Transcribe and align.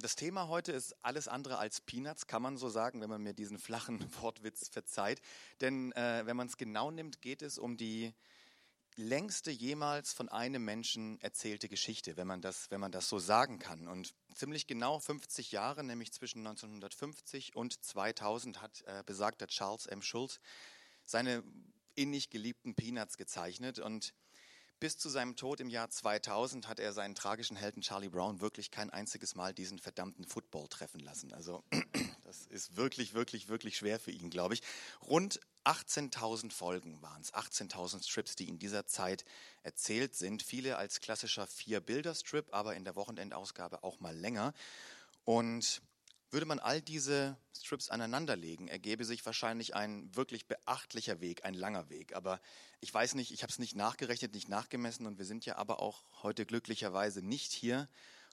Das 0.00 0.16
Thema 0.16 0.48
heute 0.48 0.72
ist 0.72 0.96
alles 1.02 1.28
andere 1.28 1.58
als 1.58 1.82
Peanuts, 1.82 2.26
kann 2.26 2.40
man 2.40 2.56
so 2.56 2.70
sagen, 2.70 3.02
wenn 3.02 3.10
man 3.10 3.22
mir 3.22 3.34
diesen 3.34 3.58
flachen 3.58 4.00
Wortwitz 4.22 4.68
verzeiht. 4.68 5.20
Denn 5.60 5.92
äh, 5.92 6.22
wenn 6.24 6.38
man 6.38 6.46
es 6.46 6.56
genau 6.56 6.90
nimmt, 6.90 7.20
geht 7.20 7.42
es 7.42 7.58
um 7.58 7.76
die 7.76 8.14
längste 8.96 9.50
jemals 9.50 10.14
von 10.14 10.30
einem 10.30 10.64
Menschen 10.64 11.20
erzählte 11.20 11.68
Geschichte, 11.68 12.16
wenn 12.16 12.26
man 12.26 12.40
das, 12.40 12.70
wenn 12.70 12.80
man 12.80 12.92
das 12.92 13.10
so 13.10 13.18
sagen 13.18 13.58
kann. 13.58 13.88
Und 13.88 14.14
ziemlich 14.34 14.66
genau 14.66 14.98
50 14.98 15.52
Jahre, 15.52 15.84
nämlich 15.84 16.12
zwischen 16.12 16.46
1950 16.46 17.54
und 17.54 17.84
2000, 17.84 18.62
hat 18.62 18.82
äh, 18.86 19.02
besagter 19.04 19.48
Charles 19.48 19.84
M. 19.84 20.00
Schulz 20.00 20.40
seine 21.04 21.44
innig 21.94 22.30
geliebten 22.30 22.74
Peanuts 22.74 23.18
gezeichnet 23.18 23.78
und 23.78 24.14
bis 24.80 24.96
zu 24.96 25.10
seinem 25.10 25.36
Tod 25.36 25.60
im 25.60 25.68
Jahr 25.68 25.90
2000 25.90 26.66
hat 26.66 26.80
er 26.80 26.92
seinen 26.92 27.14
tragischen 27.14 27.56
Helden 27.56 27.82
Charlie 27.82 28.08
Brown 28.08 28.40
wirklich 28.40 28.70
kein 28.70 28.90
einziges 28.90 29.34
Mal 29.34 29.52
diesen 29.52 29.78
verdammten 29.78 30.24
Football 30.24 30.68
treffen 30.68 31.00
lassen. 31.00 31.32
Also 31.34 31.62
das 32.24 32.46
ist 32.46 32.76
wirklich, 32.76 33.12
wirklich, 33.12 33.48
wirklich 33.48 33.76
schwer 33.76 34.00
für 34.00 34.10
ihn, 34.10 34.30
glaube 34.30 34.54
ich. 34.54 34.62
Rund 35.06 35.38
18.000 35.64 36.50
Folgen 36.50 37.00
waren 37.02 37.20
es, 37.20 37.34
18.000 37.34 38.02
Strips, 38.02 38.34
die 38.34 38.48
in 38.48 38.58
dieser 38.58 38.86
Zeit 38.86 39.26
erzählt 39.62 40.14
sind. 40.14 40.42
Viele 40.42 40.78
als 40.78 41.00
klassischer 41.00 41.46
Vier-Bilder-Strip, 41.46 42.48
aber 42.50 42.74
in 42.74 42.84
der 42.84 42.96
Wochenendausgabe 42.96 43.84
auch 43.84 44.00
mal 44.00 44.16
länger. 44.16 44.54
Und 45.24 45.82
würde 46.30 46.46
man 46.46 46.58
all 46.58 46.80
diese 46.80 47.36
Strips 47.56 47.90
aneinanderlegen, 47.90 48.68
ergebe 48.68 49.04
sich 49.04 49.24
wahrscheinlich 49.26 49.74
ein 49.74 50.14
wirklich 50.14 50.46
beachtlicher 50.46 51.20
Weg, 51.20 51.44
ein 51.44 51.54
langer 51.54 51.90
Weg. 51.90 52.14
Aber 52.14 52.40
ich 52.80 52.92
weiß 52.92 53.14
nicht, 53.14 53.32
ich 53.32 53.42
habe 53.42 53.50
es 53.50 53.58
nicht 53.58 53.76
nachgerechnet, 53.76 54.34
nicht 54.34 54.48
nachgemessen 54.48 55.06
und 55.06 55.18
wir 55.18 55.24
sind 55.24 55.44
ja 55.44 55.56
aber 55.56 55.80
auch 55.80 56.04
heute 56.22 56.46
glücklicherweise 56.46 57.22
nicht 57.22 57.52
hier, 57.52 57.88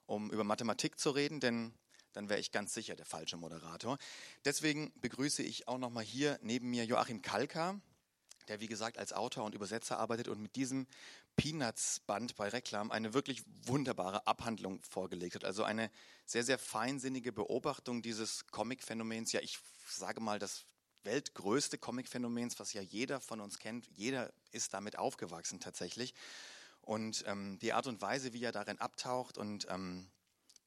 um 0.06 0.32
über 0.32 0.44
Mathematik 0.44 1.00
zu 1.00 1.12
reden, 1.12 1.40
denn 1.40 1.74
dann 2.14 2.30
wäre 2.30 2.40
ich 2.40 2.52
ganz 2.52 2.74
sicher 2.74 2.96
der 2.96 3.06
falsche 3.06 3.38
Moderator. 3.38 3.98
Deswegen 4.46 4.92
begrüße 5.02 5.44
ich 5.44 5.68
auch 5.68 5.78
nochmal 5.78 6.04
hier 6.04 6.40
neben 6.42 6.70
mir 6.70 6.86
Joachim 6.86 7.22
Kalka, 7.22 7.80
der 8.50 8.60
wie 8.60 8.68
gesagt 8.68 8.98
als 8.98 9.14
Autor 9.14 9.46
und 9.46 9.56
Übersetzer 9.56 10.00
arbeitet 10.00 10.28
und 10.28 10.42
mit 10.42 10.56
diesem 10.56 10.88
Peanuts-Band 11.36 12.36
bei 12.36 12.50
Reklam 12.50 12.92
eine 12.92 13.14
wirklich 13.14 13.44
wunderbare 13.66 14.26
Abhandlung 14.26 14.82
vorgelegt 14.82 15.36
hat. 15.36 15.46
Also 15.46 15.64
eine 15.64 15.92
sehr, 16.26 16.44
sehr 16.44 16.58
feinsinnige 16.58 17.32
Beobachtung 17.32 18.02
dieses 18.02 18.48
Comic-Phänomens. 18.48 19.32
Ja, 19.32 19.42
ich 19.42 19.60
sage 19.88 20.20
mal, 20.20 20.40
das 20.40 20.66
weltgrößte 21.04 21.78
Comic-Phänomens, 21.78 22.60
was 22.60 22.74
ja 22.74 22.82
jeder 22.82 23.22
von 23.22 23.40
uns 23.40 23.60
kennt. 23.60 23.88
Jeder 23.96 24.34
ist 24.52 24.74
damit 24.74 24.98
aufgewachsen 24.98 25.60
tatsächlich. 25.60 26.14
Und 26.82 27.24
ähm, 27.28 27.60
die 27.60 27.74
Art 27.74 27.88
und 27.88 28.02
Weise, 28.02 28.34
wie 28.34 28.44
er 28.44 28.52
darin 28.52 28.80
abtaucht 28.80 29.38
und 29.38 29.68
ähm, 29.70 30.10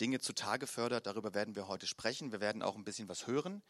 Dinge 0.01 0.20
zutage 0.20 0.67
fördert, 0.67 1.06
darüber 1.06 1.34
werden 1.34 1.55
wir 1.56 1.69
heute 1.69 1.86
sprechen. 1.86 2.33
Wir 2.33 2.41
werden 2.41 2.62
auch 2.62 2.77
ein 2.77 2.84
bisschen 2.84 3.08
was 3.08 3.27
hören 3.27 3.62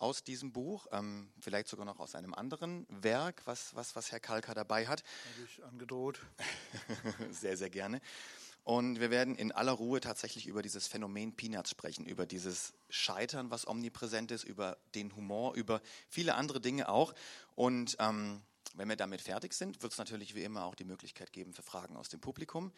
aus 0.00 0.24
diesem 0.24 0.52
Buch, 0.52 0.86
ähm, 0.92 1.30
vielleicht 1.40 1.68
sogar 1.68 1.84
noch 1.84 2.00
aus 2.00 2.14
einem 2.14 2.34
anderen 2.34 2.86
Werk, 2.88 3.42
was, 3.44 3.74
was, 3.74 3.94
was 3.94 4.10
Herr 4.10 4.20
Kalka 4.20 4.54
dabei 4.54 4.88
hat. 4.88 5.04
Habe 5.34 5.46
ich 5.46 5.64
angedroht. 5.64 6.20
sehr, 7.30 7.56
sehr 7.56 7.70
gerne. 7.70 8.00
Und 8.64 9.00
wir 9.00 9.10
werden 9.10 9.36
in 9.36 9.52
aller 9.52 9.72
Ruhe 9.72 10.00
tatsächlich 10.00 10.46
über 10.46 10.62
dieses 10.62 10.86
Phänomen 10.86 11.34
Peanuts 11.34 11.70
sprechen, 11.70 12.06
über 12.06 12.26
dieses 12.26 12.72
Scheitern, 12.88 13.50
was 13.50 13.66
omnipräsent 13.66 14.30
ist, 14.30 14.44
über 14.44 14.78
den 14.94 15.14
Humor, 15.16 15.54
über 15.54 15.80
viele 16.08 16.34
andere 16.34 16.60
Dinge 16.60 16.88
auch. 16.88 17.14
Und 17.54 17.96
ähm, 18.00 18.42
wenn 18.74 18.88
wir 18.88 18.96
damit 18.96 19.20
fertig 19.20 19.54
sind, 19.54 19.82
wird 19.82 19.92
es 19.92 19.98
natürlich 19.98 20.34
wie 20.34 20.44
immer 20.44 20.64
auch 20.64 20.74
die 20.74 20.84
Möglichkeit 20.84 21.32
geben 21.32 21.52
für 21.52 21.62
Fragen 21.62 21.96
aus 21.96 22.08
dem 22.08 22.20
Publikum. 22.20 22.72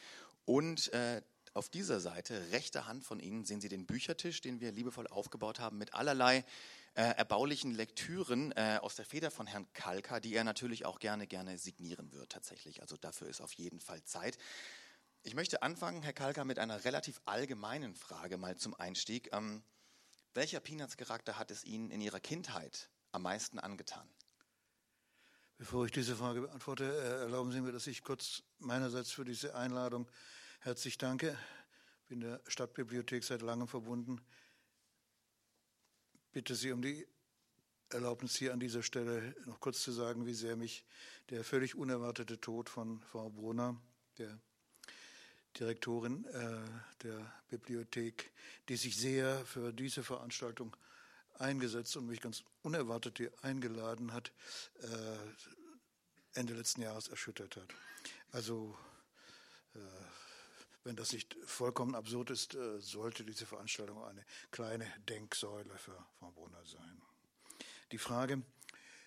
Und 0.44 0.92
äh, 0.92 1.22
auf 1.54 1.68
dieser 1.68 2.00
Seite, 2.00 2.50
rechter 2.52 2.86
Hand 2.86 3.04
von 3.04 3.20
Ihnen, 3.20 3.44
sehen 3.44 3.60
Sie 3.60 3.68
den 3.68 3.84
Büchertisch, 3.84 4.40
den 4.40 4.60
wir 4.60 4.72
liebevoll 4.72 5.06
aufgebaut 5.06 5.60
haben 5.60 5.78
mit 5.78 5.94
allerlei 5.94 6.44
äh, 6.94 7.02
erbaulichen 7.02 7.72
Lektüren 7.72 8.52
äh, 8.52 8.78
aus 8.82 8.96
der 8.96 9.06
Feder 9.06 9.30
von 9.30 9.46
Herrn 9.46 9.66
Kalka, 9.72 10.20
die 10.20 10.34
er 10.34 10.44
natürlich 10.44 10.84
auch 10.84 10.98
gerne, 10.98 11.26
gerne 11.26 11.56
signieren 11.56 12.12
wird 12.12 12.32
tatsächlich. 12.32 12.82
Also 12.82 12.96
dafür 12.96 13.28
ist 13.28 13.40
auf 13.40 13.52
jeden 13.54 13.80
Fall 13.80 14.02
Zeit. 14.04 14.36
Ich 15.22 15.34
möchte 15.34 15.62
anfangen, 15.62 16.02
Herr 16.02 16.12
Kalka, 16.12 16.44
mit 16.44 16.58
einer 16.58 16.84
relativ 16.84 17.20
allgemeinen 17.24 17.94
Frage 17.94 18.36
mal 18.36 18.56
zum 18.56 18.74
Einstieg. 18.74 19.30
Ähm, 19.32 19.62
welcher 20.34 20.60
Peanuts-Charakter 20.60 21.38
hat 21.38 21.50
es 21.50 21.64
Ihnen 21.64 21.90
in 21.90 22.00
Ihrer 22.00 22.20
Kindheit 22.20 22.90
am 23.12 23.22
meisten 23.22 23.58
angetan? 23.58 24.08
Bevor 25.56 25.86
ich 25.86 25.92
diese 25.92 26.16
Frage 26.16 26.42
beantworte, 26.42 26.84
äh, 26.84 27.22
erlauben 27.22 27.52
Sie 27.52 27.60
mir, 27.60 27.72
dass 27.72 27.86
ich 27.86 28.02
kurz 28.02 28.42
meinerseits 28.58 29.12
für 29.12 29.24
diese 29.24 29.54
Einladung 29.54 30.10
herzlich 30.60 30.98
danke. 30.98 31.38
Ich 32.02 32.08
bin 32.08 32.20
der 32.20 32.42
Stadtbibliothek 32.48 33.24
seit 33.24 33.40
langem 33.40 33.68
verbunden 33.68 34.20
bitte 36.32 36.54
Sie 36.54 36.72
um 36.72 36.82
die 36.82 37.06
Erlaubnis 37.90 38.36
hier 38.36 38.52
an 38.52 38.60
dieser 38.60 38.82
Stelle 38.82 39.34
noch 39.44 39.60
kurz 39.60 39.82
zu 39.82 39.92
sagen, 39.92 40.26
wie 40.26 40.34
sehr 40.34 40.56
mich 40.56 40.84
der 41.30 41.44
völlig 41.44 41.74
unerwartete 41.74 42.40
Tod 42.40 42.70
von 42.70 43.02
Frau 43.02 43.28
Brunner, 43.28 43.80
der 44.18 44.38
Direktorin 45.58 46.24
äh, 46.24 46.60
der 47.02 47.32
Bibliothek, 47.48 48.32
die 48.68 48.76
sich 48.76 48.96
sehr 48.96 49.44
für 49.44 49.72
diese 49.72 50.02
Veranstaltung 50.02 50.74
eingesetzt 51.34 51.96
und 51.96 52.06
mich 52.06 52.22
ganz 52.22 52.42
unerwartet 52.62 53.18
hier 53.18 53.32
eingeladen 53.42 54.12
hat, 54.14 54.32
äh, 54.80 56.38
Ende 56.38 56.54
letzten 56.54 56.80
Jahres 56.80 57.08
erschüttert 57.08 57.56
hat. 57.56 57.68
Also 58.30 58.78
äh, 59.74 59.78
wenn 60.84 60.96
das 60.96 61.12
nicht 61.12 61.36
vollkommen 61.44 61.94
absurd 61.94 62.30
ist, 62.30 62.54
äh, 62.54 62.80
sollte 62.80 63.24
diese 63.24 63.46
Veranstaltung 63.46 64.02
eine 64.04 64.24
kleine 64.50 64.86
Denksäule 65.08 65.76
für 65.78 65.96
Frau 66.18 66.30
Brunner 66.32 66.64
sein. 66.64 67.00
Die 67.92 67.98
Frage, 67.98 68.42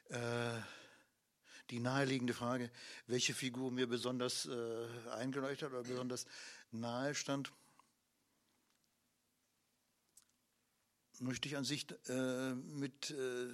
äh, 0.09 0.59
die 1.71 1.79
naheliegende 1.79 2.33
Frage, 2.33 2.71
welche 3.07 3.33
Figur 3.33 3.71
mir 3.71 3.87
besonders 3.87 4.45
äh, 4.45 4.87
eingeleuchtet 5.11 5.71
oder 5.71 5.83
besonders 5.83 6.25
nahe 6.71 7.15
stand, 7.15 7.51
möchte 11.19 11.47
ich 11.47 11.57
an 11.57 11.63
sich 11.63 11.87
äh, 12.07 12.53
mit 12.53 13.09
äh, 13.11 13.47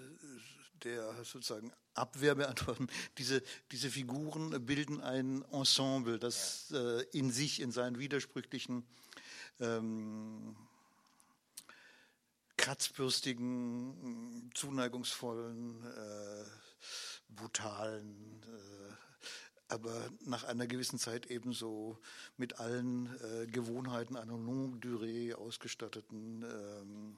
der 0.83 1.23
sozusagen 1.23 1.71
Abwehr 1.93 2.35
beantworten. 2.35 2.87
Diese, 3.17 3.41
diese 3.71 3.89
Figuren 3.89 4.65
bilden 4.65 5.01
ein 5.01 5.43
Ensemble, 5.51 6.19
das 6.19 6.71
äh, 6.71 7.03
in 7.11 7.31
sich, 7.31 7.59
in 7.59 7.71
seinen 7.71 7.99
widersprüchlichen, 7.99 8.85
ähm, 9.59 10.55
kratzbürstigen, 12.57 14.51
zuneigungsvollen, 14.53 15.83
äh, 15.83 16.45
brutalen, 17.29 18.43
äh, 18.43 18.93
aber 19.73 20.09
nach 20.25 20.43
einer 20.43 20.67
gewissen 20.67 20.99
Zeit 20.99 21.27
ebenso 21.27 21.97
mit 22.37 22.59
allen 22.59 23.07
äh, 23.21 23.47
Gewohnheiten 23.47 24.17
einer 24.17 24.37
longue 24.37 24.77
durée 24.79 25.33
ausgestatteten, 25.33 26.43
ähm, 26.43 27.17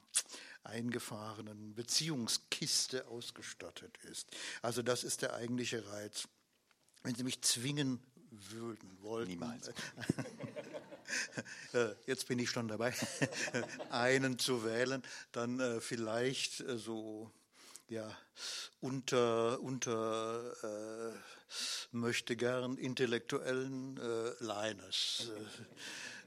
eingefahrenen 0.64 1.76
Beziehungskiste 1.76 3.08
ausgestattet 3.08 3.98
ist. 4.10 4.30
Also 4.62 4.82
das 4.82 5.04
ist 5.04 5.22
der 5.22 5.34
eigentliche 5.34 5.86
Reiz. 5.92 6.28
Wenn 7.04 7.16
Sie 7.16 7.24
mich 7.24 7.42
zwingen 7.42 8.00
würden, 8.32 9.02
wollten. 9.02 9.32
Niemals. 9.32 9.72
Äh, 11.74 11.90
jetzt 12.06 12.30
bin 12.30 12.40
ich 12.40 12.50
schon 12.50 12.70
dabei, 12.70 12.94
einen 13.90 14.40
zu 14.40 14.64
wählen, 14.64 15.04
dann 15.34 15.60
äh, 15.60 15.82
vielleicht 15.82 16.62
äh, 16.62 16.78
so 16.78 17.30
ja, 17.90 18.10
unter, 18.80 19.60
unter 19.62 20.54
äh, 20.64 21.14
möchte 21.92 22.36
gern 22.36 22.78
intellektuellen 22.78 23.98
äh, 23.98 24.32
Linus, 24.40 25.30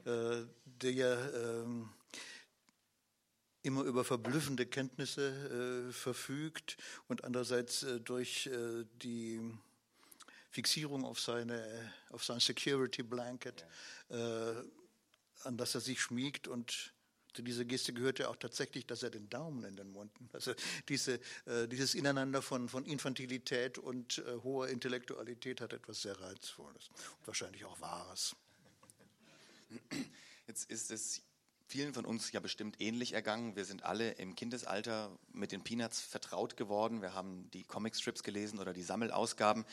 äh, 0.05 0.09
äh, 0.09 0.45
der 0.65 1.33
ähm, 1.33 1.89
immer 3.63 3.83
über 3.83 4.03
verblüffende 4.03 4.65
Kenntnisse 4.65 5.87
äh, 5.89 5.91
verfügt 5.91 6.77
und 7.07 7.23
andererseits 7.23 7.83
äh, 7.83 7.99
durch 7.99 8.47
äh, 8.47 8.85
die 9.01 9.41
Fixierung 10.49 11.05
auf 11.05 11.19
seine 11.19 11.93
auf 12.09 12.23
sein 12.23 12.39
Security 12.39 13.03
Blanket, 13.03 13.65
an 14.09 15.57
das 15.57 15.75
er 15.75 15.81
sich 15.81 16.01
schmiegt 16.01 16.47
und 16.47 16.93
zu 17.37 17.43
dieser 17.43 17.65
Geste 17.65 17.93
gehört 17.93 18.17
ja 18.17 18.29
auch 18.29 18.35
tatsächlich, 18.35 18.87
dass 18.87 19.03
er 19.03 19.11
den 19.11 19.29
Daumen 19.29 19.63
in 19.63 19.75
den 19.75 19.91
Mund 19.91 20.11
nimmt. 20.19 20.33
Also 20.33 20.55
diese, 20.89 21.19
äh, 21.45 21.67
dieses 21.67 21.93
Ineinander 21.93 22.41
von, 22.41 22.67
von 22.67 22.83
Infantilität 22.83 23.77
und 23.77 24.17
äh, 24.17 24.37
hoher 24.41 24.69
Intellektualität 24.69 25.61
hat 25.61 25.71
etwas 25.71 26.01
sehr 26.01 26.19
Reizvolles 26.19 26.89
und 27.19 27.27
wahrscheinlich 27.27 27.63
auch 27.63 27.79
Wahres. 27.79 28.35
Jetzt 30.47 30.71
ist 30.71 30.89
es 30.89 31.21
vielen 31.67 31.93
von 31.93 32.05
uns 32.05 32.31
ja 32.31 32.39
bestimmt 32.39 32.79
ähnlich 32.79 33.13
ergangen. 33.13 33.55
Wir 33.55 33.65
sind 33.65 33.83
alle 33.83 34.11
im 34.13 34.35
Kindesalter 34.35 35.17
mit 35.33 35.51
den 35.51 35.63
Peanuts 35.63 35.99
vertraut 35.99 36.57
geworden. 36.57 37.01
Wir 37.01 37.13
haben 37.13 37.49
die 37.51 37.63
Comicstrips 37.63 38.23
gelesen 38.23 38.59
oder 38.59 38.73
die 38.73 38.83
Sammelausgaben. 38.83 39.65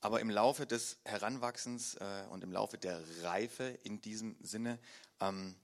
Aber 0.00 0.20
im 0.20 0.30
Laufe 0.30 0.66
des 0.66 0.98
Heranwachsens 1.04 1.94
äh, 1.96 2.24
und 2.30 2.44
im 2.44 2.52
Laufe 2.52 2.78
der 2.78 3.02
Reife 3.22 3.64
in 3.82 4.00
diesem 4.00 4.36
Sinne 4.40 4.78
ähm, 5.20 5.56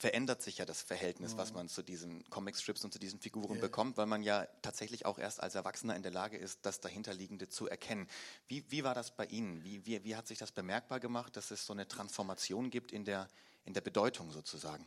verändert 0.00 0.40
sich 0.40 0.56
ja 0.56 0.64
das 0.64 0.80
Verhältnis, 0.80 1.36
was 1.36 1.52
man 1.52 1.68
zu 1.68 1.82
diesen 1.82 2.24
Comicstrips 2.30 2.84
und 2.84 2.92
zu 2.92 2.98
diesen 2.98 3.20
Figuren 3.20 3.56
yeah. 3.56 3.60
bekommt, 3.60 3.98
weil 3.98 4.06
man 4.06 4.22
ja 4.22 4.46
tatsächlich 4.62 5.04
auch 5.04 5.18
erst 5.18 5.42
als 5.42 5.54
Erwachsener 5.54 5.94
in 5.94 6.02
der 6.02 6.10
Lage 6.10 6.38
ist, 6.38 6.64
das 6.64 6.80
dahinterliegende 6.80 7.50
zu 7.50 7.68
erkennen. 7.68 8.08
Wie, 8.48 8.64
wie 8.70 8.82
war 8.82 8.94
das 8.94 9.14
bei 9.14 9.26
Ihnen? 9.26 9.62
Wie, 9.62 9.84
wie, 9.84 10.02
wie 10.02 10.16
hat 10.16 10.26
sich 10.26 10.38
das 10.38 10.52
bemerkbar 10.52 11.00
gemacht, 11.00 11.36
dass 11.36 11.50
es 11.50 11.66
so 11.66 11.74
eine 11.74 11.86
Transformation 11.86 12.70
gibt 12.70 12.92
in 12.92 13.04
der, 13.04 13.28
in 13.64 13.74
der 13.74 13.80
Bedeutung 13.80 14.30
sozusagen? 14.30 14.86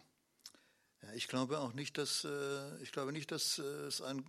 Ja, 1.01 1.13
ich 1.13 1.27
glaube 1.27 1.59
auch 1.59 1.73
nicht, 1.73 1.97
dass 1.97 2.23
äh, 2.23 2.81
ich 2.81 2.91
glaube 2.91 3.11
nicht, 3.11 3.31
dass 3.31 3.59
äh, 3.59 3.61
es 3.61 4.01
ein, 4.01 4.25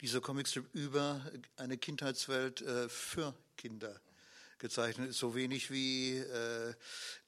dieser 0.00 0.20
Comicstrip 0.20 0.66
über 0.74 1.20
eine 1.56 1.76
Kindheitswelt 1.76 2.62
äh, 2.62 2.88
für 2.88 3.34
Kinder 3.56 4.00
gezeichnet 4.58 5.10
ist, 5.10 5.18
so 5.18 5.34
wenig 5.34 5.70
wie 5.70 6.16
äh, 6.16 6.74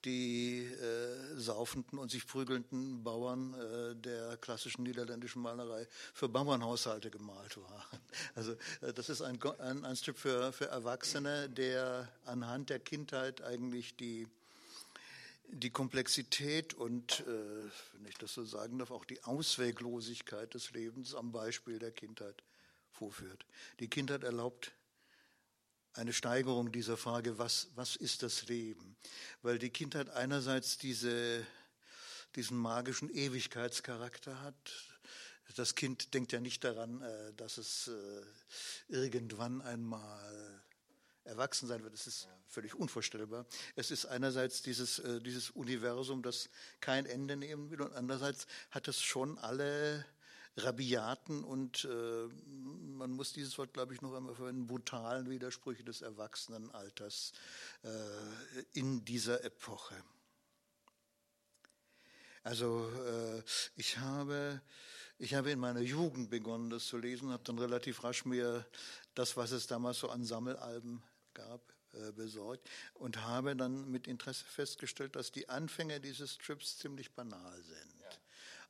die 0.04 0.64
äh, 0.64 1.38
saufenden 1.38 1.98
und 1.98 2.10
sich 2.10 2.26
prügelnden 2.26 3.02
Bauern 3.04 3.52
äh, 3.54 3.94
der 3.96 4.38
klassischen 4.38 4.84
niederländischen 4.84 5.42
Malerei 5.42 5.86
für 6.14 6.28
Bauernhaushalte 6.28 7.10
gemalt 7.10 7.56
waren. 7.58 8.00
Also 8.34 8.52
äh, 8.80 8.92
das 8.94 9.10
ist 9.10 9.20
ein, 9.20 9.38
ein, 9.58 9.84
ein 9.84 9.96
Strip 9.96 10.16
für, 10.16 10.52
für 10.52 10.68
Erwachsene, 10.68 11.50
der 11.50 12.08
anhand 12.24 12.70
der 12.70 12.78
Kindheit 12.78 13.42
eigentlich 13.42 13.96
die 13.96 14.26
die 15.48 15.70
Komplexität 15.70 16.75
und, 16.75 17.20
äh, 17.20 17.25
wenn 17.93 18.06
ich 18.06 18.19
das 18.19 18.34
so 18.34 18.44
sagen 18.44 18.78
darf, 18.78 18.90
auch 18.90 19.04
die 19.04 19.22
Ausweglosigkeit 19.25 20.54
des 20.54 20.72
Lebens 20.72 21.14
am 21.14 21.32
Beispiel 21.32 21.78
der 21.78 21.93
Kindheit 21.93 22.43
vorführt. 22.90 23.46
Die 23.81 23.88
Kindheit 23.88 24.25
erlaubt 24.25 24.72
eine 25.94 26.12
Steigerung 26.12 26.72
dieser 26.72 26.96
Frage, 26.96 27.38
was, 27.38 27.69
was 27.75 27.96
ist 27.96 28.22
das 28.22 28.48
Leben? 28.48 28.96
Weil 29.43 29.58
die 29.58 29.70
Kindheit 29.70 30.10
einerseits 30.10 30.78
diese, 30.78 31.46
diesen 32.34 32.58
magischen 32.58 33.08
Ewigkeitscharakter 33.08 34.40
hat. 34.42 34.72
Das 35.54 35.75
Kind 35.75 36.12
denkt 36.12 36.32
ja 36.32 36.40
nicht 36.40 36.64
daran, 36.64 37.00
äh, 37.00 37.32
dass 37.34 37.56
es 37.56 37.88
äh, 37.88 38.22
irgendwann 38.88 39.62
einmal 39.62 40.62
erwachsen 41.26 41.67
sein 41.67 41.82
wird. 41.82 41.93
Das 41.93 42.06
ist 42.06 42.28
völlig 42.49 42.75
unvorstellbar. 42.75 43.46
Es 43.75 43.90
ist 43.90 44.06
einerseits 44.06 44.62
dieses, 44.62 44.99
äh, 45.00 45.20
dieses 45.20 45.50
Universum, 45.50 46.23
das 46.23 46.49
kein 46.81 47.06
Ende 47.06 47.37
nehmen 47.37 47.70
will, 47.70 47.82
und 47.82 47.93
andererseits 47.93 48.46
hat 48.70 48.88
es 48.88 49.00
schon 49.00 49.38
alle 49.38 50.05
rabiaten 50.56 51.44
und 51.44 51.84
äh, 51.84 52.28
man 52.46 53.11
muss 53.11 53.32
dieses 53.32 53.58
Wort, 53.58 53.75
glaube 53.75 53.93
ich, 53.93 54.00
noch 54.00 54.14
einmal 54.14 54.34
verwenden, 54.34 54.67
brutalen 54.67 55.28
Widersprüche 55.28 55.84
des 55.84 56.00
Erwachsenenalters 56.00 57.32
äh, 57.82 57.88
in 58.73 59.05
dieser 59.05 59.44
Epoche. 59.44 59.94
Also 62.43 62.88
äh, 62.88 63.43
ich 63.75 63.99
habe 63.99 64.62
ich 65.19 65.34
habe 65.34 65.50
in 65.50 65.58
meiner 65.58 65.81
Jugend 65.81 66.28
begonnen, 66.28 66.69
das 66.69 66.87
zu 66.87 66.99
lesen, 66.99 67.31
habe 67.32 67.43
dann 67.44 67.58
relativ 67.58 68.05
rasch 68.05 68.26
mir 68.26 68.67
das, 69.14 69.37
was 69.37 69.50
es 69.50 69.67
damals 69.67 69.99
so 69.99 70.11
an 70.11 70.25
Sammelalben 70.25 71.02
gab, 71.37 71.61
äh, 71.93 72.12
besorgt 72.12 72.69
und 72.94 73.23
habe 73.23 73.55
dann 73.55 73.91
mit 73.91 74.09
Interesse 74.09 74.44
festgestellt, 74.44 75.15
dass 75.15 75.31
die 75.31 75.49
Anfänge 75.49 76.00
dieses 76.00 76.38
Trips 76.38 76.79
ziemlich 76.79 77.12
banal 77.12 77.62
sind. 77.62 77.97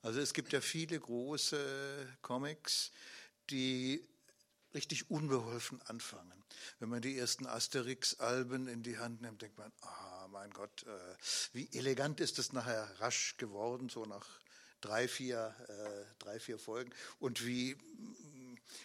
Also 0.03 0.21
es 0.21 0.35
gibt 0.35 0.53
ja 0.53 0.61
viele 0.61 1.01
große 1.01 2.07
Comics, 2.23 2.93
die 3.51 4.07
richtig 4.75 5.11
unbeholfen 5.11 5.81
anfangen. 5.83 6.45
Wenn 6.79 6.91
man 6.91 7.03
die 7.03 7.19
ersten 7.19 7.47
Asterix-Alben 7.47 8.69
in 8.69 8.83
die 8.83 8.99
Hand 8.99 9.23
nimmt, 9.23 9.43
denkt 9.43 9.59
man, 9.59 9.73
ah, 9.81 10.29
mein 10.31 10.51
Gott, 10.51 10.85
äh, 10.85 11.17
wie 11.55 11.69
elegant 11.73 12.21
ist 12.21 12.39
es 12.39 12.53
nachher 12.53 12.89
rasch 13.01 13.37
geworden, 13.39 13.89
so 13.89 14.05
nach 14.05 14.27
drei, 14.81 15.09
vier, 15.09 15.55
äh, 15.69 16.23
drei, 16.23 16.39
vier 16.39 16.59
Folgen 16.59 16.93
und 17.19 17.45
wie 17.47 17.77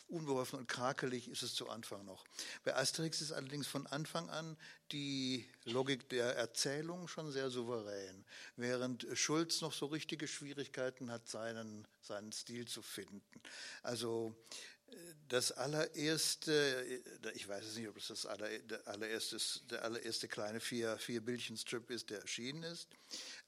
unbeholfen 0.07 0.59
und 0.59 0.67
krakelig 0.67 1.27
ist 1.27 1.43
es 1.43 1.53
zu 1.55 1.69
Anfang 1.69 2.05
noch. 2.05 2.25
Bei 2.63 2.75
Asterix 2.75 3.21
ist 3.21 3.31
allerdings 3.31 3.67
von 3.67 3.87
Anfang 3.87 4.29
an 4.29 4.57
die 4.91 5.47
Logik 5.65 6.09
der 6.09 6.35
Erzählung 6.35 7.07
schon 7.07 7.31
sehr 7.31 7.49
souverän, 7.49 8.25
während 8.55 9.07
Schulz 9.13 9.61
noch 9.61 9.73
so 9.73 9.87
richtige 9.87 10.27
Schwierigkeiten 10.27 11.11
hat, 11.11 11.27
seinen, 11.27 11.87
seinen 12.01 12.31
Stil 12.31 12.67
zu 12.67 12.81
finden. 12.81 13.23
Also 13.83 14.35
das 15.27 15.51
allererste, 15.53 17.01
ich 17.33 17.47
weiß 17.47 17.65
es 17.65 17.75
nicht, 17.77 17.87
ob 17.87 17.97
es 17.97 18.07
das 18.07 18.25
allererste, 18.25 19.37
der 19.69 19.85
allererste 19.85 20.27
kleine 20.27 20.59
vier, 20.59 20.97
vier 20.97 21.21
Bildchen-Strip 21.21 21.89
ist, 21.89 22.09
der 22.09 22.21
erschienen 22.21 22.63
ist, 22.63 22.89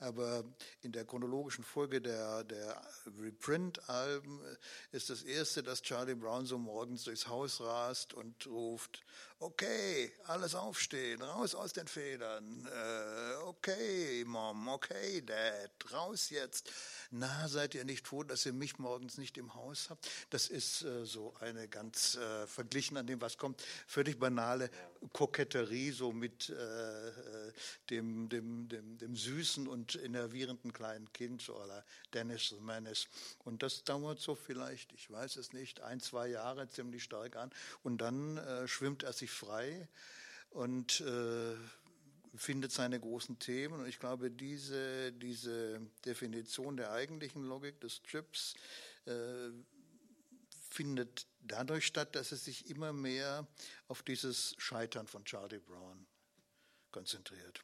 aber 0.03 0.43
in 0.81 0.91
der 0.91 1.05
chronologischen 1.05 1.63
Folge 1.63 2.01
der, 2.01 2.43
der 2.43 2.81
Reprint-Alben 3.19 4.41
ist 4.91 5.09
das 5.09 5.23
erste, 5.23 5.63
dass 5.63 5.81
Charlie 5.81 6.15
Brown 6.15 6.45
so 6.45 6.57
morgens 6.57 7.05
durchs 7.05 7.27
Haus 7.27 7.61
rast 7.61 8.13
und 8.13 8.45
ruft, 8.47 9.03
okay, 9.39 10.11
alles 10.25 10.55
aufstehen, 10.55 11.21
raus 11.21 11.53
aus 11.53 11.73
den 11.73 11.87
Federn, 11.87 12.65
äh, 12.65 13.35
okay, 13.43 14.23
Mom, 14.25 14.69
okay, 14.69 15.21
Dad, 15.21 15.71
raus 15.91 16.29
jetzt. 16.29 16.71
Na, 17.11 17.47
seid 17.47 17.75
ihr 17.75 17.83
nicht 17.83 18.07
froh, 18.07 18.23
dass 18.23 18.45
ihr 18.45 18.53
mich 18.53 18.79
morgens 18.79 19.17
nicht 19.17 19.37
im 19.37 19.53
Haus 19.53 19.89
habt? 19.89 20.09
Das 20.29 20.47
ist 20.47 20.83
äh, 20.83 21.05
so 21.05 21.33
eine 21.39 21.67
ganz 21.67 22.15
äh, 22.15 22.47
verglichen 22.47 22.97
an 22.97 23.05
dem, 23.05 23.21
was 23.21 23.37
kommt, 23.37 23.61
völlig 23.85 24.17
banale 24.17 24.69
Koketterie, 25.11 25.91
so 25.91 26.13
mit 26.13 26.49
äh, 26.49 27.09
äh, 27.09 27.51
dem, 27.89 28.29
dem, 28.29 28.69
dem, 28.69 28.97
dem 28.97 29.15
süßen 29.15 29.67
und 29.67 29.92
innervierenden 29.95 30.73
kleinen 30.73 31.11
Kind, 31.13 31.49
aller 31.49 31.85
Dennis 32.13 32.49
the 32.49 32.59
Menace. 32.61 33.07
Und 33.43 33.63
das 33.63 33.83
dauert 33.83 34.19
so 34.19 34.35
vielleicht, 34.35 34.93
ich 34.93 35.09
weiß 35.09 35.35
es 35.37 35.53
nicht, 35.53 35.81
ein, 35.81 35.99
zwei 35.99 36.27
Jahre 36.27 36.69
ziemlich 36.69 37.03
stark 37.03 37.35
an. 37.35 37.51
Und 37.83 37.99
dann 37.99 38.37
äh, 38.37 38.67
schwimmt 38.67 39.03
er 39.03 39.13
sich 39.13 39.31
frei 39.31 39.87
und 40.49 41.01
äh, 41.01 41.55
findet 42.35 42.71
seine 42.71 42.99
großen 42.99 43.39
Themen. 43.39 43.81
Und 43.81 43.87
ich 43.87 43.99
glaube, 43.99 44.31
diese, 44.31 45.11
diese 45.13 45.79
Definition 46.05 46.77
der 46.77 46.91
eigentlichen 46.91 47.43
Logik 47.43 47.79
des 47.81 48.01
Trips 48.01 48.55
äh, 49.05 49.49
findet 50.69 51.27
dadurch 51.41 51.85
statt, 51.85 52.15
dass 52.15 52.31
es 52.31 52.45
sich 52.45 52.69
immer 52.69 52.93
mehr 52.93 53.47
auf 53.87 54.01
dieses 54.01 54.55
Scheitern 54.57 55.07
von 55.07 55.23
Charlie 55.25 55.59
Brown 55.59 56.07
konzentriert. 56.91 57.63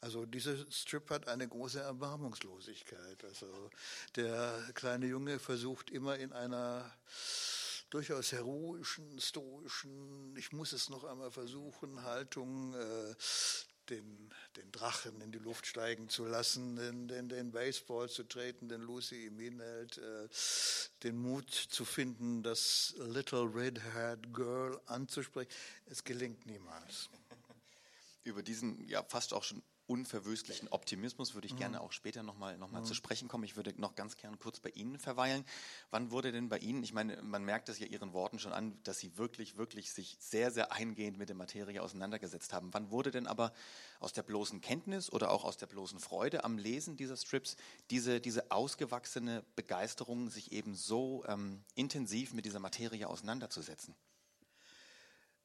Also 0.00 0.26
dieser 0.26 0.56
Strip 0.70 1.10
hat 1.10 1.26
eine 1.26 1.48
große 1.48 1.80
Erbarmungslosigkeit. 1.80 3.24
Also 3.24 3.70
der 4.14 4.70
kleine 4.74 5.06
Junge 5.06 5.38
versucht 5.38 5.90
immer 5.90 6.16
in 6.16 6.32
einer 6.32 6.90
durchaus 7.90 8.32
heroischen, 8.32 9.18
stoischen, 9.20 10.36
ich 10.36 10.52
muss 10.52 10.72
es 10.72 10.88
noch 10.88 11.04
einmal 11.04 11.30
versuchen, 11.30 12.02
Haltung 12.02 12.74
äh, 12.74 13.14
den, 13.88 14.30
den 14.56 14.70
Drachen 14.72 15.20
in 15.20 15.32
die 15.32 15.38
Luft 15.38 15.66
steigen 15.66 16.08
zu 16.08 16.26
lassen, 16.26 16.76
den, 16.76 17.08
den, 17.08 17.28
den 17.28 17.50
Baseball 17.50 18.08
zu 18.08 18.24
treten, 18.24 18.68
den 18.68 18.82
Lucy 18.82 19.26
ihm 19.26 19.38
hinhält, 19.38 19.98
äh, 19.98 20.28
den 21.02 21.16
Mut 21.16 21.50
zu 21.50 21.84
finden, 21.84 22.42
das 22.42 22.94
Little 22.98 23.50
Red-Haired 23.54 24.34
Girl 24.34 24.80
anzusprechen. 24.86 25.50
Es 25.86 26.04
gelingt 26.04 26.44
niemals. 26.46 27.08
Über 28.24 28.42
diesen 28.42 28.86
ja 28.86 29.02
fast 29.02 29.32
auch 29.32 29.44
schon 29.44 29.62
unverwüstlichen 29.88 30.68
Optimismus 30.68 31.34
würde 31.34 31.46
ich 31.46 31.54
mhm. 31.54 31.58
gerne 31.58 31.80
auch 31.80 31.92
später 31.92 32.22
nochmal 32.22 32.58
noch 32.58 32.70
mal 32.70 32.80
mhm. 32.80 32.84
zu 32.84 32.94
sprechen 32.94 33.26
kommen. 33.26 33.44
Ich 33.44 33.56
würde 33.56 33.72
noch 33.80 33.94
ganz 33.94 34.16
gern 34.16 34.38
kurz 34.38 34.60
bei 34.60 34.68
Ihnen 34.70 34.98
verweilen. 34.98 35.44
Wann 35.90 36.10
wurde 36.10 36.30
denn 36.30 36.48
bei 36.48 36.58
Ihnen, 36.58 36.82
ich 36.82 36.92
meine, 36.92 37.20
man 37.22 37.44
merkt 37.44 37.68
es 37.68 37.78
ja 37.78 37.86
Ihren 37.86 38.12
Worten 38.12 38.38
schon 38.38 38.52
an, 38.52 38.78
dass 38.84 38.98
Sie 38.98 39.16
wirklich, 39.16 39.56
wirklich 39.56 39.90
sich 39.92 40.16
sehr, 40.20 40.50
sehr 40.50 40.72
eingehend 40.72 41.18
mit 41.18 41.30
der 41.30 41.36
Materie 41.36 41.82
auseinandergesetzt 41.82 42.52
haben. 42.52 42.72
Wann 42.72 42.90
wurde 42.90 43.10
denn 43.10 43.26
aber 43.26 43.52
aus 43.98 44.12
der 44.12 44.22
bloßen 44.22 44.60
Kenntnis 44.60 45.10
oder 45.10 45.30
auch 45.30 45.44
aus 45.44 45.56
der 45.56 45.66
bloßen 45.66 45.98
Freude 45.98 46.44
am 46.44 46.58
Lesen 46.58 46.96
dieser 46.96 47.16
Strips 47.16 47.56
diese, 47.90 48.20
diese 48.20 48.50
ausgewachsene 48.50 49.42
Begeisterung, 49.56 50.28
sich 50.28 50.52
eben 50.52 50.74
so 50.74 51.24
ähm, 51.26 51.64
intensiv 51.74 52.34
mit 52.34 52.44
dieser 52.44 52.60
Materie 52.60 53.08
auseinanderzusetzen? 53.08 53.94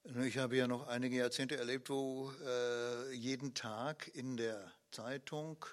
Ich 0.05 0.38
habe 0.38 0.57
ja 0.57 0.67
noch 0.67 0.88
einige 0.88 1.15
Jahrzehnte 1.15 1.55
erlebt, 1.55 1.89
wo 1.89 2.29
äh, 2.45 3.13
jeden 3.13 3.53
Tag 3.53 4.12
in 4.13 4.36
der 4.36 4.69
Zeitung, 4.91 5.65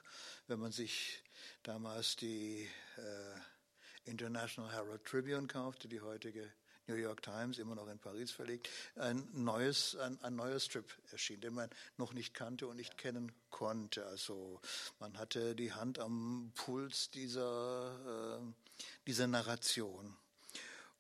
wenn 0.46 0.60
man 0.60 0.70
sich 0.70 1.20
damals 1.64 2.14
die 2.14 2.68
äh, 2.96 4.08
International 4.08 4.70
Herald 4.70 5.04
Tribune 5.04 5.49
kaufte, 5.49 5.88
die 5.88 6.00
heutige 6.00 6.49
New 6.87 6.94
York 6.94 7.22
Times, 7.22 7.58
immer 7.58 7.75
noch 7.75 7.88
in 7.88 7.99
Paris 7.99 8.30
verlegt, 8.30 8.68
ein 8.94 9.28
neues, 9.32 9.96
ein, 9.96 10.16
ein 10.22 10.37
neuer 10.37 10.60
Strip 10.60 10.96
erschien, 11.10 11.40
den 11.40 11.54
man 11.54 11.68
noch 11.96 12.12
nicht 12.12 12.32
kannte 12.32 12.68
und 12.68 12.76
nicht 12.76 12.96
kennen 12.99 13.32
konnte. 13.50 14.06
Also 14.06 14.60
man 15.00 15.18
hatte 15.18 15.56
die 15.56 15.72
Hand 15.72 15.99
am 15.99 16.52
Puls 16.54 17.10
dieser, 17.10 18.38
äh, 18.38 18.52
dieser 19.08 19.26
Narration. 19.26 20.16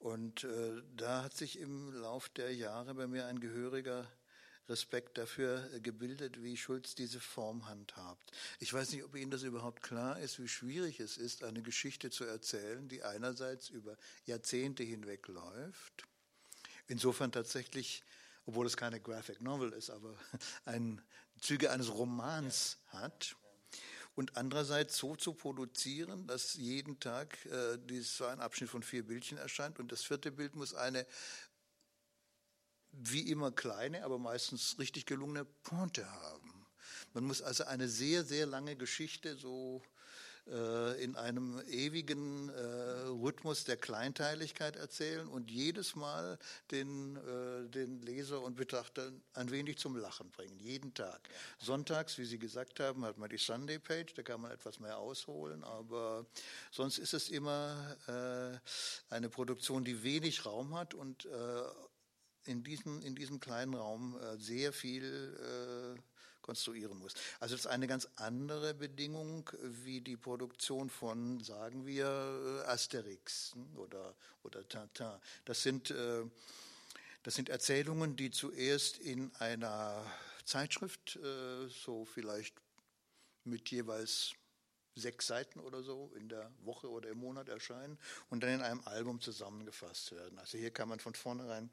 Und 0.00 0.44
äh, 0.44 0.82
da 0.96 1.22
hat 1.22 1.36
sich 1.36 1.58
im 1.58 1.92
Lauf 1.92 2.30
der 2.30 2.54
Jahre 2.54 2.94
bei 2.94 3.06
mir 3.06 3.26
ein 3.26 3.38
gehöriger 3.38 4.10
Respekt 4.66 5.18
dafür 5.18 5.68
gebildet, 5.80 6.42
wie 6.42 6.56
Schulz 6.56 6.94
diese 6.94 7.20
Form 7.20 7.68
handhabt. 7.68 8.30
Ich 8.60 8.72
weiß 8.72 8.92
nicht, 8.92 9.04
ob 9.04 9.14
Ihnen 9.14 9.30
das 9.30 9.42
überhaupt 9.42 9.82
klar 9.82 10.18
ist, 10.18 10.40
wie 10.40 10.48
schwierig 10.48 11.00
es 11.00 11.18
ist, 11.18 11.44
eine 11.44 11.60
Geschichte 11.60 12.08
zu 12.08 12.24
erzählen, 12.24 12.88
die 12.88 13.02
einerseits 13.02 13.68
über 13.68 13.98
Jahrzehnte 14.24 14.84
hinweg 14.84 15.28
läuft, 15.28 16.04
insofern 16.86 17.30
tatsächlich, 17.30 18.02
obwohl 18.46 18.66
es 18.66 18.78
keine 18.78 19.00
Graphic 19.00 19.42
Novel 19.42 19.72
ist, 19.74 19.90
aber 19.90 20.14
ein, 20.64 21.02
Züge 21.40 21.70
eines 21.70 21.92
Romans 21.92 22.78
hat 22.88 23.36
und 24.14 24.36
andererseits 24.36 24.96
so 24.96 25.16
zu 25.16 25.34
produzieren, 25.34 26.26
dass 26.26 26.54
jeden 26.54 27.00
Tag 27.00 27.44
äh, 27.46 27.78
so 28.02 28.26
ein 28.26 28.40
Abschnitt 28.40 28.70
von 28.70 28.82
vier 28.82 29.06
Bildchen 29.06 29.38
erscheint 29.38 29.78
und 29.78 29.92
das 29.92 30.02
vierte 30.02 30.30
Bild 30.32 30.56
muss 30.56 30.74
eine 30.74 31.06
wie 32.92 33.30
immer 33.30 33.52
kleine, 33.52 34.04
aber 34.04 34.18
meistens 34.18 34.78
richtig 34.78 35.06
gelungene 35.06 35.44
Pointe 35.44 36.10
haben. 36.10 36.66
Man 37.12 37.24
muss 37.24 37.42
also 37.42 37.64
eine 37.64 37.88
sehr, 37.88 38.24
sehr 38.24 38.46
lange 38.46 38.76
Geschichte 38.76 39.36
so 39.36 39.82
äh, 40.50 41.02
in 41.02 41.16
einem 41.16 41.60
ewigen 41.68 42.48
äh, 42.48 42.62
Rhythmus 43.08 43.64
der 43.64 43.76
Kleinteiligkeit 43.76 44.76
erzählen 44.76 45.28
und 45.28 45.50
jedes 45.50 45.94
Mal 45.94 46.38
den, 46.70 47.16
äh, 47.16 47.68
den 47.68 48.02
Leser 48.02 48.42
und 48.42 48.56
Betrachter 48.56 49.12
ein 49.34 49.50
wenig 49.50 49.78
zum 49.78 49.96
Lachen 49.96 50.30
bringen, 50.30 50.58
jeden 50.58 50.92
Tag. 50.94 51.20
Sonntags, 51.58 52.18
wie 52.18 52.24
Sie 52.24 52.38
gesagt 52.38 52.80
haben, 52.80 53.04
hat 53.04 53.18
man 53.18 53.30
die 53.30 53.38
Sunday 53.38 53.78
Page, 53.78 54.12
da 54.14 54.22
kann 54.22 54.40
man 54.40 54.50
etwas 54.50 54.80
mehr 54.80 54.98
ausholen, 54.98 55.62
aber 55.64 56.26
sonst 56.70 56.98
ist 56.98 57.14
es 57.14 57.28
immer 57.28 57.96
äh, 58.08 59.14
eine 59.14 59.28
Produktion, 59.28 59.84
die 59.84 60.02
wenig 60.02 60.44
Raum 60.44 60.74
hat 60.74 60.94
und 60.94 61.26
äh, 61.26 61.62
in 62.44 62.64
diesem, 62.64 63.02
in 63.02 63.14
diesem 63.14 63.38
kleinen 63.38 63.74
Raum 63.74 64.18
sehr 64.38 64.72
viel 64.72 65.98
konstruieren 66.42 66.98
muss. 66.98 67.14
Also 67.38 67.54
das 67.54 67.66
ist 67.66 67.70
eine 67.70 67.86
ganz 67.86 68.08
andere 68.16 68.74
Bedingung 68.74 69.50
wie 69.62 70.00
die 70.00 70.16
Produktion 70.16 70.90
von, 70.90 71.42
sagen 71.42 71.86
wir, 71.86 72.06
äh, 72.06 72.68
Asterix 72.68 73.52
hm, 73.54 73.76
oder, 73.76 74.14
oder 74.42 74.66
Tintin. 74.68 75.12
Das 75.44 75.62
sind, 75.62 75.94
das 77.22 77.34
sind 77.34 77.48
Erzählungen, 77.48 78.16
die 78.16 78.30
zuerst 78.30 78.98
in 78.98 79.34
einer 79.36 80.04
Zeitschrift, 80.44 81.18
so 81.68 82.04
vielleicht 82.06 82.54
mit 83.44 83.70
jeweils 83.70 84.32
sechs 84.94 85.26
Seiten 85.26 85.60
oder 85.60 85.82
so 85.82 86.12
in 86.16 86.28
der 86.28 86.50
Woche 86.62 86.90
oder 86.90 87.08
im 87.08 87.18
Monat 87.18 87.48
erscheinen 87.48 87.98
und 88.28 88.42
dann 88.42 88.50
in 88.50 88.62
einem 88.62 88.80
Album 88.84 89.20
zusammengefasst 89.20 90.12
werden. 90.12 90.38
Also 90.38 90.58
hier 90.58 90.70
kann 90.70 90.88
man 90.88 91.00
von 91.00 91.14
vornherein 91.14 91.70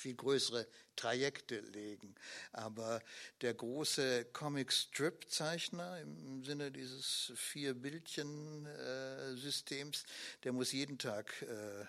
viel 0.00 0.16
größere 0.16 0.66
Trajekte 0.96 1.60
legen. 1.60 2.16
Aber 2.52 3.00
der 3.42 3.52
große 3.54 4.24
Comic-Strip-Zeichner 4.32 6.00
im 6.00 6.42
Sinne 6.42 6.72
dieses 6.72 7.32
Vier-Bildchen-Systems, 7.36 10.04
der 10.42 10.52
muss 10.52 10.72
jeden 10.72 10.98
Tag 10.98 11.42
äh, 11.42 11.84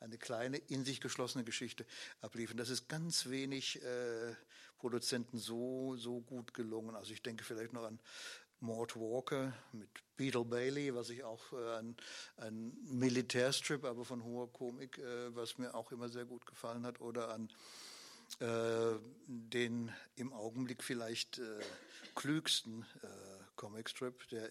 eine 0.00 0.18
kleine, 0.18 0.58
in 0.58 0.84
sich 0.84 1.00
geschlossene 1.00 1.44
Geschichte 1.44 1.86
abliefern. 2.20 2.58
Das 2.58 2.68
ist 2.68 2.88
ganz 2.88 3.30
wenig 3.30 3.82
äh, 3.82 4.34
Produzenten 4.78 5.38
so, 5.38 5.96
so 5.96 6.20
gut 6.20 6.54
gelungen. 6.54 6.94
Also 6.94 7.12
ich 7.12 7.22
denke 7.22 7.42
vielleicht 7.44 7.72
noch 7.72 7.84
an 7.84 7.98
Mort 8.60 8.96
Walker 8.96 9.52
mit 9.72 9.88
Beetle 10.16 10.44
Bailey, 10.44 10.94
was 10.94 11.10
ich 11.10 11.22
auch 11.24 11.52
äh, 11.52 11.78
ein, 11.78 11.96
ein 12.38 12.76
Militärstrip, 12.84 13.84
aber 13.84 14.04
von 14.04 14.24
hoher 14.24 14.52
Komik, 14.52 14.98
äh, 14.98 15.34
was 15.34 15.58
mir 15.58 15.74
auch 15.74 15.92
immer 15.92 16.08
sehr 16.08 16.24
gut 16.24 16.46
gefallen 16.46 16.86
hat, 16.86 17.00
oder 17.00 17.28
an 17.30 17.50
äh, 18.40 18.98
den 19.26 19.92
im 20.16 20.32
Augenblick 20.32 20.82
vielleicht 20.82 21.38
äh, 21.38 21.60
klügsten 22.14 22.82
äh, 23.02 23.06
Comicstrip, 23.56 24.26
der 24.28 24.48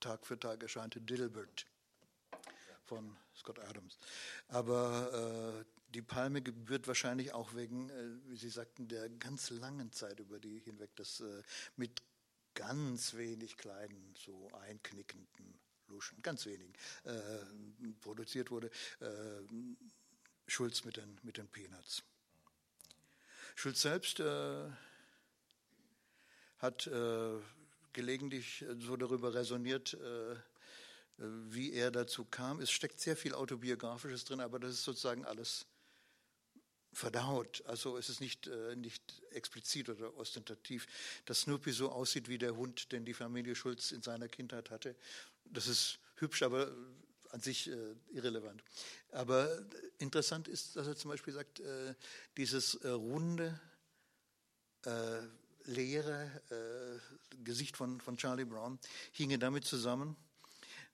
Tag 0.00 0.26
für 0.26 0.38
Tag 0.38 0.62
erscheinte, 0.62 1.00
Dilbert 1.00 1.66
von 2.84 3.16
Scott 3.34 3.58
Adams. 3.58 3.98
Aber 4.48 5.62
äh, 5.62 5.64
die 5.94 6.02
Palme 6.02 6.42
gebührt 6.42 6.88
wahrscheinlich 6.88 7.32
auch 7.32 7.54
wegen, 7.54 7.90
wie 8.26 8.36
Sie 8.36 8.50
sagten, 8.50 8.88
der 8.88 9.08
ganz 9.08 9.50
langen 9.50 9.92
Zeit, 9.92 10.20
über 10.20 10.38
die 10.38 10.58
hinweg 10.58 10.90
das 10.96 11.22
mit 11.76 12.02
ganz 12.56 13.14
wenig 13.14 13.56
kleinen, 13.56 14.14
so 14.16 14.50
einknickenden 14.66 15.60
Luschen, 15.86 16.20
ganz 16.22 16.46
wenigen, 16.46 16.72
äh, 17.04 17.92
produziert 18.00 18.50
wurde. 18.50 18.70
Äh, 18.98 19.42
Schulz 20.48 20.84
mit 20.84 20.96
den, 20.96 21.20
mit 21.22 21.36
den 21.36 21.48
Peanuts. 21.48 22.02
Schulz 23.54 23.82
selbst 23.82 24.20
äh, 24.20 24.68
hat 26.58 26.86
äh, 26.86 27.38
gelegentlich 27.92 28.64
so 28.78 28.96
darüber 28.96 29.34
resoniert, 29.34 29.94
äh, 29.94 30.36
wie 31.18 31.72
er 31.72 31.90
dazu 31.90 32.24
kam. 32.24 32.60
Es 32.60 32.70
steckt 32.70 33.00
sehr 33.00 33.16
viel 33.16 33.34
Autobiografisches 33.34 34.24
drin, 34.24 34.40
aber 34.40 34.58
das 34.58 34.72
ist 34.72 34.84
sozusagen 34.84 35.24
alles 35.24 35.66
verdaut. 36.96 37.62
Also 37.66 37.98
es 37.98 38.08
ist 38.08 38.20
nicht, 38.20 38.46
äh, 38.46 38.74
nicht 38.74 39.22
explizit 39.30 39.88
oder 39.90 40.16
ostentativ, 40.16 40.86
dass 41.26 41.42
Snoopy 41.42 41.70
so 41.72 41.90
aussieht 41.90 42.28
wie 42.28 42.38
der 42.38 42.56
Hund, 42.56 42.90
den 42.90 43.04
die 43.04 43.12
Familie 43.12 43.54
Schulz 43.54 43.92
in 43.92 44.02
seiner 44.02 44.28
Kindheit 44.28 44.70
hatte. 44.70 44.96
Das 45.44 45.68
ist 45.68 45.98
hübsch, 46.16 46.42
aber 46.42 46.74
an 47.30 47.40
sich 47.40 47.68
äh, 47.68 47.94
irrelevant. 48.12 48.62
Aber 49.10 49.62
interessant 49.98 50.48
ist, 50.48 50.76
dass 50.76 50.86
er 50.86 50.96
zum 50.96 51.10
Beispiel 51.10 51.34
sagt, 51.34 51.60
äh, 51.60 51.94
dieses 52.38 52.76
äh, 52.76 52.88
runde, 52.88 53.60
äh, 54.86 55.20
leere 55.64 56.40
äh, 56.50 57.36
Gesicht 57.44 57.76
von, 57.76 58.00
von 58.00 58.16
Charlie 58.16 58.44
Brown 58.44 58.78
hinge 59.12 59.38
damit 59.38 59.64
zusammen, 59.64 60.16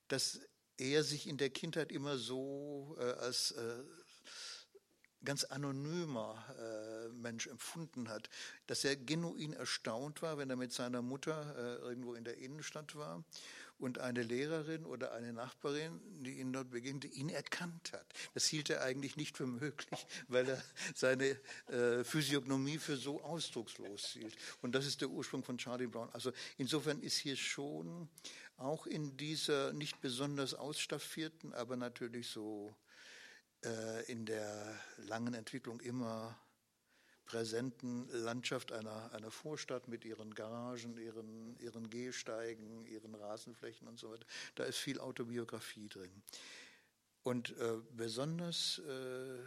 dass 0.09 0.41
er 0.79 1.05
sich 1.05 1.29
in 1.29 1.37
der 1.37 1.51
Kindheit 1.51 1.93
immer 1.93 2.17
so 2.17 2.97
äh, 2.99 3.03
als 3.03 3.55
ganz 5.25 5.45
anonymer 5.45 6.43
äh, 6.59 7.09
Mensch 7.12 7.47
empfunden 7.47 8.09
hat, 8.09 8.29
dass 8.67 8.85
er 8.85 8.97
genuin 8.97 9.52
erstaunt 9.52 10.23
war, 10.23 10.38
wenn 10.38 10.50
er 10.50 10.57
mit 10.57 10.73
seiner 10.73 11.02
Mutter 11.02 11.55
äh, 11.57 11.88
irgendwo 11.88 12.14
in 12.14 12.25
der 12.25 12.38
Innenstadt 12.38 12.97
war 12.97 13.25
und 13.83 13.99
eine 13.99 14.23
Lehrerin 14.23 14.85
oder 14.87 15.12
eine 15.12 15.33
Nachbarin, 15.33 16.00
die 16.23 16.38
ihn 16.38 16.52
dort 16.52 16.71
begegnete, 16.71 17.09
ihn 17.09 17.29
erkannt 17.29 17.93
hat. 17.93 18.07
Das 18.33 18.47
hielt 18.47 18.71
er 18.71 18.83
eigentlich 18.83 19.17
nicht 19.17 19.37
für 19.37 19.47
möglich, 19.47 20.07
weil 20.29 20.49
er 20.49 20.62
seine 20.95 21.37
äh, 21.67 22.05
Physiognomie 22.05 22.79
für 22.79 22.97
so 22.97 23.23
ausdruckslos 23.23 24.07
hielt. 24.07 24.37
Und 24.61 24.75
das 24.75 24.87
ist 24.87 25.00
der 25.00 25.11
Ursprung 25.11 25.43
von 25.43 25.59
Charlie 25.59 25.88
Brown. 25.88 26.09
Also 26.12 26.33
insofern 26.59 27.00
ist 27.00 27.17
hier 27.17 27.37
schon 27.37 28.09
auch 28.57 28.87
in 28.87 29.17
dieser 29.17 29.73
nicht 29.73 30.00
besonders 30.00 30.55
ausstaffierten, 30.55 31.52
aber 31.52 31.76
natürlich 31.76 32.29
so 32.29 32.75
in 34.09 34.26
der 34.26 34.78
langen 34.97 35.35
Entwicklung 35.35 35.81
immer 35.81 36.37
präsenten 37.25 38.09
Landschaft 38.09 38.73
einer, 38.73 39.11
einer 39.14 39.31
Vorstadt 39.31 39.88
mit 39.88 40.04
ihren 40.04 40.35
Garagen, 40.35 40.99
ihren, 40.99 41.59
ihren 41.61 41.88
Gehsteigen, 41.88 42.85
ihren 42.87 43.14
Rasenflächen 43.14 43.88
und 43.88 43.99
so 43.99 44.11
weiter. 44.11 44.26
Da 44.54 44.64
ist 44.64 44.78
viel 44.78 45.00
Autobiografie 45.00 45.88
drin. 45.88 46.23
Und 47.23 47.57
äh, 47.59 47.78
besonders 47.92 48.78
äh, 48.81 49.38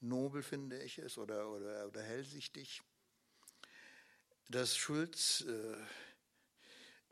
nobel 0.00 0.42
finde 0.42 0.80
ich 0.82 0.98
es 0.98 1.18
oder, 1.18 1.48
oder, 1.50 1.88
oder 1.88 2.02
hellsichtig, 2.02 2.82
dass 4.48 4.76
Schulz, 4.76 5.40
äh, 5.48 5.76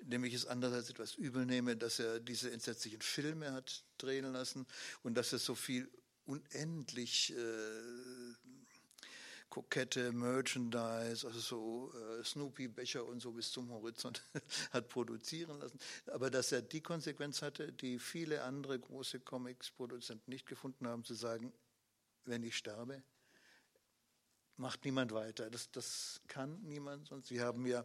dem 0.02 0.24
es 0.24 0.46
andererseits 0.46 0.90
etwas 0.90 1.14
übel 1.14 1.46
nehme, 1.46 1.76
dass 1.76 1.98
er 1.98 2.20
diese 2.20 2.52
entsetzlichen 2.52 3.00
Filme 3.00 3.52
hat 3.52 3.84
drehen 3.98 4.32
lassen 4.32 4.66
und 5.02 5.14
dass 5.14 5.32
er 5.32 5.38
so 5.38 5.54
viel 5.54 5.90
unendlich 6.30 7.34
äh, 7.37 8.34
kokette 9.49 10.12
Merchandise, 10.12 11.26
also 11.26 11.40
so 11.40 11.92
äh, 11.92 12.25
Snoopy-Becher 12.25 13.04
und 13.04 13.20
so 13.20 13.32
bis 13.32 13.50
zum 13.50 13.68
Horizont 13.70 14.22
hat 14.70 14.88
produzieren 14.88 15.58
lassen. 15.58 15.78
Aber 16.06 16.30
dass 16.30 16.52
er 16.52 16.62
die 16.62 16.80
Konsequenz 16.80 17.42
hatte, 17.42 17.72
die 17.72 17.99
viele 17.99 18.44
andere 18.44 18.78
große 18.78 19.20
Comics-Produzenten 19.20 20.30
nicht 20.30 20.46
gefunden 20.46 20.87
haben, 20.87 21.04
zu 21.04 21.14
sagen, 21.14 21.52
wenn 22.25 22.44
ich 22.44 22.56
sterbe, 22.56 23.02
macht 24.56 24.84
niemand 24.84 25.12
weiter. 25.12 25.50
Das, 25.50 25.70
das 25.72 26.20
kann 26.28 26.62
niemand 26.62 27.08
sonst. 27.08 27.30
Wir 27.30 27.44
haben 27.44 27.66
ja 27.66 27.84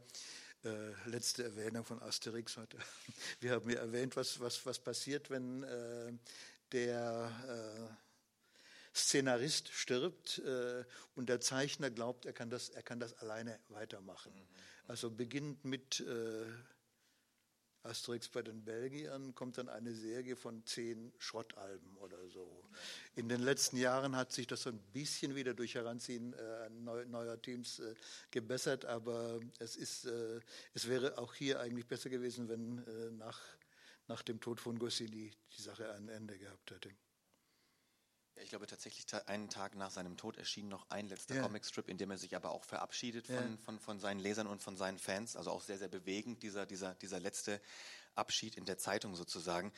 äh, 0.64 1.10
letzte 1.10 1.46
Erwähnung 1.46 1.84
von 1.84 2.02
Asterix 2.02 2.58
heute. 2.58 2.78
Wir 3.40 3.54
haben 3.54 3.70
ja 3.70 3.80
erwähnt, 3.80 4.16
was, 4.16 4.40
was, 4.40 4.66
was 4.66 4.80
passiert, 4.80 5.30
wenn 5.30 5.64
äh, 5.64 6.12
der 6.72 7.32
äh, 7.48 8.05
Szenarist 8.96 9.70
stirbt 9.74 10.40
äh, 10.40 10.86
und 11.16 11.28
der 11.28 11.42
Zeichner 11.42 11.90
glaubt, 11.90 12.26
er 12.26 12.34
kann 12.34 12.50
das, 12.50 12.70
er 12.70 12.82
kann 12.82 13.00
das 13.00 13.14
alleine 13.20 13.60
weitermachen. 13.70 14.34
Mhm. 14.34 14.48
Also 14.88 15.10
beginnt 15.12 15.66
mit 15.66 16.00
äh, 16.00 16.46
Asterix 17.86 18.28
bei 18.30 18.42
den 18.42 18.64
Belgiern 18.64 19.36
kommt 19.36 19.58
dann 19.58 19.70
eine 19.70 19.94
Serie 19.94 20.36
von 20.36 20.66
zehn 20.66 21.14
Schrottalben 21.20 21.96
oder 21.98 22.18
so. 22.30 22.64
In 23.16 23.30
den 23.30 23.42
letzten 23.42 23.78
Jahren 23.78 24.16
hat 24.16 24.32
sich 24.32 24.48
das 24.48 24.64
so 24.64 24.70
ein 24.70 24.80
bisschen 24.92 25.36
wieder 25.36 25.54
durch 25.54 25.76
Heranziehen 25.76 26.34
äh, 26.34 26.70
neuer 26.70 27.42
Teams 27.42 27.80
äh, 27.80 27.94
gebessert, 28.32 28.86
aber 28.86 29.40
es, 29.60 29.76
ist, 29.76 30.06
äh, 30.06 30.40
es 30.74 30.88
wäre 30.88 31.18
auch 31.18 31.34
hier 31.36 31.60
eigentlich 31.60 31.86
besser 31.86 32.10
gewesen, 32.10 32.50
wenn 32.50 32.80
äh, 32.80 33.12
nach, 33.12 33.40
nach 34.08 34.24
dem 34.24 34.40
Tod 34.40 34.60
von 34.60 34.80
Goscinny 34.80 35.32
die 35.56 35.62
Sache 35.62 35.94
ein 35.94 36.10
Ende 36.10 36.38
gehabt 36.38 36.72
hätte. 36.72 36.90
Ich 38.38 38.50
glaube 38.50 38.68
tatsächlich, 38.68 39.06
einen 39.28 39.50
Tag 39.50 39.76
nach 39.76 39.92
seinem 39.92 40.18
Tod 40.18 40.38
erschien 40.38 40.68
noch 40.68 40.90
ein 40.90 41.08
letzter 41.08 41.36
ja. 41.36 41.42
Comicstrip, 41.42 41.88
in 41.88 41.98
dem 41.98 42.12
er 42.12 42.18
sich 42.18 42.36
aber 42.36 42.52
auch 42.52 42.64
verabschiedet 42.64 43.28
von, 43.28 43.36
ja. 43.36 43.58
von, 43.64 43.80
von 43.80 44.00
seinen 44.00 44.20
Lesern 44.20 44.48
und 44.48 44.62
von 44.62 44.76
seinen 44.76 44.98
Fans. 44.98 45.36
Also 45.36 45.52
auch 45.52 45.62
sehr, 45.62 45.78
sehr 45.78 45.88
bewegend, 45.88 46.44
dieser, 46.44 46.66
dieser, 46.66 46.96
dieser 46.96 47.20
letzte 47.20 47.62
Abschied 48.14 48.56
in 48.56 48.66
der 48.66 48.78
Zeitung 48.78 49.16
sozusagen. 49.16 49.72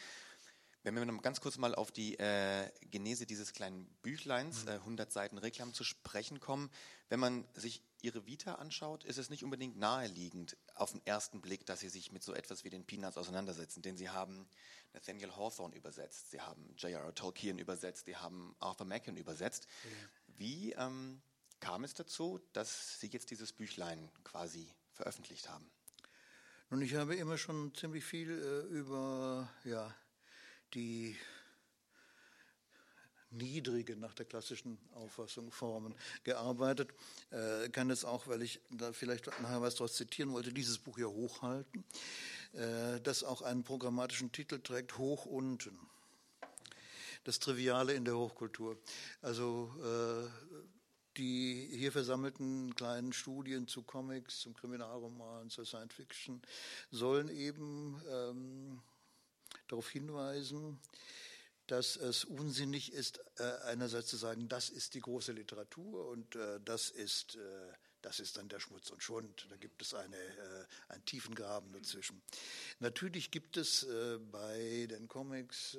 Wenn 0.84 0.96
wir 0.96 1.06
noch 1.06 1.22
ganz 1.22 1.42
kurz 1.42 1.58
mal 1.58 1.76
auf 1.76 1.92
die 1.92 2.18
äh, 2.18 2.72
Genese 2.92 3.26
dieses 3.26 3.54
kleinen 3.54 3.86
Büchleins, 4.02 4.64
mhm. 4.64 4.70
äh, 4.70 4.74
100 4.74 5.12
Seiten 5.12 5.38
Reklam 5.38 5.74
zu 5.74 5.84
sprechen 5.84 6.40
kommen. 6.40 6.72
Wenn 7.10 7.20
man 7.20 7.46
sich 7.54 7.84
Ihre 8.02 8.26
Vita 8.26 8.56
anschaut, 8.56 9.04
ist 9.04 9.18
es 9.18 9.30
nicht 9.30 9.44
unbedingt 9.44 9.78
naheliegend 9.78 10.56
auf 10.76 10.92
den 10.92 11.06
ersten 11.06 11.42
Blick, 11.42 11.66
dass 11.66 11.80
Sie 11.80 11.90
sich 11.90 12.12
mit 12.12 12.24
so 12.24 12.34
etwas 12.34 12.64
wie 12.64 12.70
den 12.70 12.86
Peanuts 12.86 13.18
auseinandersetzen, 13.18 13.82
denn 13.82 13.98
Sie 13.98 14.10
haben 14.10 14.48
Nathaniel 14.94 15.36
Hawthorne 15.36 15.76
übersetzt, 15.76 16.32
Sie 16.32 16.42
haben 16.42 16.76
J.R.R. 16.78 17.14
Tolkien 17.16 17.58
übersetzt, 17.58 18.06
Sie 18.06 18.16
haben 18.16 18.56
Arthur 18.60 18.86
Machen 18.86 19.18
übersetzt. 19.18 19.68
Mhm. 19.84 20.36
Wie 20.38 20.72
ähm, 20.74 21.22
kam 21.60 21.84
es 21.84 21.94
dazu, 21.94 22.40
dass 22.54 23.00
Sie 23.00 23.08
jetzt 23.08 23.32
dieses 23.32 23.52
Büchlein 23.52 24.12
quasi 24.24 24.72
veröffentlicht 24.92 25.50
haben? 25.50 25.70
Nun, 26.70 26.82
ich 26.82 26.96
habe 26.96 27.16
immer 27.16 27.38
schon 27.38 27.74
ziemlich 27.74 28.04
viel 28.04 28.30
äh, 28.30 28.74
über 28.74 29.50
ja, 29.64 29.96
die 30.74 31.18
niedrigen, 33.32 34.00
nach 34.00 34.14
der 34.14 34.26
klassischen 34.26 34.78
Auffassung, 34.94 35.52
Formen 35.52 35.96
gearbeitet. 36.24 36.94
Äh, 37.32 37.70
kann 37.70 37.90
jetzt 37.90 38.06
auch, 38.06 38.28
weil 38.28 38.42
ich 38.42 38.60
da 38.70 38.94
vielleicht 38.94 39.28
nachher 39.42 39.62
was 39.62 39.76
daraus 39.76 39.96
zitieren 39.96 40.32
wollte, 40.32 40.54
dieses 40.54 40.78
Buch 40.78 40.98
hier 40.98 41.10
hochhalten, 41.10 41.84
äh, 42.54 43.00
das 43.02 43.24
auch 43.24 43.42
einen 43.42 43.64
programmatischen 43.64 44.32
Titel 44.32 44.60
trägt, 44.60 44.98
Hoch 44.98 45.26
unten. 45.26 45.78
Das 47.24 47.40
Triviale 47.40 47.94
in 47.94 48.06
der 48.06 48.16
Hochkultur. 48.16 48.78
Also 49.22 49.70
äh, 49.84 50.30
die 51.18 51.68
hier 51.72 51.92
versammelten 51.92 52.76
kleinen 52.76 53.12
Studien 53.12 53.68
zu 53.68 53.82
Comics, 53.82 54.42
zum 54.42 54.54
Kriminalroman, 54.54 55.50
zur 55.50 55.66
Science 55.66 55.94
Fiction 55.94 56.42
sollen 56.92 57.30
eben 57.30 58.02
ähm, 58.10 58.82
darauf 59.68 59.90
hinweisen, 59.90 60.80
dass 61.68 61.98
es 61.98 62.24
unsinnig 62.24 62.94
ist, 62.94 63.20
äh, 63.38 63.44
einerseits 63.66 64.08
zu 64.08 64.18
sagen, 64.18 64.48
das 64.48 64.70
ist 64.70 64.94
die 64.94 65.02
große 65.02 65.34
Literatur 65.34 66.08
und 66.08 66.36
äh, 66.36 66.60
das 66.64 66.90
ist 66.90 67.36
äh, 67.36 67.40
das 68.04 68.20
ist 68.20 68.38
dann 68.38 68.48
der 68.48 68.60
Schmutz 68.60 68.92
und 68.92 69.04
Schund. 69.04 69.48
Da 69.50 69.58
gibt 69.58 69.82
es 69.82 69.94
eine, 69.94 70.16
einen 70.88 71.04
tiefen 71.04 71.34
Graben 71.34 71.74
dazwischen. 71.74 72.22
Natürlich 72.80 73.32
gibt 73.32 73.58
es 73.58 73.86
bei 74.32 74.88
den 74.88 75.08
Comics, 75.08 75.76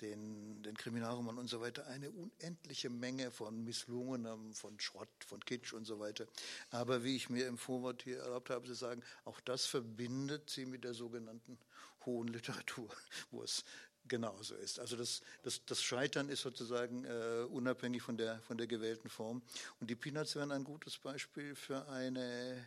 den, 0.00 0.62
den 0.62 0.76
Kriminalromanen 0.76 1.38
und 1.38 1.48
so 1.48 1.60
weiter 1.60 1.86
eine 1.86 2.10
unendliche 2.10 2.88
Menge 2.88 3.30
von 3.30 3.62
Misslungenem, 3.62 4.54
von 4.54 4.80
Schrott, 4.80 5.10
von 5.24 5.38
Kitsch 5.40 5.74
und 5.74 5.84
so 5.84 6.00
weiter. 6.00 6.26
Aber 6.70 7.04
wie 7.04 7.14
ich 7.14 7.28
mir 7.28 7.46
im 7.46 7.58
Vorwort 7.58 8.02
hier 8.02 8.20
erlaubt 8.20 8.48
habe 8.50 8.66
zu 8.66 8.74
sagen, 8.74 9.02
auch 9.26 9.38
das 9.40 9.66
verbindet 9.66 10.48
sie 10.48 10.64
mit 10.64 10.82
der 10.82 10.94
sogenannten 10.94 11.58
hohen 12.06 12.28
Literatur, 12.28 12.88
wo 13.30 13.42
es 13.42 13.64
genauso 14.08 14.54
ist. 14.54 14.78
Also 14.78 14.96
das, 14.96 15.22
das, 15.42 15.64
das 15.64 15.82
Scheitern 15.82 16.28
ist 16.28 16.42
sozusagen 16.42 17.04
äh, 17.04 17.46
unabhängig 17.50 18.02
von 18.02 18.16
der, 18.16 18.40
von 18.42 18.58
der 18.58 18.66
gewählten 18.66 19.08
Form. 19.08 19.42
Und 19.80 19.90
die 19.90 19.96
Peanuts 19.96 20.36
wären 20.36 20.52
ein 20.52 20.64
gutes 20.64 20.98
Beispiel 20.98 21.54
für 21.54 21.88
eine 21.88 22.66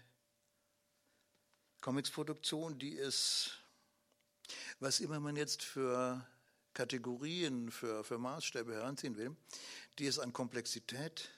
Comicsproduktion, 1.82 2.78
die 2.78 2.98
es, 2.98 3.52
was 4.80 5.00
immer 5.00 5.20
man 5.20 5.36
jetzt 5.36 5.64
für 5.64 6.26
Kategorien, 6.74 7.72
für, 7.72 8.04
für 8.04 8.18
Maßstäbe 8.18 8.74
heranziehen 8.74 9.18
will, 9.18 9.36
die 9.98 10.08
es 10.08 10.20
an 10.20 10.34
Komplexität, 10.34 11.30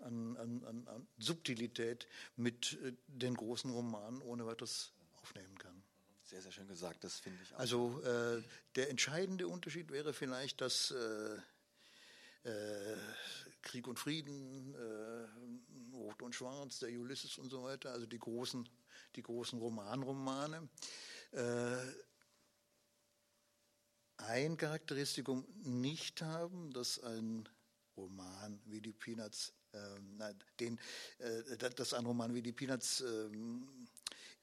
an, 0.00 0.36
an, 0.36 0.86
an 0.86 1.06
Subtilität 1.18 2.08
mit 2.36 2.78
äh, 2.82 2.92
den 3.06 3.34
großen 3.34 3.70
Romanen 3.70 4.22
ohne 4.22 4.46
weiteres 4.46 4.92
aufnehmen 5.22 5.56
kann. 5.58 5.82
Sehr, 6.30 6.42
sehr 6.42 6.52
schön 6.52 6.68
gesagt, 6.68 7.02
das 7.02 7.18
finde 7.18 7.42
ich 7.42 7.52
auch. 7.52 7.58
Also 7.58 8.00
äh, 8.02 8.40
der 8.76 8.88
entscheidende 8.88 9.48
Unterschied 9.48 9.90
wäre 9.90 10.12
vielleicht, 10.12 10.60
dass 10.60 10.92
äh, 10.92 12.48
äh, 12.48 12.96
Krieg 13.62 13.88
und 13.88 13.98
Frieden, 13.98 14.72
äh, 14.76 15.92
Rot 15.92 16.22
und 16.22 16.32
Schwarz, 16.32 16.78
der 16.78 16.90
Ulysses 16.90 17.36
und 17.36 17.50
so 17.50 17.64
weiter, 17.64 17.90
also 17.90 18.06
die 18.06 18.20
großen, 18.20 18.68
die 19.16 19.22
großen 19.24 19.58
Romanromane, 19.58 20.68
äh, 21.32 21.76
ein 24.18 24.56
Charakteristikum 24.56 25.44
nicht 25.64 26.22
haben, 26.22 26.72
dass 26.72 27.02
ein 27.02 27.48
Roman 27.96 28.60
wie 28.66 28.80
die 28.80 28.92
Peanuts, 28.92 29.52
ähm, 29.72 30.22
den, 30.60 30.78
äh, 31.18 31.58
dass 31.58 31.92
ein 31.92 32.06
Roman 32.06 32.32
wie 32.36 32.42
die 32.42 32.52
Peanuts 32.52 33.00
ähm, 33.00 33.88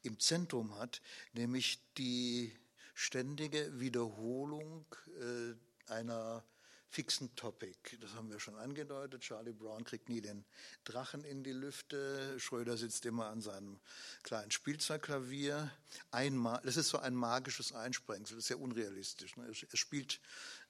im 0.08 0.20
Zentrum 0.20 0.78
hat, 0.80 1.02
nämlich 1.34 1.80
die 1.98 2.56
ständige 2.94 3.80
Wiederholung 3.80 4.86
äh, 5.20 5.92
einer 5.92 6.44
fixen 6.90 7.36
Topic. 7.36 7.98
Das 8.02 8.14
haben 8.14 8.32
wir 8.32 8.40
schon 8.40 8.56
angedeutet. 8.56 9.22
Charlie 9.22 9.54
Brown 9.54 9.84
kriegt 9.84 10.10
nie 10.10 10.22
den 10.22 10.46
Drachen 10.84 11.24
in 11.24 11.44
die 11.44 11.52
Lüfte. 11.52 12.40
Schröder 12.40 12.78
sitzt 12.78 13.06
immer 13.06 13.28
an 13.28 13.42
seinem 13.42 13.80
kleinen 14.24 14.52
Spielzeugklavier. 14.52 15.72
Einmal, 16.12 16.62
das 16.64 16.78
ist 16.78 16.90
so 16.90 16.98
ein 16.98 17.14
magisches 17.14 17.74
Einsprengsel. 17.74 18.38
Das 18.38 18.46
ist 18.46 18.50
ja 18.50 18.56
unrealistisch. 18.56 19.36
Ne? 19.36 19.46
Er 19.48 19.78
spielt 19.78 20.20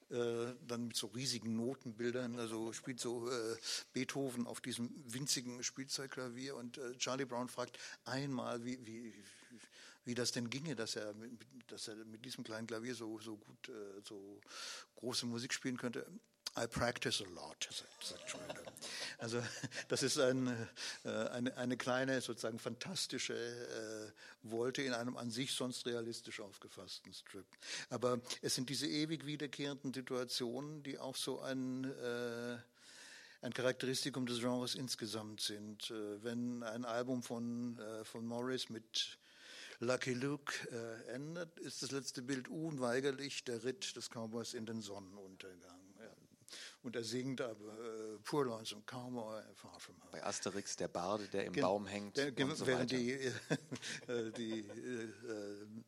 äh, 0.09 0.53
dann 0.67 0.87
mit 0.87 0.95
so 0.95 1.07
riesigen 1.07 1.55
Notenbildern, 1.55 2.39
also 2.39 2.71
spielt 2.71 2.99
so 2.99 3.29
äh, 3.29 3.57
Beethoven 3.93 4.47
auf 4.47 4.61
diesem 4.61 4.89
winzigen 5.05 5.63
Spielzeugklavier 5.63 6.55
und 6.55 6.77
äh, 6.77 6.97
Charlie 6.97 7.25
Brown 7.25 7.49
fragt 7.49 7.77
einmal, 8.05 8.63
wie, 8.63 8.79
wie, 8.85 9.13
wie 10.05 10.15
das 10.15 10.31
denn 10.31 10.49
ginge, 10.49 10.75
dass 10.75 10.95
er, 10.95 11.13
mit, 11.13 11.31
dass 11.67 11.89
er 11.89 11.95
mit 12.05 12.23
diesem 12.23 12.43
kleinen 12.43 12.67
Klavier 12.67 12.95
so, 12.95 13.19
so 13.19 13.35
gut, 13.35 13.69
äh, 13.69 14.01
so 14.03 14.39
große 14.95 15.25
Musik 15.25 15.53
spielen 15.53 15.77
könnte. 15.77 16.07
I 16.57 16.65
practice 16.65 17.21
a 17.21 17.29
lot, 17.35 17.69
sagt, 18.01 18.29
Schröder. 18.29 18.63
Also 19.19 19.41
das 19.89 20.03
ist 20.03 20.17
ein, 20.19 20.47
äh, 21.03 21.09
eine, 21.09 21.55
eine 21.57 21.77
kleine, 21.77 22.19
sozusagen 22.21 22.59
fantastische 22.59 23.33
äh, 23.35 24.49
Wolte 24.49 24.81
in 24.81 24.93
einem 24.93 25.17
an 25.17 25.29
sich 25.29 25.53
sonst 25.53 25.85
realistisch 25.85 26.39
aufgefassten 26.39 27.13
Strip. 27.13 27.45
Aber 27.89 28.19
es 28.41 28.55
sind 28.55 28.69
diese 28.69 28.87
ewig 28.87 29.25
wiederkehrenden 29.25 29.93
Situationen, 29.93 30.83
die 30.83 30.99
auch 30.99 31.15
so 31.15 31.41
ein... 31.41 31.83
Äh, 31.85 32.57
ein 33.43 33.53
Charakteristikum 33.53 34.25
des 34.25 34.39
Genres 34.39 34.73
insgesamt 34.73 35.41
sind. 35.41 35.91
Äh, 35.91 36.23
wenn 36.23 36.63
ein 36.63 36.85
Album 36.85 37.21
von, 37.21 37.77
äh, 37.77 38.03
von 38.03 38.25
Morris 38.25 38.69
mit 38.69 39.19
Lucky 39.79 40.15
Luke 40.15 40.51
endet, 41.09 41.59
ist 41.59 41.83
das 41.83 41.91
letzte 41.91 42.23
Bild 42.23 42.47
unweigerlich 42.47 43.43
der 43.43 43.63
Ritt 43.63 43.95
des 43.95 44.09
Cowboys 44.09 44.55
in 44.55 44.65
den 44.65 44.81
Sonnenuntergang. 44.81 45.76
Und 46.83 46.95
er 46.95 47.03
singt 47.03 47.41
aber 47.41 47.73
äh, 47.79 48.17
Poor 48.23 48.45
Lonesome 48.45 48.83
Cowboy, 48.85 49.41
Far 49.55 49.79
From 49.79 49.95
Home. 50.01 50.11
Bei 50.11 50.23
Asterix 50.23 50.75
der 50.75 50.87
Barde, 50.87 51.27
der 51.27 51.45
im 51.45 51.53
Gen 51.53 51.61
Baum 51.61 51.87
hängt. 51.87 52.17
Der, 52.17 52.27
und 52.37 52.55
so 52.55 52.65
während 52.65 52.91
die, 52.91 53.11
äh, 54.07 54.31
die, 54.37 54.59
äh, 54.59 55.07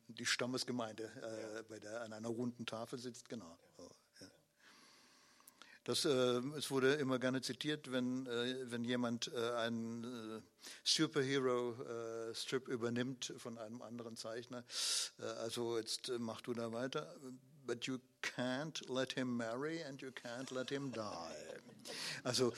die 0.08 0.26
Stammesgemeinde 0.26 1.04
äh, 1.04 1.62
bei 1.68 1.78
der, 1.78 2.02
an 2.02 2.12
einer 2.12 2.28
runden 2.28 2.66
Tafel 2.66 2.98
sitzt, 2.98 3.28
genau. 3.28 3.56
Das, 5.84 6.04
äh, 6.04 6.10
es 6.58 6.70
wurde 6.70 6.94
immer 6.94 7.18
gerne 7.18 7.40
zitiert, 7.40 7.90
wenn, 7.90 8.26
äh, 8.26 8.70
wenn 8.70 8.84
jemand 8.84 9.32
äh, 9.32 9.52
einen 9.54 10.04
äh, 10.04 10.42
Superhero-Strip 10.84 12.68
äh, 12.68 12.72
übernimmt 12.72 13.32
von 13.38 13.56
einem 13.56 13.80
anderen 13.80 14.16
Zeichner. 14.16 14.64
Also 15.38 15.78
jetzt 15.78 16.12
mach 16.18 16.42
du 16.42 16.52
da 16.52 16.72
weiter. 16.72 17.16
But 17.70 17.86
you 17.86 18.00
can't 18.20 18.80
let 18.88 19.12
him 19.12 19.36
marry 19.36 19.80
and 19.84 20.02
you 20.02 20.10
can't 20.10 20.50
let 20.50 20.70
him 20.70 20.90
die. 20.90 21.30
Also 22.24 22.52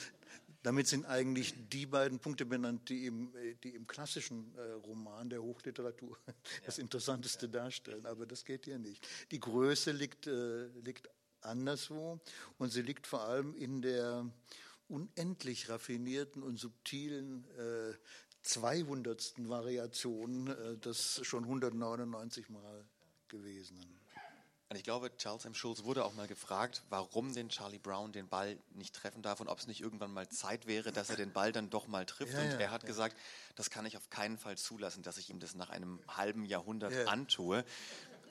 damit 0.63 0.87
sind 0.87 1.05
eigentlich 1.05 1.53
die 1.69 1.85
beiden 1.85 2.17
Punkte 2.17 2.47
benannt, 2.47 2.89
die 2.89 3.05
im, 3.05 3.31
die 3.63 3.75
im 3.75 3.85
klassischen 3.85 4.51
Roman 4.87 5.29
der 5.29 5.43
Hochliteratur 5.43 6.17
das 6.65 6.79
Interessanteste 6.79 7.47
darstellen. 7.47 8.07
Aber 8.07 8.25
das 8.25 8.43
geht 8.43 8.65
hier 8.65 8.79
nicht. 8.79 9.07
Die 9.29 9.39
Größe 9.39 9.91
liegt, 9.91 10.25
liegt 10.25 11.07
anderswo 11.41 12.19
und 12.57 12.71
sie 12.71 12.81
liegt 12.81 13.05
vor 13.05 13.21
allem 13.21 13.53
in 13.53 13.83
der 13.83 14.27
unendlich 14.87 15.69
raffinierten 15.69 16.41
und 16.41 16.57
subtilen 16.57 17.45
äh, 17.59 17.93
200. 18.41 19.47
Variation 19.47 20.47
äh, 20.47 20.77
des 20.79 21.21
schon 21.23 21.43
199 21.43 22.49
Mal 22.49 22.83
gewesenen. 23.27 24.02
Und 24.73 24.77
ich 24.77 24.83
glaube, 24.85 25.15
Charles 25.17 25.45
M. 25.45 25.53
Schulz 25.53 25.83
wurde 25.83 26.03
auch 26.03 26.15
mal 26.15 26.25
gefragt, 26.25 26.81
warum 26.89 27.31
denn 27.31 27.49
Charlie 27.49 27.77
Brown 27.77 28.11
den 28.11 28.27
Ball 28.27 28.57
nicht 28.73 28.95
treffen 28.95 29.21
darf 29.21 29.39
und 29.39 29.47
ob 29.47 29.59
es 29.59 29.67
nicht 29.67 29.81
irgendwann 29.81 30.11
mal 30.11 30.27
Zeit 30.29 30.65
wäre, 30.65 30.91
dass 30.91 31.11
er 31.11 31.15
den 31.15 31.31
Ball 31.31 31.51
dann 31.51 31.69
doch 31.69 31.85
mal 31.85 32.07
trifft. 32.07 32.33
Ja, 32.33 32.41
und 32.41 32.53
ja, 32.53 32.57
er 32.57 32.71
hat 32.71 32.81
ja. 32.81 32.87
gesagt, 32.87 33.15
das 33.55 33.69
kann 33.69 33.85
ich 33.85 33.97
auf 33.97 34.09
keinen 34.09 34.39
Fall 34.39 34.57
zulassen, 34.57 35.03
dass 35.03 35.17
ich 35.17 35.29
ihm 35.29 35.39
das 35.39 35.53
nach 35.53 35.69
einem 35.69 35.99
halben 36.07 36.43
Jahrhundert 36.43 37.07
antue. 37.07 37.63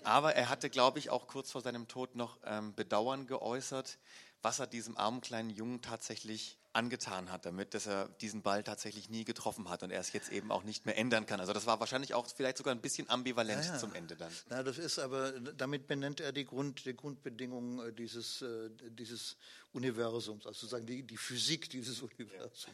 Aber 0.02 0.34
er 0.34 0.48
hatte, 0.48 0.68
glaube 0.68 0.98
ich, 0.98 1.10
auch 1.10 1.28
kurz 1.28 1.52
vor 1.52 1.60
seinem 1.60 1.86
Tod 1.86 2.16
noch 2.16 2.40
ähm, 2.44 2.74
Bedauern 2.74 3.28
geäußert, 3.28 3.98
was 4.42 4.58
er 4.58 4.66
diesem 4.66 4.96
armen 4.96 5.20
kleinen 5.20 5.50
Jungen 5.50 5.80
tatsächlich 5.80 6.58
angetan 6.72 7.30
hat 7.30 7.44
damit, 7.44 7.74
dass 7.74 7.86
er 7.86 8.08
diesen 8.20 8.42
Ball 8.42 8.62
tatsächlich 8.62 9.10
nie 9.10 9.24
getroffen 9.24 9.68
hat 9.68 9.82
und 9.82 9.90
er 9.90 10.00
es 10.00 10.12
jetzt 10.12 10.30
eben 10.30 10.50
auch 10.50 10.64
nicht 10.64 10.86
mehr 10.86 10.96
ändern 10.96 11.26
kann. 11.26 11.40
Also 11.40 11.52
das 11.52 11.66
war 11.66 11.80
wahrscheinlich 11.80 12.14
auch 12.14 12.26
vielleicht 12.26 12.58
sogar 12.58 12.74
ein 12.74 12.80
bisschen 12.80 13.10
ambivalent 13.10 13.64
ja, 13.64 13.72
ja. 13.72 13.78
zum 13.78 13.94
Ende 13.94 14.16
dann. 14.16 14.32
Na, 14.48 14.62
das 14.62 14.78
ist 14.78 14.98
aber, 14.98 15.32
damit 15.32 15.86
benennt 15.86 16.20
er 16.20 16.32
die, 16.32 16.44
Grund, 16.44 16.84
die 16.86 16.94
Grundbedingungen 16.94 17.88
äh, 17.88 17.92
dieses, 17.92 18.42
äh, 18.42 18.70
dieses 18.90 19.36
Universums, 19.72 20.46
also 20.46 20.60
sozusagen 20.60 20.86
die, 20.86 21.02
die 21.02 21.16
Physik 21.16 21.70
dieses 21.70 22.02
Universums. 22.18 22.66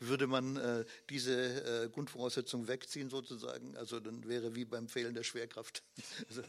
Würde 0.00 0.26
man 0.26 0.56
äh, 0.56 0.84
diese 1.10 1.84
äh, 1.84 1.88
Grundvoraussetzung 1.90 2.68
wegziehen 2.68 3.10
sozusagen, 3.10 3.76
also 3.76 4.00
dann 4.00 4.26
wäre 4.26 4.54
wie 4.54 4.64
beim 4.64 4.88
Fehlen 4.88 5.14
der 5.14 5.24
Schwerkraft, 5.24 5.82
also, 6.28 6.42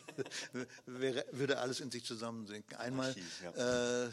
wäre, 0.86 1.26
würde 1.32 1.60
alles 1.60 1.82
in 1.82 1.92
sich 1.92 2.06
zusammensinken. 2.06 2.78
Einmal 2.78 3.10
Archiv, 3.10 3.42
ja. 3.44 4.06
äh, 4.06 4.12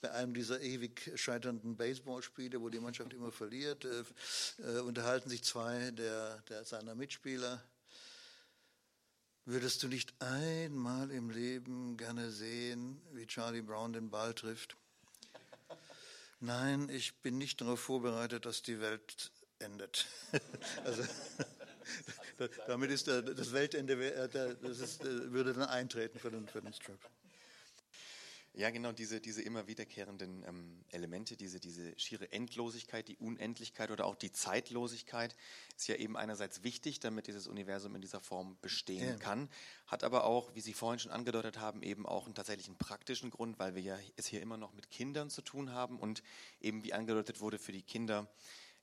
bei 0.00 0.10
einem 0.10 0.34
dieser 0.34 0.60
ewig 0.60 1.12
scheiternden 1.14 1.76
Baseballspiele, 1.76 2.60
wo 2.60 2.68
die 2.68 2.80
Mannschaft 2.80 3.12
immer 3.12 3.30
verliert, 3.30 3.84
äh, 3.84 4.04
äh, 4.58 4.80
unterhalten 4.80 5.30
sich 5.30 5.44
zwei 5.44 5.92
der, 5.92 6.42
der 6.48 6.64
seiner 6.64 6.94
Mitspieler. 6.96 7.62
Würdest 9.44 9.82
du 9.82 9.88
nicht 9.88 10.14
einmal 10.20 11.10
im 11.10 11.30
Leben 11.30 11.96
gerne 11.96 12.30
sehen, 12.30 13.00
wie 13.12 13.26
Charlie 13.26 13.62
Brown 13.62 13.92
den 13.92 14.08
Ball 14.08 14.34
trifft? 14.34 14.76
Nein, 16.44 16.88
ich 16.88 17.14
bin 17.22 17.38
nicht 17.38 17.60
darauf 17.60 17.78
vorbereitet, 17.78 18.46
dass 18.46 18.62
die 18.62 18.80
Welt 18.80 19.30
endet. 19.60 20.08
also, 20.84 21.04
damit 22.66 22.90
ist 22.90 23.06
das 23.06 23.52
Weltende, 23.52 23.94
äh, 24.12 24.28
das 24.60 24.80
ist, 24.80 25.04
äh, 25.04 25.32
würde 25.32 25.52
dann 25.52 25.68
eintreten 25.68 26.18
für 26.18 26.32
den, 26.32 26.48
für 26.48 26.60
den 26.60 26.72
Strip. 26.72 26.98
Ja, 28.54 28.68
genau, 28.68 28.92
diese, 28.92 29.18
diese 29.18 29.40
immer 29.40 29.66
wiederkehrenden 29.66 30.44
ähm, 30.46 30.84
Elemente, 30.90 31.38
diese, 31.38 31.58
diese 31.58 31.98
schiere 31.98 32.30
Endlosigkeit, 32.32 33.08
die 33.08 33.16
Unendlichkeit 33.16 33.90
oder 33.90 34.04
auch 34.04 34.14
die 34.14 34.30
Zeitlosigkeit 34.30 35.34
ist 35.74 35.88
ja 35.88 35.94
eben 35.94 36.18
einerseits 36.18 36.62
wichtig, 36.62 37.00
damit 37.00 37.28
dieses 37.28 37.46
Universum 37.46 37.94
in 37.94 38.02
dieser 38.02 38.20
Form 38.20 38.58
bestehen 38.60 39.08
ja. 39.08 39.16
kann, 39.16 39.48
hat 39.86 40.04
aber 40.04 40.24
auch, 40.24 40.54
wie 40.54 40.60
Sie 40.60 40.74
vorhin 40.74 40.98
schon 40.98 41.12
angedeutet 41.12 41.58
haben, 41.58 41.82
eben 41.82 42.04
auch 42.04 42.26
einen 42.26 42.34
tatsächlichen 42.34 42.76
praktischen 42.76 43.30
Grund, 43.30 43.58
weil 43.58 43.74
wir 43.74 43.82
ja 43.82 43.98
es 44.16 44.26
hier 44.26 44.42
immer 44.42 44.58
noch 44.58 44.74
mit 44.74 44.90
Kindern 44.90 45.30
zu 45.30 45.40
tun 45.40 45.70
haben 45.70 45.98
und 45.98 46.22
eben 46.60 46.84
wie 46.84 46.92
angedeutet 46.92 47.40
wurde, 47.40 47.58
für 47.58 47.72
die 47.72 47.82
Kinder 47.82 48.28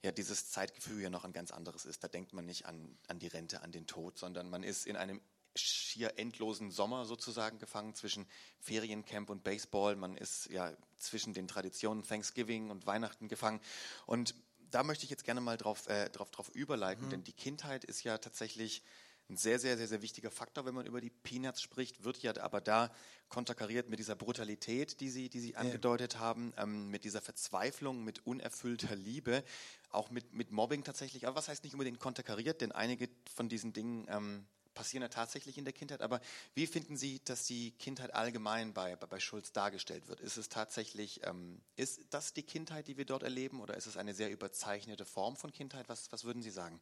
ja 0.02 0.12
dieses 0.12 0.50
Zeitgefühl 0.50 1.02
ja 1.02 1.12
noch 1.12 1.26
ein 1.26 1.34
ganz 1.34 1.52
anderes 1.52 1.86
ist. 1.86 2.04
Da 2.04 2.08
denkt 2.08 2.34
man 2.34 2.46
nicht 2.46 2.66
an, 2.66 2.98
an 3.08 3.20
die 3.20 3.28
Rente, 3.28 3.62
an 3.62 3.72
den 3.72 3.86
Tod, 3.86 4.18
sondern 4.18 4.50
man 4.50 4.64
ist 4.64 4.88
in 4.88 4.96
einem 4.96 5.22
schier 5.60 6.18
endlosen 6.18 6.72
Sommer 6.72 7.06
sozusagen 7.06 7.60
gefangen 7.60 7.96
zwischen 7.96 8.28
Feriencamp 8.60 9.30
und 9.30 9.44
Baseball. 9.44 9.96
Man 9.96 10.18
ist 10.18 10.50
ja 10.50 10.72
zwischen 10.98 11.34
den 11.34 11.48
Traditionen 11.48 12.04
Thanksgiving 12.04 12.70
und 12.70 12.86
Weihnachten 12.86 13.28
gefangen. 13.28 13.62
Und 14.06 14.36
da 14.72 14.84
möchte 14.84 15.04
ich 15.04 15.10
jetzt 15.10 15.24
gerne 15.24 15.42
mal 15.42 15.58
drauf, 15.58 15.88
äh, 15.88 16.10
drauf, 16.10 16.32
drauf 16.32 16.50
überleiten, 16.50 17.06
mhm. 17.06 17.10
denn 17.10 17.24
die 17.24 17.34
Kindheit 17.34 17.84
ist 17.84 18.04
ja 18.04 18.18
tatsächlich 18.18 18.84
ein 19.30 19.38
sehr, 19.38 19.60
sehr, 19.60 19.78
sehr, 19.78 19.88
sehr 19.88 20.02
wichtiger 20.02 20.32
Faktor, 20.32 20.66
wenn 20.66 20.74
man 20.74 20.88
über 20.88 21.02
die 21.02 21.12
Peanuts 21.12 21.62
spricht, 21.62 22.04
wird 22.04 22.18
ja 22.24 22.36
aber 22.42 22.62
da 22.62 22.92
konterkariert 23.30 23.88
mit 23.88 24.00
dieser 24.00 24.16
Brutalität, 24.16 25.00
die 25.02 25.10
Sie, 25.10 25.30
die 25.30 25.40
Sie 25.40 25.56
angedeutet 25.56 26.16
ja. 26.16 26.20
haben, 26.20 26.52
ähm, 26.58 26.90
mit 26.90 27.04
dieser 27.04 27.22
Verzweiflung, 27.22 28.04
mit 28.04 28.26
unerfüllter 28.26 28.96
Liebe, 28.96 29.44
auch 29.92 30.10
mit, 30.10 30.34
mit 30.34 30.52
Mobbing 30.52 30.84
tatsächlich. 30.84 31.28
Aber 31.28 31.36
was 31.36 31.48
heißt 31.48 31.64
nicht 31.64 31.74
unbedingt 31.74 32.00
konterkariert, 32.00 32.62
denn 32.62 32.72
einige 32.72 33.08
von 33.36 33.50
diesen 33.50 33.72
Dingen 33.72 34.08
ähm, 34.10 34.48
passieren 34.80 35.02
ja 35.02 35.10
tatsächlich 35.10 35.58
in 35.58 35.66
der 35.66 35.74
Kindheit. 35.74 36.02
Aber 36.02 36.22
wie 36.56 36.66
finden 36.66 36.96
Sie, 36.96 37.20
dass 37.26 37.46
die 37.46 37.72
Kindheit 37.72 38.14
allgemein 38.14 38.74
bei, 38.74 38.96
bei 38.96 39.20
Schulz 39.20 39.52
dargestellt 39.52 40.08
wird? 40.08 40.22
Ist 40.22 40.38
es 40.38 40.48
tatsächlich, 40.48 41.20
ähm, 41.26 41.60
ist 41.76 42.00
das 42.12 42.32
die 42.34 42.44
Kindheit, 42.44 42.88
die 42.88 42.96
wir 42.96 43.04
dort 43.04 43.24
erleben, 43.24 43.60
oder 43.60 43.76
ist 43.76 43.88
es 43.88 43.98
eine 43.98 44.14
sehr 44.14 44.32
überzeichnete 44.32 45.04
Form 45.04 45.36
von 45.36 45.52
Kindheit? 45.52 45.90
Was, 45.90 46.10
was 46.14 46.24
würden 46.24 46.42
Sie 46.42 46.50
sagen? 46.50 46.80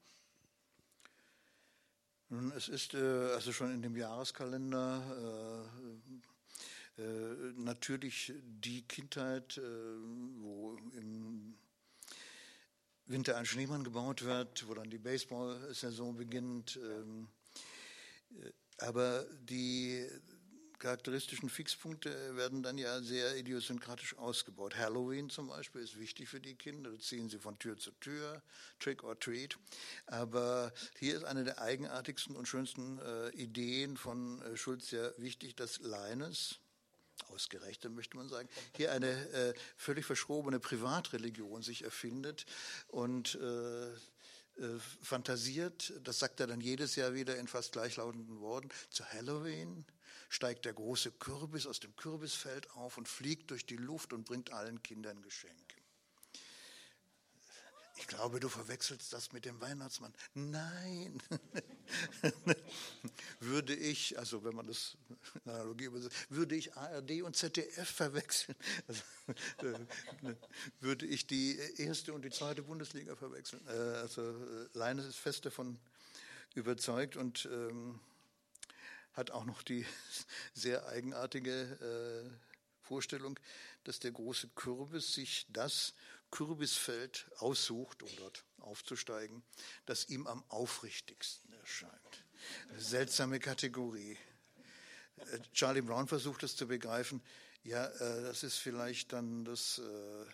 Nun, 2.30 2.52
es 2.52 2.68
ist 2.68 2.94
äh, 2.94 3.34
also 3.34 3.52
schon 3.52 3.74
in 3.74 3.82
dem 3.82 3.98
Jahreskalender 3.98 5.66
äh, 6.98 7.02
äh, 7.02 7.54
natürlich 7.56 8.32
die 8.44 8.84
Kindheit, 8.84 9.58
äh, 9.58 9.62
wo 9.62 10.78
im 10.94 11.58
Winter 13.08 13.38
ein 13.38 13.48
Schneemann 13.48 13.84
gebaut 13.84 14.24
wird, 14.24 14.68
wo 14.68 14.76
dann 14.76 14.92
die 14.92 15.00
Baseball-Saison 15.00 16.16
beginnt. 16.16 16.78
Ähm, 16.78 17.30
aber 18.78 19.26
die 19.42 20.08
charakteristischen 20.80 21.50
Fixpunkte 21.50 22.36
werden 22.36 22.62
dann 22.62 22.78
ja 22.78 23.02
sehr 23.02 23.36
idiosynkratisch 23.38 24.18
ausgebaut. 24.18 24.76
Halloween 24.76 25.30
zum 25.30 25.48
Beispiel 25.48 25.82
ist 25.82 26.00
wichtig 26.00 26.30
für 26.30 26.40
die 26.40 26.56
Kinder, 26.56 26.92
da 26.92 27.00
ziehen 27.00 27.30
sie 27.30 27.40
von 27.40 27.58
Tür 27.58 27.78
zu 27.78 27.92
Tür, 28.00 28.42
Trick 28.80 29.04
or 29.04 29.20
Treat. 29.20 29.58
Aber 30.06 30.72
hier 31.00 31.16
ist 31.16 31.24
eine 31.24 31.44
der 31.44 31.60
eigenartigsten 31.62 32.36
und 32.36 32.48
schönsten 32.48 33.00
äh, 33.00 33.30
Ideen 33.30 33.98
von 33.98 34.42
äh, 34.42 34.56
Schulz 34.56 34.92
ja 34.92 35.12
wichtig, 35.18 35.56
dass 35.56 35.80
Leines, 35.80 36.60
ausgerechnet 37.30 37.94
möchte 37.94 38.16
man 38.16 38.30
sagen, 38.30 38.48
hier 38.76 38.92
eine 38.92 39.10
äh, 39.10 39.54
völlig 39.76 40.06
verschrobene 40.06 40.60
Privatreligion 40.60 41.64
sich 41.64 41.84
erfindet 41.84 42.46
und 42.88 43.38
äh, 44.60 44.80
fantasiert, 45.02 45.94
das 46.04 46.20
sagt 46.20 46.40
er 46.40 46.48
dann 46.48 46.62
jedes 46.62 46.96
Jahr 46.96 47.14
wieder 47.14 47.38
in 47.38 47.48
fast 47.48 47.74
gleichlautenden 47.74 48.40
Worten, 48.40 48.70
zu 48.90 49.06
Halloween 49.06 49.86
steigt 50.30 50.66
der 50.66 50.74
große 50.74 51.12
Kürbis 51.12 51.68
aus 51.68 51.80
dem 51.80 51.96
Kürbisfeld 51.96 52.70
auf 52.72 52.98
und 52.98 53.08
fliegt 53.08 53.52
durch 53.52 53.66
die 53.66 53.78
Luft 53.78 54.14
und 54.14 54.26
bringt 54.26 54.52
allen 54.52 54.82
Kindern 54.84 55.22
Geschenke. 55.22 55.77
Ich 58.00 58.08
glaube, 58.08 58.40
du 58.40 58.48
verwechselst 58.48 59.12
das 59.12 59.34
mit 59.34 59.46
dem 59.46 59.60
Weihnachtsmann. 59.60 60.14
Nein. 60.36 61.20
würde 63.40 63.76
ich, 63.76 64.18
also 64.20 64.44
wenn 64.44 64.56
man 64.56 64.68
das 64.68 64.96
in 65.46 65.52
Analogie 65.52 65.86
übersetzt, 65.86 66.16
würde 66.30 66.56
ich 66.56 66.76
ARD 66.76 67.24
und 67.24 67.36
ZDF 67.36 67.90
verwechseln, 67.90 68.56
also, 68.88 69.02
äh, 69.68 70.36
würde 70.80 71.08
ich 71.08 71.26
die 71.26 71.58
erste 71.78 72.14
und 72.14 72.24
die 72.24 72.30
zweite 72.30 72.62
Bundesliga 72.62 73.16
verwechseln. 73.16 73.66
Äh, 73.68 73.72
also 73.72 74.22
äh, 74.22 74.68
Leines 74.74 75.08
ist 75.08 75.18
fest 75.18 75.46
davon 75.46 75.80
überzeugt 76.54 77.18
und 77.18 77.50
ähm, 77.52 78.00
hat 79.14 79.32
auch 79.32 79.46
noch 79.46 79.64
die 79.64 79.86
sehr 80.54 80.88
eigenartige 80.88 82.30
äh, 82.30 82.84
Vorstellung, 82.84 83.40
dass 83.84 84.00
der 84.00 84.12
große 84.12 84.50
Kürbis 84.50 85.14
sich 85.14 85.48
das 85.50 85.94
Kürbisfeld 86.32 87.30
aussucht, 87.38 88.04
um 88.04 88.10
dort 88.18 88.46
aufzusteigen, 88.60 89.44
das 89.86 90.10
ihm 90.10 90.28
am 90.28 90.44
aufrichtigsten 90.50 91.54
erscheint. 91.54 92.26
Eine 92.70 92.82
seltsame 92.82 93.40
Kategorie. 93.40 94.18
Äh, 95.18 95.40
Charlie 95.54 95.82
Brown 95.82 96.08
versucht 96.08 96.44
es 96.44 96.56
zu 96.56 96.68
begreifen. 96.68 97.24
Ja, 97.64 97.88
äh, 97.88 98.22
das 98.24 98.44
ist 98.44 98.58
vielleicht 98.58 99.14
dann 99.14 99.46
das 99.46 99.80
äh, 99.80 100.26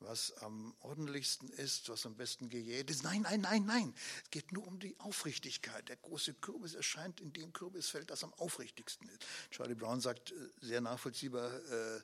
was 0.00 0.32
am 0.42 0.74
ordentlichsten 0.80 1.48
ist, 1.50 1.88
was 1.88 2.06
am 2.06 2.14
besten 2.14 2.48
gejäht 2.48 2.90
ist. 2.90 3.02
Nein, 3.02 3.22
nein, 3.22 3.40
nein, 3.40 3.64
nein. 3.64 3.94
Es 4.24 4.30
geht 4.30 4.52
nur 4.52 4.66
um 4.66 4.78
die 4.78 4.98
Aufrichtigkeit. 5.00 5.88
Der 5.88 5.96
große 5.96 6.34
Kürbis 6.34 6.74
erscheint 6.74 7.20
in 7.20 7.32
dem 7.32 7.52
Kürbisfeld, 7.52 8.10
das 8.10 8.24
am 8.24 8.32
aufrichtigsten 8.34 9.08
ist. 9.08 9.24
Charlie 9.50 9.74
Brown 9.74 10.00
sagt 10.00 10.32
äh, 10.32 10.34
sehr 10.60 10.80
nachvollziehbar, 10.80 11.50
äh, 11.52 12.00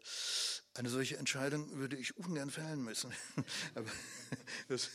eine 0.74 0.88
solche 0.88 1.16
Entscheidung 1.16 1.78
würde 1.78 1.96
ich 1.96 2.16
ungern 2.16 2.50
fällen 2.50 2.82
müssen. 2.82 3.12
Aber 3.74 3.90
das, 4.68 4.90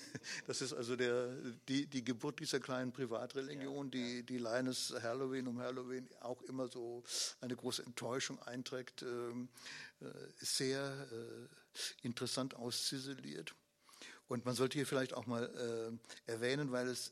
das, 0.46 0.62
ist 0.62 0.74
also 0.74 0.96
der, 0.96 1.34
die, 1.70 1.88
die 1.88 2.04
Geburt 2.04 2.40
dieser 2.40 2.60
kleinen 2.60 2.92
Privatreligion, 2.92 3.90
die, 3.90 4.24
die 4.24 4.38
Linus 4.38 4.94
Halloween 5.02 5.48
um 5.48 5.60
Halloween 5.60 6.10
auch 6.20 6.42
immer 6.44 6.68
so 6.68 7.04
eine 7.40 7.56
große 7.56 7.84
Enttäuschung 7.86 8.42
einträgt, 8.44 9.04
ähm, 9.04 9.48
äh, 9.48 9.89
sehr 10.38 11.50
interessant 12.02 12.56
ausziseliert. 12.56 13.54
Und 14.28 14.46
man 14.46 14.56
sollte 14.56 14.78
hier 14.78 14.86
vielleicht 14.86 15.14
auch 15.14 15.26
mal 15.26 15.44
äh, 16.28 16.32
erwähnen, 16.32 16.72
weil 16.72 16.88
es 16.88 17.12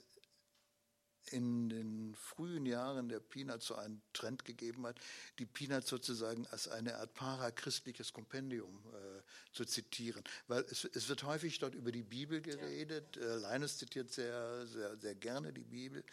in 1.32 1.69
den 1.69 2.15
frühen 2.15 2.65
Jahren 2.65 3.10
der 3.10 3.19
Peanuts 3.19 3.67
so 3.67 3.76
einen 3.76 4.02
Trend 4.13 4.45
gegeben 4.45 4.86
hat, 4.86 5.00
die 5.39 5.45
Peanuts 5.45 5.89
sozusagen 5.89 6.47
als 6.47 6.67
eine 6.67 6.95
Art 6.97 7.13
parachristliches 7.13 8.13
Kompendium 8.13 8.84
äh, 8.93 9.54
zu 9.54 9.65
zitieren. 9.65 10.23
Weil 10.47 10.63
es, 10.69 10.86
es, 10.86 11.10
wird 11.10 11.23
häufig 11.23 11.60
dort 11.60 11.76
über 11.76 11.91
die 11.91 12.04
Bibel 12.04 12.41
geredet. 12.41 13.17
Ja. 13.17 13.23
Äh, 13.23 13.54
Linus 13.54 13.78
zitiert 13.78 14.12
sehr, 14.12 14.65
sehr, 14.67 14.97
sehr 14.97 15.15
gerne 15.15 15.52
die 15.52 15.65
Bibel. 15.65 16.04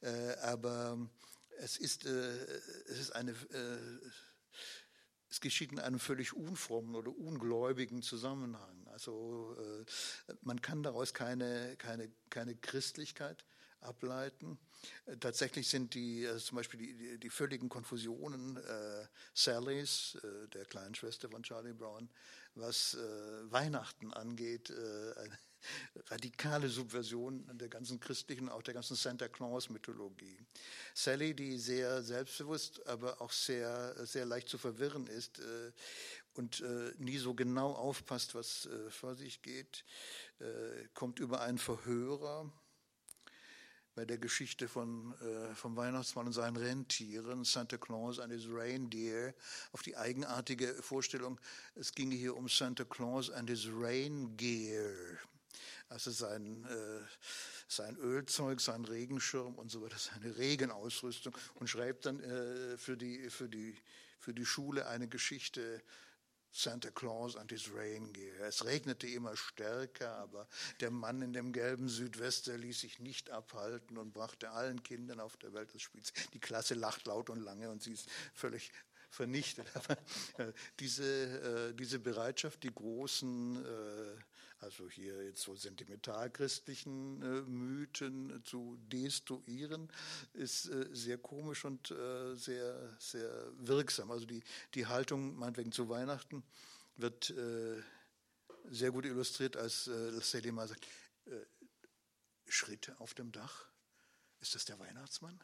Äh, 0.00 0.34
aber 0.42 0.98
es 1.58 1.76
ist, 1.76 2.04
äh, 2.04 2.44
es 2.86 2.98
ist 2.98 3.12
eine 3.12 3.30
äh, 3.30 4.10
es 5.30 5.40
geschieht 5.40 5.72
in 5.72 5.78
einem 5.78 6.00
völlig 6.00 6.34
unfrommen 6.34 6.94
oder 6.94 7.10
ungläubigen 7.10 8.02
Zusammenhang. 8.02 8.86
Also 8.88 9.56
äh, 9.58 10.34
man 10.42 10.60
kann 10.60 10.82
daraus 10.82 11.14
keine, 11.14 11.76
keine, 11.76 12.10
keine 12.30 12.56
Christlichkeit 12.56 13.44
ableiten. 13.80 14.58
Äh, 15.06 15.16
tatsächlich 15.16 15.68
sind 15.68 15.94
die, 15.94 16.26
also 16.26 16.40
zum 16.40 16.56
Beispiel 16.56 16.80
die, 16.80 16.96
die, 16.96 17.18
die 17.18 17.30
völligen 17.30 17.68
Konfusionen 17.68 18.56
äh, 18.56 19.06
Sallys, 19.34 20.18
äh, 20.22 20.48
der 20.48 20.64
kleinen 20.64 20.94
Schwester 20.94 21.28
von 21.28 21.42
Charlie 21.42 21.74
Brown, 21.74 22.08
was 22.54 22.94
äh, 22.94 23.52
Weihnachten 23.52 24.12
angeht, 24.12 24.70
äh, 24.70 25.12
eine 25.18 25.38
radikale 26.08 26.68
Subversion 26.68 27.44
der 27.58 27.68
ganzen 27.68 28.00
christlichen, 28.00 28.48
auch 28.48 28.62
der 28.62 28.74
ganzen 28.74 28.96
Santa 28.96 29.28
Claus-Mythologie. 29.28 30.38
Sally, 30.94 31.34
die 31.34 31.58
sehr 31.58 32.02
selbstbewusst, 32.02 32.86
aber 32.86 33.20
auch 33.20 33.32
sehr, 33.32 33.94
sehr 34.06 34.26
leicht 34.26 34.48
zu 34.48 34.58
verwirren 34.58 35.06
ist 35.06 35.38
äh, 35.38 35.72
und 36.34 36.60
äh, 36.60 36.92
nie 36.98 37.18
so 37.18 37.34
genau 37.34 37.72
aufpasst, 37.72 38.34
was 38.34 38.66
äh, 38.66 38.90
vor 38.90 39.14
sich 39.14 39.42
geht, 39.42 39.84
kommt 40.94 41.18
über 41.18 41.40
einen 41.40 41.58
Verhörer 41.58 42.48
bei 43.96 44.04
der 44.04 44.18
Geschichte 44.18 44.68
von, 44.68 45.12
vom 45.54 45.74
Weihnachtsmann 45.74 46.26
und 46.26 46.32
seinen 46.32 46.56
Rentieren, 46.56 47.42
Santa 47.42 47.76
Claus 47.76 48.20
and 48.20 48.32
his 48.32 48.46
Reindeer, 48.48 49.34
auf 49.72 49.82
die 49.82 49.96
eigenartige 49.96 50.80
Vorstellung, 50.80 51.40
es 51.74 51.92
ginge 51.92 52.14
hier 52.14 52.36
um 52.36 52.48
Santa 52.48 52.84
Claus 52.84 53.30
and 53.30 53.50
his 53.50 53.66
Reingear 53.68 55.18
also 55.88 56.10
sein, 56.10 56.64
äh, 56.64 57.00
sein 57.66 57.96
Ölzeug, 57.96 58.60
sein 58.60 58.84
Regenschirm 58.84 59.54
und 59.54 59.70
so 59.70 59.82
weiter, 59.82 59.98
seine 59.98 60.36
Regenausrüstung 60.36 61.36
und 61.54 61.68
schreibt 61.68 62.06
dann 62.06 62.20
äh, 62.20 62.76
für, 62.76 62.96
die, 62.96 63.30
für, 63.30 63.48
die, 63.48 63.76
für 64.18 64.34
die 64.34 64.46
Schule 64.46 64.86
eine 64.86 65.08
Geschichte 65.08 65.82
Santa 66.50 66.90
Claus 66.90 67.36
and 67.36 67.50
his 67.50 67.70
Reingear. 67.74 68.40
Es 68.40 68.64
regnete 68.64 69.06
immer 69.06 69.36
stärker, 69.36 70.16
aber 70.16 70.48
der 70.80 70.90
Mann 70.90 71.20
in 71.22 71.32
dem 71.32 71.52
gelben 71.52 71.88
Südwester 71.88 72.56
ließ 72.56 72.80
sich 72.80 72.98
nicht 72.98 73.30
abhalten 73.30 73.98
und 73.98 74.12
brachte 74.12 74.50
allen 74.50 74.82
Kindern 74.82 75.20
auf 75.20 75.36
der 75.36 75.52
Welt 75.52 75.74
das 75.74 75.82
Spiel. 75.82 76.02
Die 76.32 76.40
Klasse 76.40 76.74
lacht 76.74 77.06
laut 77.06 77.30
und 77.30 77.40
lange 77.40 77.70
und 77.70 77.82
sie 77.82 77.92
ist 77.92 78.08
völlig 78.34 78.72
vernichtet. 79.10 79.66
Aber 79.74 79.98
äh, 80.38 80.52
diese, 80.80 81.70
äh, 81.70 81.74
diese 81.74 81.98
Bereitschaft, 81.98 82.62
die 82.62 82.74
großen 82.74 83.64
äh, 83.64 84.16
also 84.60 84.88
hier 84.88 85.24
jetzt 85.24 85.42
so 85.42 85.54
sentimentalchristlichen 85.54 87.22
äh, 87.22 87.42
Mythen 87.42 88.42
zu 88.44 88.76
destruieren, 88.88 89.88
ist 90.32 90.66
äh, 90.66 90.88
sehr 90.92 91.18
komisch 91.18 91.64
und 91.64 91.90
äh, 91.90 92.34
sehr, 92.34 92.96
sehr 92.98 93.52
wirksam. 93.58 94.10
Also 94.10 94.26
die, 94.26 94.42
die 94.74 94.86
Haltung, 94.86 95.36
meinetwegen 95.36 95.72
zu 95.72 95.88
Weihnachten, 95.88 96.42
wird 96.96 97.30
äh, 97.30 97.82
sehr 98.70 98.90
gut 98.90 99.04
illustriert, 99.04 99.56
als 99.56 99.86
äh, 99.86 100.20
Sadie 100.20 100.52
mal 100.52 100.68
sagt, 100.68 100.86
äh, 101.26 101.30
Schritte 102.46 102.98
auf 103.00 103.14
dem 103.14 103.30
Dach, 103.30 103.68
ist 104.40 104.54
das 104.54 104.64
der 104.64 104.78
Weihnachtsmann? 104.78 105.38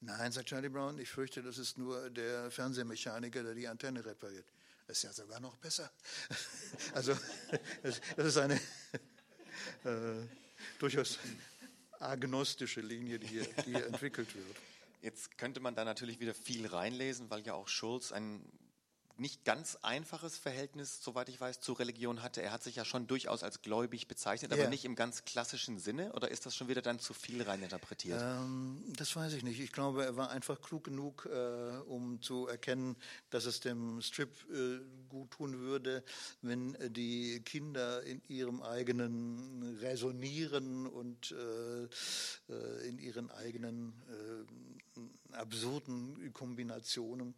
Nein, 0.00 0.32
sagt 0.32 0.48
Charlie 0.48 0.68
Brown, 0.68 0.98
ich 0.98 1.08
fürchte, 1.08 1.42
das 1.42 1.58
ist 1.58 1.78
nur 1.78 2.10
der 2.10 2.50
Fernsehmechaniker, 2.50 3.42
der 3.42 3.54
die 3.54 3.68
Antenne 3.68 4.04
repariert. 4.04 4.46
Das 4.86 4.98
ist 4.98 5.02
ja 5.04 5.12
sogar 5.12 5.40
noch 5.40 5.56
besser. 5.56 5.90
Also 6.94 7.16
das 7.82 8.00
ist 8.16 8.36
eine 8.36 8.54
äh, 9.84 10.26
durchaus 10.78 11.18
agnostische 11.98 12.80
Linie, 12.80 13.18
die 13.18 13.26
hier, 13.26 13.44
die 13.44 13.70
hier 13.70 13.86
entwickelt 13.86 14.34
wird. 14.34 14.56
Jetzt 15.00 15.38
könnte 15.38 15.60
man 15.60 15.74
da 15.74 15.84
natürlich 15.84 16.20
wieder 16.20 16.34
viel 16.34 16.66
reinlesen, 16.66 17.30
weil 17.30 17.44
ja 17.46 17.54
auch 17.54 17.68
Schulz 17.68 18.12
ein 18.12 18.42
nicht 19.16 19.44
ganz 19.44 19.76
einfaches 19.82 20.36
Verhältnis, 20.36 21.02
soweit 21.02 21.28
ich 21.28 21.40
weiß, 21.40 21.60
zur 21.60 21.78
Religion 21.78 22.22
hatte. 22.22 22.42
Er 22.42 22.52
hat 22.52 22.62
sich 22.62 22.76
ja 22.76 22.84
schon 22.84 23.06
durchaus 23.06 23.42
als 23.42 23.62
gläubig 23.62 24.08
bezeichnet, 24.08 24.52
aber 24.52 24.62
ja. 24.62 24.68
nicht 24.68 24.84
im 24.84 24.96
ganz 24.96 25.24
klassischen 25.24 25.78
Sinne. 25.78 26.12
Oder 26.14 26.30
ist 26.30 26.46
das 26.46 26.56
schon 26.56 26.68
wieder 26.68 26.82
dann 26.82 26.98
zu 26.98 27.14
viel 27.14 27.42
reininterpretiert? 27.42 28.20
Ähm, 28.20 28.82
das 28.96 29.14
weiß 29.14 29.34
ich 29.34 29.44
nicht. 29.44 29.60
Ich 29.60 29.72
glaube, 29.72 30.04
er 30.04 30.16
war 30.16 30.30
einfach 30.30 30.60
klug 30.60 30.84
genug, 30.84 31.26
äh, 31.26 31.78
um 31.86 32.20
zu 32.22 32.46
erkennen, 32.48 32.96
dass 33.30 33.44
es 33.44 33.60
dem 33.60 34.00
Strip 34.00 34.30
äh, 34.50 34.80
gut 35.08 35.30
tun 35.30 35.60
würde, 35.60 36.04
wenn 36.42 36.76
die 36.90 37.40
Kinder 37.44 38.02
in 38.02 38.20
ihrem 38.28 38.62
eigenen 38.62 39.78
Resonieren 39.80 40.86
und 40.86 41.32
äh, 41.32 41.84
äh 42.52 42.88
in 42.88 42.98
ihren 42.98 43.30
eigenen 43.30 43.94
äh, 44.08 45.34
absurden 45.34 46.32
Kombinationen 46.32 47.34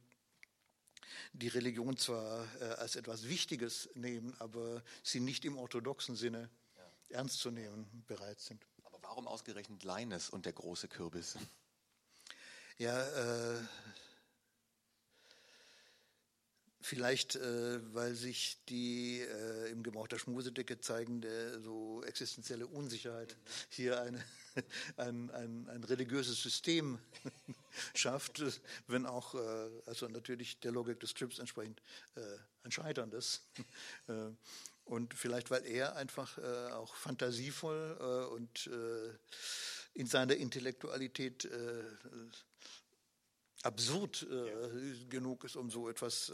die 1.32 1.48
Religion 1.48 1.96
zwar 1.96 2.46
äh, 2.60 2.64
als 2.64 2.96
etwas 2.96 3.28
Wichtiges 3.28 3.88
nehmen, 3.94 4.34
aber 4.38 4.82
sie 5.02 5.20
nicht 5.20 5.44
im 5.44 5.58
orthodoxen 5.58 6.16
Sinne 6.16 6.50
ja. 6.76 7.16
ernst 7.16 7.38
zu 7.38 7.50
nehmen 7.50 8.04
bereit 8.06 8.40
sind. 8.40 8.66
Aber 8.84 8.98
warum 9.02 9.26
ausgerechnet 9.26 9.84
Leines 9.84 10.30
und 10.30 10.46
der 10.46 10.52
große 10.52 10.88
Kürbis? 10.88 11.36
Ja, 12.78 13.02
äh, 13.02 13.58
Vielleicht, 16.80 17.36
äh, 17.36 17.94
weil 17.94 18.14
sich 18.14 18.58
die 18.68 19.20
äh, 19.20 19.70
im 19.70 19.82
Gebrauch 19.82 20.08
der 20.08 20.18
Schmusedecke 20.18 20.80
zeigende 20.80 21.60
so 21.60 22.02
existenzielle 22.04 22.66
Unsicherheit 22.66 23.36
hier 23.70 24.00
eine, 24.00 24.22
ein, 24.96 25.30
ein, 25.30 25.68
ein 25.68 25.84
religiöses 25.84 26.40
System 26.40 26.98
schafft, 27.94 28.42
wenn 28.86 29.06
auch, 29.06 29.34
äh, 29.34 29.68
also 29.86 30.06
natürlich 30.08 30.60
der 30.60 30.72
Logik 30.72 31.00
des 31.00 31.10
Strips 31.10 31.38
entsprechend 31.38 31.80
äh, 32.14 32.20
ein 32.64 32.70
scheiterndes. 32.70 33.42
Äh, 34.08 34.30
und 34.84 35.14
vielleicht, 35.14 35.50
weil 35.50 35.66
er 35.66 35.96
einfach 35.96 36.38
äh, 36.38 36.70
auch 36.70 36.94
fantasievoll 36.94 38.28
und 38.32 38.70
in 39.94 40.06
seiner 40.06 40.36
Intellektualität 40.36 41.48
absurd 43.66 44.26
äh, 44.30 45.04
genug 45.08 45.44
ist, 45.44 45.56
um 45.56 45.70
so 45.70 45.88
etwas 45.88 46.30
äh, 46.30 46.32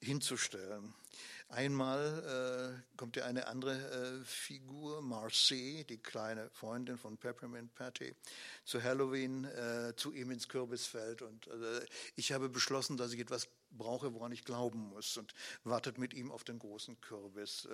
hinzustellen. 0.00 0.94
Einmal 1.48 2.78
äh, 2.78 2.96
kommt 2.96 3.16
ja 3.16 3.24
eine 3.24 3.48
andere 3.48 3.72
äh, 3.72 4.24
Figur, 4.24 5.02
Marcy, 5.02 5.84
die 5.88 5.98
kleine 5.98 6.48
Freundin 6.50 6.96
von 6.96 7.18
Peppermint 7.18 7.74
Patty, 7.74 8.14
zu 8.64 8.80
Halloween 8.80 9.44
äh, 9.44 9.92
zu 9.96 10.12
ihm 10.12 10.30
ins 10.30 10.48
Kürbisfeld. 10.48 11.22
Und 11.22 11.48
äh, 11.48 11.84
ich 12.14 12.32
habe 12.32 12.48
beschlossen, 12.48 12.96
dass 12.96 13.12
ich 13.12 13.18
etwas 13.18 13.48
brauche, 13.72 14.14
woran 14.14 14.30
ich 14.30 14.44
glauben 14.44 14.78
muss 14.78 15.16
und 15.16 15.34
wartet 15.64 15.98
mit 15.98 16.14
ihm 16.14 16.30
auf 16.30 16.44
den 16.44 16.58
großen 16.58 17.00
Kürbis. 17.00 17.68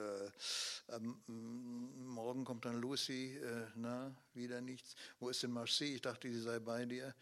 Ähm, 0.88 1.20
morgen 1.26 2.44
kommt 2.44 2.66
dann 2.66 2.80
Lucy, 2.80 3.40
na, 3.76 4.14
wieder 4.34 4.60
nichts. 4.60 4.94
Wo 5.20 5.30
ist 5.30 5.42
denn 5.42 5.52
Marcy? 5.52 5.94
Ich 5.94 6.02
dachte, 6.02 6.30
sie 6.30 6.40
sei 6.40 6.58
bei 6.58 6.84
dir. 6.84 7.14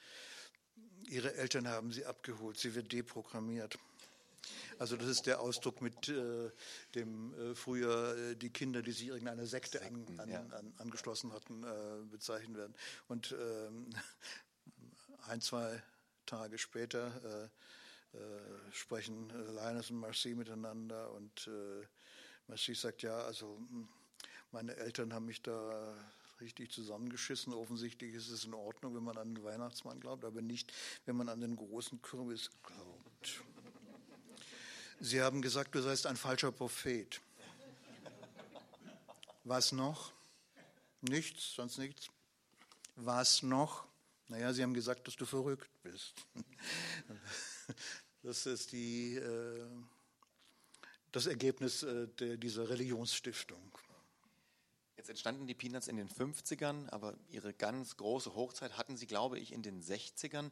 Ihre 1.09 1.35
Eltern 1.35 1.69
haben 1.69 1.93
sie 1.93 2.05
abgeholt, 2.05 2.59
sie 2.59 2.75
wird 2.75 2.93
deprogrammiert. 2.93 3.79
Also 4.79 4.97
das 4.97 5.09
ist 5.09 5.27
der 5.27 5.40
Ausdruck, 5.40 5.81
mit 5.81 6.09
äh, 6.09 6.51
dem 6.95 7.35
äh, 7.35 7.55
früher 7.55 8.17
äh, 8.17 8.37
die 8.37 8.51
Kinder, 8.51 8.83
die 8.83 8.93
sich 8.93 9.09
irgendeiner 9.09 9.47
Sekte 9.47 9.83
an, 9.83 10.05
an, 10.19 10.53
an, 10.53 10.75
angeschlossen 10.79 11.33
hatten, 11.33 11.62
äh, 11.62 12.05
bezeichnet 12.11 12.57
werden. 12.57 12.75
Und 13.09 13.35
ähm, 13.38 13.90
ein, 15.29 15.40
zwei 15.40 15.83
Tage 16.27 16.59
später 16.59 17.51
äh, 18.12 18.17
äh, 18.17 18.73
sprechen 18.73 19.29
Linus 19.55 19.90
und 19.90 19.99
Marcy 19.99 20.35
miteinander 20.35 21.12
und 21.12 21.49
Marcy 22.47 22.75
sagt, 22.75 23.03
ja, 23.03 23.19
also 23.19 23.57
hm, 23.57 23.88
meine 24.53 24.77
Eltern 24.77 25.12
haben 25.12 25.27
mich 25.27 25.43
da 25.43 25.95
richtig 26.40 26.73
zusammengeschissen. 26.73 27.53
Offensichtlich 27.53 28.14
ist 28.14 28.29
es 28.29 28.44
in 28.44 28.55
Ordnung, 28.55 28.94
wenn 28.94 29.05
man 29.05 29.16
an 29.16 29.35
den 29.35 29.44
Weihnachtsmann 29.44 30.01
glaubt, 30.01 30.25
aber 30.25 30.42
nicht, 30.42 30.73
wenn 31.07 31.16
man 31.16 31.29
an 31.29 31.40
den 31.40 31.57
großen 31.57 32.01
Kürbis 32.03 32.51
glaubt. 32.62 33.42
Sie 35.01 35.20
haben 35.20 35.42
gesagt, 35.42 35.75
du 35.75 35.83
seist 35.83 36.07
ein 36.07 36.16
falscher 36.16 36.53
Prophet. 36.53 37.20
Was 39.44 39.73
noch? 39.73 40.12
Nichts, 41.03 41.55
sonst 41.55 41.79
nichts. 41.79 42.09
Was 42.97 43.42
noch? 43.42 43.87
Naja, 44.29 44.53
Sie 44.53 44.62
haben 44.62 44.73
gesagt, 44.73 45.07
dass 45.07 45.16
du 45.16 45.27
verrückt 45.27 45.70
bist. 45.83 46.14
Das 48.23 48.47
ist 48.47 48.73
die, 48.73 49.16
äh, 49.16 49.66
das 51.12 51.27
Ergebnis 51.27 51.83
äh, 51.83 52.09
dieser 52.38 52.66
Religionsstiftung. 52.70 53.79
Jetzt 55.05 55.11
entstanden 55.11 55.47
die 55.47 55.53
Peanuts 55.53 55.87
in 55.87 55.99
den 55.99 56.09
50ern, 56.09 56.88
aber 56.88 57.12
ihre 57.29 57.53
ganz 57.53 57.99
große 57.99 58.35
Hochzeit 58.35 58.79
hatten 58.79 58.97
sie, 58.97 59.07
glaube 59.07 59.38
ich, 59.38 59.53
in 59.53 59.61
den 59.61 59.83
60ern. 59.83 60.51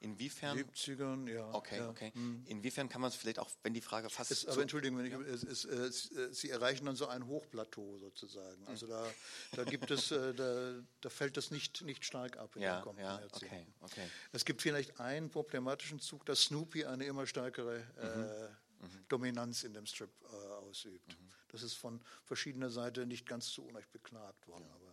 Inwiefern? 0.00 0.58
70ern, 0.58 1.26
ja. 1.26 1.54
Okay, 1.54 1.78
ja. 1.78 1.88
okay. 1.88 2.12
Inwiefern 2.44 2.90
kann 2.90 3.00
man 3.00 3.08
es 3.08 3.14
vielleicht 3.14 3.38
auch, 3.38 3.48
wenn 3.62 3.72
die 3.72 3.80
Frage 3.80 4.10
fast. 4.10 4.30
Es, 4.30 4.46
aber 4.46 4.60
Entschuldigung, 4.60 4.98
wenn 4.98 5.06
ich, 5.06 5.14
es, 5.14 5.64
es, 5.64 6.10
es, 6.10 6.38
Sie 6.38 6.50
erreichen 6.50 6.84
dann 6.84 6.96
so 6.96 7.06
ein 7.06 7.26
Hochplateau 7.26 7.96
sozusagen. 7.96 8.66
Also 8.66 8.86
da, 8.86 9.10
da 9.52 9.64
gibt 9.64 9.90
es, 9.90 10.10
äh, 10.10 10.34
da, 10.34 10.74
da 11.00 11.08
fällt 11.08 11.38
das 11.38 11.50
nicht, 11.50 11.80
nicht 11.80 12.04
stark 12.04 12.36
ab 12.36 12.56
in 12.56 12.60
ja, 12.60 12.80
den 12.80 12.82
kommenden 12.82 13.06
ja, 13.06 13.20
Jahrzehnten. 13.20 13.72
okay, 13.80 14.02
okay. 14.02 14.08
Es 14.32 14.44
gibt 14.44 14.60
vielleicht 14.60 15.00
einen 15.00 15.30
problematischen 15.30 15.98
Zug, 15.98 16.26
dass 16.26 16.42
Snoopy 16.42 16.84
eine 16.84 17.06
immer 17.06 17.26
stärkere 17.26 17.78
äh, 17.78 18.86
Dominanz 19.08 19.64
in 19.64 19.72
dem 19.72 19.86
Strip 19.86 20.10
äh, 20.30 20.36
ausübt. 20.56 21.16
Das 21.54 21.62
ist 21.62 21.74
von 21.74 22.00
verschiedener 22.24 22.70
Seite 22.70 23.06
nicht 23.06 23.26
ganz 23.26 23.46
zu 23.46 23.64
Unrecht 23.64 23.92
beklagt 23.92 24.46
worden. 24.48 24.66
Aber, 24.74 24.92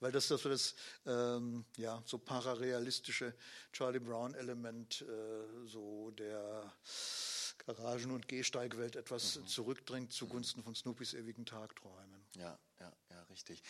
weil 0.00 0.10
das, 0.10 0.28
das, 0.28 0.42
das 0.42 0.74
ähm, 1.06 1.64
ja, 1.76 2.02
so 2.04 2.18
pararealistische 2.18 3.34
Charlie 3.72 4.00
Brown-Element 4.00 5.02
äh, 5.02 5.66
so 5.66 6.10
der 6.12 6.72
Garagen- 7.58 8.10
und 8.10 8.26
Gehsteigwelt 8.26 8.96
etwas 8.96 9.40
zurückdrängt 9.46 10.12
zugunsten 10.12 10.62
von 10.62 10.74
Snoopys 10.74 11.14
ewigen 11.14 11.44
Tagträumen. 11.44 12.26
Ja, 12.36 12.58
ja, 12.80 12.92
ja, 13.10 13.22
richtig. 13.24 13.62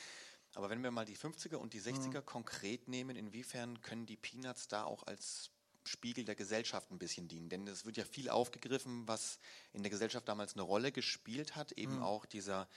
Aber 0.54 0.70
wenn 0.70 0.82
wir 0.82 0.90
mal 0.90 1.04
die 1.04 1.16
50er 1.16 1.56
und 1.56 1.72
die 1.72 1.80
60er 1.80 2.22
konkret 2.22 2.88
nehmen, 2.88 3.16
inwiefern 3.16 3.80
können 3.80 4.06
die 4.06 4.16
Peanuts 4.16 4.68
da 4.68 4.84
auch 4.84 5.02
als 5.06 5.50
Spiegel 5.88 6.24
der 6.24 6.34
Gesellschaft 6.34 6.90
ein 6.90 6.98
bisschen 6.98 7.28
dienen? 7.28 7.48
Denn 7.48 7.66
es 7.66 7.84
wird 7.84 7.96
ja 7.96 8.04
viel 8.04 8.28
aufgegriffen, 8.28 9.06
was 9.08 9.38
in 9.72 9.82
der 9.82 9.90
Gesellschaft 9.90 10.28
damals 10.28 10.54
eine 10.54 10.62
Rolle 10.62 10.92
gespielt 10.92 11.56
hat, 11.56 11.72
eben 11.72 12.02
auch 12.02 12.26
dieser 12.26 12.68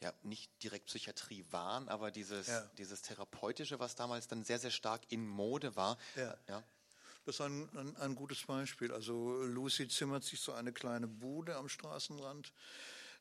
ja, 0.00 0.12
nicht 0.22 0.50
direkt 0.62 0.86
Psychiatrie 0.86 1.44
waren, 1.50 1.88
aber 1.88 2.10
dieses, 2.10 2.48
Ja. 2.48 2.68
dieses 2.78 3.02
Therapeutische, 3.02 3.78
was 3.78 3.94
damals 3.94 4.26
dann 4.26 4.44
sehr, 4.44 4.58
sehr 4.58 4.72
stark 4.72 5.02
in 5.10 5.26
Mode 5.28 5.76
war. 5.76 5.96
Ja. 6.16 6.36
ja. 6.48 6.62
Das 7.24 7.36
ist 7.36 7.40
ein, 7.40 7.68
ein, 7.76 7.96
ein 7.98 8.14
gutes 8.16 8.42
Beispiel. 8.42 8.92
Also 8.92 9.42
Lucy 9.44 9.86
zimmert 9.86 10.24
sich 10.24 10.40
so 10.40 10.52
eine 10.52 10.72
kleine 10.72 11.06
Bude 11.06 11.56
am 11.56 11.68
Straßenrand. 11.68 12.52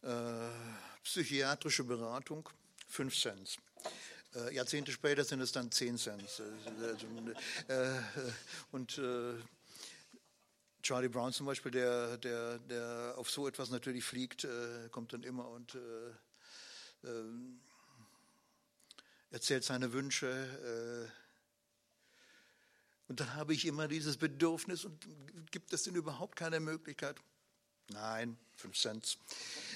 Äh, 0.01 0.49
psychiatrische 1.03 1.83
Beratung, 1.83 2.49
5 2.87 3.15
Cent. 3.15 3.57
Äh, 4.35 4.55
Jahrzehnte 4.55 4.91
später 4.91 5.23
sind 5.23 5.41
es 5.41 5.51
dann 5.51 5.71
10 5.71 5.97
Cent. 5.97 6.23
Äh, 6.23 6.83
also, 6.85 7.07
äh, 7.67 7.99
und 8.71 8.97
äh, 8.97 9.33
Charlie 10.81 11.09
Brown 11.09 11.33
zum 11.33 11.45
Beispiel, 11.45 11.71
der, 11.71 12.17
der, 12.17 12.59
der 12.59 13.13
auf 13.17 13.29
so 13.29 13.47
etwas 13.47 13.69
natürlich 13.69 14.03
fliegt, 14.03 14.45
äh, 14.45 14.89
kommt 14.89 15.13
dann 15.13 15.23
immer 15.23 15.47
und 15.47 15.75
äh, 15.75 17.09
erzählt 19.31 19.63
seine 19.63 19.93
Wünsche. 19.93 21.07
Äh, 21.07 21.21
und 23.07 23.19
dann 23.19 23.35
habe 23.35 23.53
ich 23.53 23.65
immer 23.65 23.87
dieses 23.87 24.17
Bedürfnis 24.17 24.85
und 24.85 25.05
gibt 25.51 25.73
es 25.73 25.83
denn 25.83 25.95
überhaupt 25.95 26.37
keine 26.37 26.59
Möglichkeit? 26.59 27.17
Nein, 27.93 28.37
5 28.55 28.77
Cent. 28.77 29.17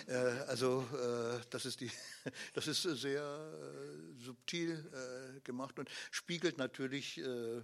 Äh, 0.08 0.14
also 0.48 0.86
äh, 0.94 1.42
das 1.50 1.66
ist 1.66 1.82
die, 1.82 1.92
das 2.54 2.68
ist 2.68 2.82
sehr 2.84 3.22
äh, 3.22 4.24
subtil 4.24 4.72
äh, 4.94 5.42
gemacht 5.42 5.78
und 5.80 5.90
spiegelt 6.12 6.58
natürlich 6.58 7.18
äh, 7.18 7.62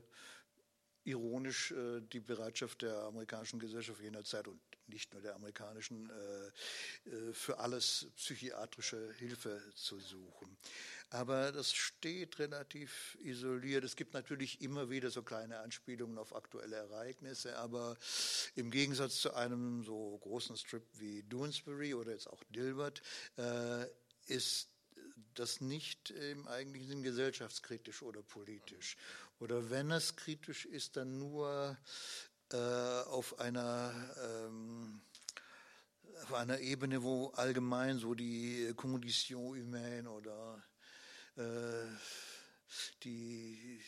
ironisch 1.04 1.72
äh, 1.72 2.02
die 2.02 2.20
Bereitschaft 2.20 2.82
der 2.82 2.98
amerikanischen 3.04 3.60
Gesellschaft 3.60 4.02
jener 4.02 4.24
Zeit 4.24 4.48
und 4.48 4.60
nicht 4.92 5.14
nur 5.14 5.22
der 5.22 5.36
amerikanischen, 5.36 6.10
äh, 6.10 7.10
äh, 7.10 7.34
für 7.34 7.60
alles 7.60 8.08
psychiatrische 8.16 9.14
Hilfe 9.14 9.62
zu 9.76 10.00
suchen. 10.00 10.58
Aber 11.10 11.52
das 11.52 11.74
steht 11.74 12.40
relativ 12.40 13.18
isoliert. 13.22 13.84
Es 13.84 13.98
gibt 13.98 14.14
natürlich 14.14 14.62
immer 14.62 14.90
wieder 14.90 15.12
so 15.12 15.24
kleine 15.24 15.60
Anspielungen 15.60 16.18
auf 16.18 16.34
aktuelle 16.34 16.78
Ereignisse, 16.78 17.58
aber 17.58 17.98
im 18.56 18.72
Gegensatz 18.72 19.18
zu 19.18 19.34
einem 19.34 19.84
so 19.84 20.18
großen 20.20 20.56
Strip 20.56 20.86
wie 20.94 21.24
Doonesbury 21.24 21.96
oder 21.96 22.12
jetzt 22.12 22.28
auch 22.28 22.44
Dilbert 22.46 23.02
äh, 23.38 23.88
ist 24.28 24.70
das 25.34 25.62
nicht 25.62 26.12
im 26.12 26.48
eigentlichen 26.48 26.88
Sinn 26.88 27.04
gesellschaftskritisch 27.04 28.02
oder 28.04 28.22
politisch. 28.22 28.98
Oder 29.40 29.70
wenn 29.70 29.92
es 29.92 30.16
kritisch 30.16 30.66
ist, 30.66 30.98
dann 30.98 31.18
nur 31.18 31.78
auf 32.58 33.40
einer 33.40 33.94
ähm, 34.24 35.02
auf 36.24 36.34
einer 36.34 36.60
Ebene, 36.60 37.04
wo 37.04 37.28
allgemein 37.30 37.98
so 37.98 38.14
die 38.14 38.74
Condition 38.76 39.58
humaine 39.60 40.10
oder 40.10 40.64
äh, 41.36 41.88
die, 43.04 43.82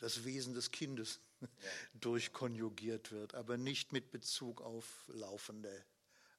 das 0.00 0.24
Wesen 0.24 0.54
des 0.54 0.70
Kindes 0.70 1.20
durchkonjugiert 1.94 3.10
wird, 3.10 3.34
aber 3.34 3.56
nicht 3.56 3.92
mit 3.92 4.10
Bezug 4.10 4.60
auf 4.60 5.04
laufende 5.08 5.84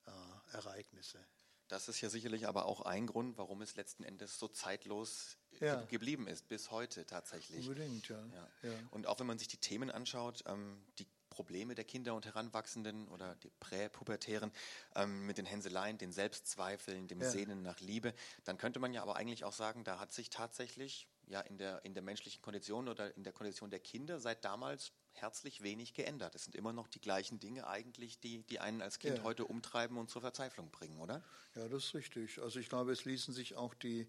äh, 0.05 0.55
Ereignisse. 0.55 1.19
Das 1.67 1.87
ist 1.87 2.01
ja 2.01 2.09
sicherlich 2.09 2.47
aber 2.47 2.65
auch 2.65 2.81
ein 2.81 3.05
Grund, 3.05 3.37
warum 3.37 3.61
es 3.61 3.75
letzten 3.75 4.03
Endes 4.03 4.39
so 4.39 4.47
zeitlos 4.47 5.37
Ja. 5.59 5.75
ge 5.81 5.87
geblieben 5.87 6.27
ist, 6.27 6.47
bis 6.47 6.71
heute 6.71 7.05
tatsächlich. 7.05 7.67
Unbedingt, 7.67 8.07
ja. 8.07 8.25
Ja. 8.33 8.49
ja. 8.63 8.73
Und 8.91 9.05
auch 9.07 9.19
wenn 9.19 9.27
man 9.27 9.37
sich 9.37 9.47
die 9.49 9.57
Themen 9.57 9.91
anschaut, 9.91 10.43
ähm, 10.47 10.83
die 10.97 11.07
Probleme 11.39 11.73
der 11.73 11.85
Kinder 11.85 12.15
und 12.15 12.25
Heranwachsenden 12.25 13.07
oder 13.07 13.33
die 13.35 13.49
Präpubertären 13.61 14.51
ähm, 14.93 15.25
mit 15.25 15.37
den 15.37 15.45
Hänseleien, 15.45 15.97
den 15.97 16.11
Selbstzweifeln, 16.11 17.07
dem 17.07 17.21
Ja. 17.21 17.31
Sehnen 17.31 17.61
nach 17.61 17.79
Liebe, 17.79 18.13
dann 18.43 18.57
könnte 18.57 18.81
man 18.81 18.91
ja 18.93 19.01
aber 19.01 19.15
eigentlich 19.15 19.45
auch 19.45 19.53
sagen, 19.53 19.85
da 19.85 20.01
hat 20.01 20.11
sich 20.11 20.29
tatsächlich 20.29 21.07
ja 21.27 21.39
in 21.39 21.57
der, 21.57 21.85
in 21.85 21.93
der 21.93 22.03
menschlichen 22.03 22.41
Kondition 22.41 22.89
oder 22.89 23.15
in 23.15 23.23
der 23.23 23.31
Kondition 23.31 23.69
der 23.69 23.79
Kinder 23.79 24.19
seit 24.19 24.43
damals 24.43 24.91
herzlich 25.13 25.63
wenig 25.63 25.93
geändert. 25.93 26.35
Es 26.35 26.43
sind 26.43 26.57
immer 26.57 26.73
noch 26.73 26.89
die 26.89 26.99
gleichen 26.99 27.39
Dinge 27.39 27.67
eigentlich, 27.67 28.19
die, 28.19 28.45
die 28.45 28.59
einen 28.59 28.81
als 28.81 28.99
Kind 28.99 29.19
Ja. 29.19 29.23
heute 29.23 29.45
umtreiben 29.45 29.97
und 29.97 30.09
zur 30.09 30.21
Verzweiflung 30.21 30.71
bringen, 30.71 30.99
oder? 30.99 31.23
Ja, 31.55 31.67
das 31.67 31.85
ist 31.85 31.93
richtig. 31.93 32.41
Also 32.41 32.59
ich 32.59 32.69
glaube, 32.69 32.91
es 32.91 33.05
ließen 33.05 33.33
sich 33.33 33.55
auch 33.55 33.73
die 33.73 34.07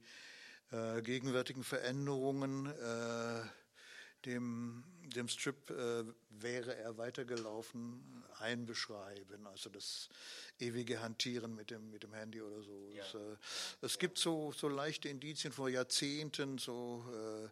äh, 0.70 1.02
gegenwärtigen 1.02 1.64
Veränderungen 1.64 2.66
äh, 2.66 3.42
dem, 4.26 4.84
dem 5.02 5.28
Strip 5.28 5.70
äh, 5.70 6.04
wäre 6.30 6.76
er 6.76 6.96
weitergelaufen 6.98 8.24
einbeschreiben. 8.38 9.46
Also 9.46 9.70
das 9.70 10.08
ewige 10.58 11.00
Hantieren 11.00 11.54
mit 11.54 11.70
dem, 11.70 11.90
mit 11.90 12.02
dem 12.02 12.12
Handy 12.14 12.40
oder 12.40 12.62
so. 12.62 12.90
Es, 12.98 13.14
äh, 13.14 13.36
es 13.80 13.98
gibt 13.98 14.18
so, 14.18 14.52
so 14.52 14.68
leichte 14.68 15.08
Indizien 15.08 15.52
vor 15.52 15.68
Jahrzehnten. 15.68 16.58
So 16.58 17.04
äh, 17.12 17.48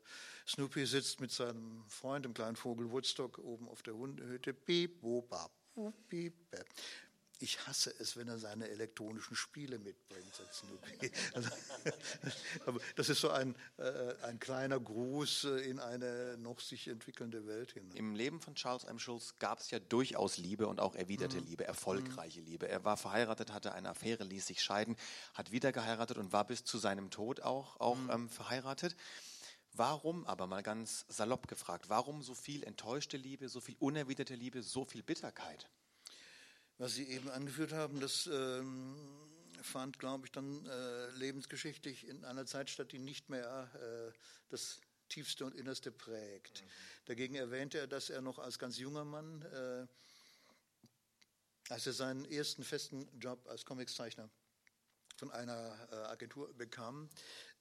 Snoopy 0.49 0.87
sitzt 0.87 1.21
mit 1.21 1.31
seinem 1.31 1.85
Freund, 1.89 2.25
dem 2.25 2.35
kleinen 2.35 2.57
Vogel 2.57 2.91
Woodstock, 2.91 3.39
oben 3.39 3.69
auf 3.69 3.83
der 3.83 3.95
Hundehütte. 3.95 4.55
Piep, 4.55 5.01
bo, 5.01 5.23
boop, 5.23 5.95
piep. 6.09 6.35
Ich 7.41 7.67
hasse 7.67 7.95
es, 8.01 8.17
wenn 8.17 8.27
er 8.27 8.39
seine 8.39 8.69
elektronischen 8.69 9.37
Spiele 9.37 9.79
mitbringt, 9.79 10.35
sagt 10.35 10.55
Snoopy. 10.55 11.13
Also, 11.35 11.51
aber 12.67 12.81
das 12.97 13.09
ist 13.09 13.21
so 13.21 13.31
ein, 13.31 13.55
äh, 13.77 14.15
ein 14.23 14.41
kleiner 14.41 14.81
Gruß 14.81 15.45
äh, 15.45 15.71
in 15.71 15.79
eine 15.79 16.37
noch 16.39 16.59
sich 16.61 16.89
entwickelnde 16.89 17.47
Welt 17.47 17.73
hinein. 17.73 17.97
Im 17.97 18.15
Leben 18.17 18.41
von 18.41 18.55
Charles 18.55 18.85
M. 18.85 18.99
Schulz 18.99 19.35
gab 19.39 19.61
es 19.61 19.71
ja 19.71 19.79
durchaus 19.79 20.37
Liebe 20.39 20.67
und 20.67 20.81
auch 20.81 20.97
erwiderte 20.97 21.39
Liebe, 21.39 21.65
erfolgreiche 21.65 22.41
Liebe. 22.41 22.69
Er 22.69 22.85
war 22.85 22.97
verheiratet, 22.97 23.53
hatte 23.53 23.73
eine 23.73 23.91
Affäre, 23.91 24.25
ließ 24.25 24.47
sich 24.47 24.61
scheiden, 24.61 24.97
hat 25.35 25.53
wieder 25.53 25.71
geheiratet 25.71 26.19
und 26.19 26.33
war 26.33 26.45
bis 26.45 26.65
zu 26.65 26.79
seinem 26.79 27.11
Tod 27.11 27.43
auch, 27.43 27.79
auch 27.79 27.97
ähm, 28.11 28.29
verheiratet. 28.29 28.97
Warum, 29.75 30.27
aber 30.27 30.49
mal 30.49 30.63
ganz 30.63 31.05
salopp 31.09 31.47
gefragt, 31.47 31.89
warum 31.89 32.23
so 32.23 32.35
viel 32.35 32.65
enttäuschte 32.65 33.17
Liebe, 33.17 33.49
so 33.49 33.61
viel 33.61 33.77
unerwiderte 33.79 34.35
Liebe, 34.35 34.63
so 34.63 34.85
viel 34.85 35.05
Bitterkeit? 35.05 35.69
Was 36.81 36.95
Sie 36.95 37.09
eben 37.09 37.29
angeführt 37.29 37.73
haben, 37.73 37.99
das 37.99 38.29
ähm, 38.33 38.95
fand, 39.63 39.99
glaube 39.99 40.27
ich, 40.27 40.31
dann 40.31 40.65
äh, 40.65 41.11
lebensgeschichtlich 41.11 42.07
in 42.07 42.25
einer 42.25 42.47
Zeit 42.47 42.71
statt, 42.71 42.93
die 42.93 43.01
nicht 43.01 43.29
mehr 43.29 43.69
äh, 43.75 44.17
das 44.49 44.81
Tiefste 45.09 45.45
und 45.45 45.57
Innerste 45.57 45.91
prägt. 45.91 46.63
Dagegen 47.07 47.35
erwähnte 47.35 47.79
er, 47.79 47.89
dass 47.89 48.11
er 48.11 48.21
noch 48.21 48.39
als 48.39 48.61
ganz 48.61 48.79
junger 48.79 49.05
Mann, 49.05 49.43
äh, 49.43 49.87
als 51.69 51.85
er 51.85 51.95
seinen 51.95 52.25
ersten 52.27 52.63
festen 52.63 53.09
Job 53.19 53.45
als 53.49 53.65
Comicszeichner 53.65 54.31
von 55.17 55.33
einer 55.33 55.89
äh, 55.91 55.97
Agentur 55.97 56.55
bekam, 56.55 57.11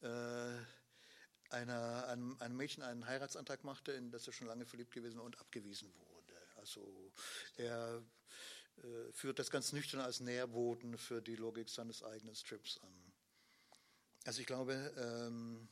äh, 0.02 0.08
einer, 1.50 2.08
einem, 2.08 2.38
einem 2.40 2.56
Mädchen 2.56 2.84
einen 2.84 3.08
Heiratsantrag 3.08 3.64
machte, 3.64 3.94
in 3.94 4.12
das 4.12 4.28
er 4.28 4.34
schon 4.34 4.46
lange 4.46 4.68
verliebt 4.68 4.92
gewesen 4.92 5.18
war 5.18 5.26
und 5.26 5.40
abgewiesen 5.40 5.92
wurde. 5.96 6.36
Also 6.58 7.12
er 7.56 8.04
führt 9.12 9.40
das 9.40 9.50
ganz 9.50 9.74
nüchtern 9.74 10.02
als 10.02 10.20
Nährboden 10.20 10.98
für 10.98 11.22
die 11.22 11.36
Logik 11.36 11.70
seines 11.70 12.04
eigenen 12.04 12.36
Strips 12.36 12.80
an. 12.82 13.14
Also 14.26 14.42
ich 14.42 14.48
glaube, 14.48 14.74
ähm, 14.98 15.68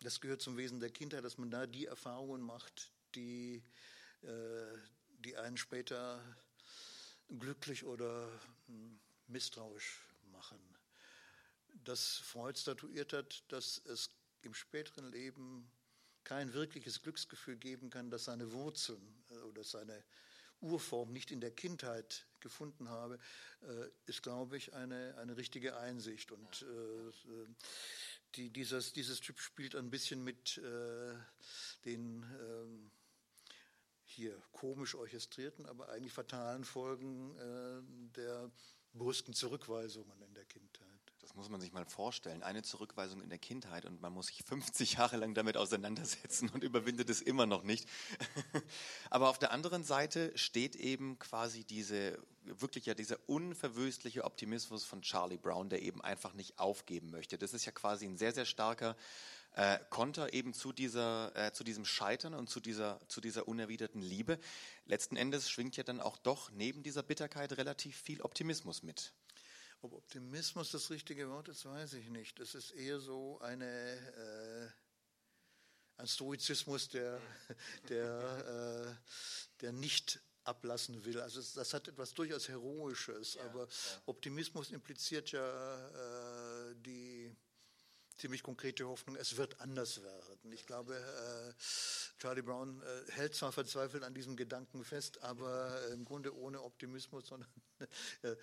das 0.00 0.20
gehört 0.20 0.42
zum 0.42 0.56
Wesen 0.56 0.80
der 0.80 0.90
Kindheit, 0.90 1.24
dass 1.24 1.38
man 1.38 1.50
da 1.50 1.66
die 1.66 1.86
Erfahrungen 1.86 2.42
macht, 2.42 2.92
die, 3.14 3.62
äh, 4.22 4.78
die 5.20 5.36
einen 5.36 5.56
später 5.56 6.22
glücklich 7.28 7.84
oder 7.84 8.30
hm, 8.66 8.98
misstrauisch 9.26 10.04
machen. 10.32 10.58
dass 11.84 12.18
Freud 12.18 12.58
statuiert 12.58 13.12
hat, 13.12 13.44
dass 13.48 13.78
es 13.86 14.10
im 14.42 14.52
späteren 14.54 15.10
Leben 15.10 15.70
kein 16.24 16.52
wirkliches 16.52 17.02
Glücksgefühl 17.02 17.56
geben 17.56 17.90
kann, 17.90 18.10
dass 18.10 18.24
seine 18.24 18.52
Wurzeln 18.52 19.24
äh, 19.30 19.38
oder 19.38 19.64
seine 19.64 20.04
Urform 20.60 21.12
nicht 21.12 21.30
in 21.30 21.40
der 21.40 21.50
Kindheit 21.50 22.26
gefunden 22.40 22.88
habe, 22.88 23.18
äh, 23.62 23.88
ist, 24.06 24.22
glaube 24.22 24.56
ich, 24.56 24.74
eine, 24.74 25.16
eine 25.18 25.36
richtige 25.36 25.76
Einsicht. 25.76 26.32
Und 26.32 26.62
äh, 26.62 27.46
die, 28.34 28.50
dieses, 28.50 28.92
dieses 28.92 29.20
Typ 29.20 29.38
spielt 29.38 29.74
ein 29.74 29.90
bisschen 29.90 30.22
mit 30.22 30.58
äh, 30.58 31.14
den 31.84 32.24
ähm, 32.40 32.90
hier 34.04 34.40
komisch 34.52 34.94
orchestrierten, 34.94 35.66
aber 35.66 35.88
eigentlich 35.90 36.12
fatalen 36.12 36.64
Folgen 36.64 37.36
äh, 37.36 37.82
der 38.16 38.50
brusken 38.94 39.34
Zurückweisungen 39.34 40.20
in 40.22 40.34
der 40.34 40.44
Kindheit. 40.46 40.97
Das 41.20 41.34
muss 41.34 41.48
man 41.48 41.60
sich 41.60 41.72
mal 41.72 41.84
vorstellen. 41.84 42.42
Eine 42.42 42.62
Zurückweisung 42.62 43.20
in 43.20 43.28
der 43.28 43.38
Kindheit 43.38 43.84
und 43.84 44.00
man 44.00 44.12
muss 44.12 44.28
sich 44.28 44.44
50 44.44 44.94
Jahre 44.94 45.16
lang 45.16 45.34
damit 45.34 45.56
auseinandersetzen 45.56 46.48
und 46.48 46.62
überwindet 46.62 47.10
es 47.10 47.20
immer 47.20 47.46
noch 47.46 47.64
nicht. 47.64 47.88
Aber 49.10 49.28
auf 49.28 49.38
der 49.38 49.50
anderen 49.50 49.84
Seite 49.84 50.36
steht 50.36 50.76
eben 50.76 51.18
quasi 51.18 51.64
diese, 51.64 52.18
wirklich 52.44 52.86
ja 52.86 52.94
dieser 52.94 53.18
unverwüstliche 53.26 54.24
Optimismus 54.24 54.84
von 54.84 55.02
Charlie 55.02 55.38
Brown, 55.38 55.68
der 55.68 55.82
eben 55.82 56.02
einfach 56.02 56.34
nicht 56.34 56.58
aufgeben 56.58 57.10
möchte. 57.10 57.36
Das 57.36 57.52
ist 57.52 57.64
ja 57.64 57.72
quasi 57.72 58.06
ein 58.06 58.16
sehr, 58.16 58.32
sehr 58.32 58.46
starker 58.46 58.96
äh, 59.54 59.78
Konter 59.90 60.32
eben 60.32 60.54
zu, 60.54 60.72
dieser, 60.72 61.34
äh, 61.34 61.52
zu 61.52 61.64
diesem 61.64 61.84
Scheitern 61.84 62.34
und 62.34 62.48
zu 62.48 62.60
dieser, 62.60 63.00
zu 63.08 63.20
dieser 63.20 63.48
unerwiderten 63.48 64.00
Liebe. 64.00 64.38
Letzten 64.86 65.16
Endes 65.16 65.50
schwingt 65.50 65.76
ja 65.76 65.82
dann 65.82 66.00
auch 66.00 66.16
doch 66.16 66.50
neben 66.52 66.82
dieser 66.82 67.02
Bitterkeit 67.02 67.56
relativ 67.56 67.96
viel 67.96 68.22
Optimismus 68.22 68.82
mit. 68.82 69.12
Ob 69.80 69.92
Optimismus 69.92 70.72
das 70.72 70.90
richtige 70.90 71.28
Wort 71.30 71.48
ist, 71.48 71.64
weiß 71.64 71.94
ich 71.94 72.08
nicht. 72.08 72.40
Es 72.40 72.54
ist 72.54 72.72
eher 72.72 72.98
so 72.98 73.38
eine, 73.40 73.64
äh, 73.64 74.68
ein 75.98 76.06
Stoizismus, 76.06 76.88
der, 76.88 77.20
der, 77.88 78.96
äh, 78.98 79.60
der 79.60 79.72
nicht 79.72 80.20
ablassen 80.42 81.04
will. 81.04 81.20
Also 81.20 81.40
das 81.54 81.74
hat 81.74 81.86
etwas 81.86 82.14
durchaus 82.14 82.48
Heroisches, 82.48 83.34
ja, 83.34 83.44
aber 83.44 83.64
ja. 83.64 84.02
Optimismus 84.06 84.70
impliziert 84.70 85.30
ja 85.30 86.70
äh, 86.70 86.74
die 86.76 87.36
ziemlich 88.16 88.42
konkrete 88.42 88.86
Hoffnung, 88.88 89.14
es 89.14 89.36
wird 89.36 89.60
anders 89.60 90.02
werden. 90.02 90.52
Ich 90.52 90.66
glaube, 90.66 90.96
äh, 90.96 91.52
Charlie 92.18 92.42
Brown 92.42 92.82
äh, 92.82 93.12
hält 93.12 93.34
zwar 93.34 93.52
verzweifelt 93.52 94.02
an 94.02 94.12
diesem 94.12 94.36
Gedanken 94.36 94.84
fest, 94.84 95.22
aber 95.22 95.88
im 95.92 96.04
Grunde 96.04 96.36
ohne 96.36 96.62
Optimismus, 96.62 97.28
sondern 97.28 97.48
äh, 98.22 98.34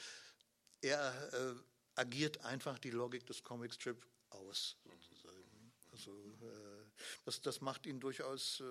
er 0.85 1.33
äh, 1.33 1.55
agiert 1.95 2.43
einfach 2.45 2.77
die 2.79 2.91
Logik 2.91 3.25
des 3.25 3.43
Comicstrip 3.43 4.05
aus. 4.29 4.77
Sozusagen. 4.83 5.73
Also, 5.91 6.11
äh, 6.41 6.85
das, 7.25 7.41
das 7.41 7.61
macht 7.61 7.85
ihn 7.85 7.99
durchaus 7.99 8.59
äh, 8.59 8.63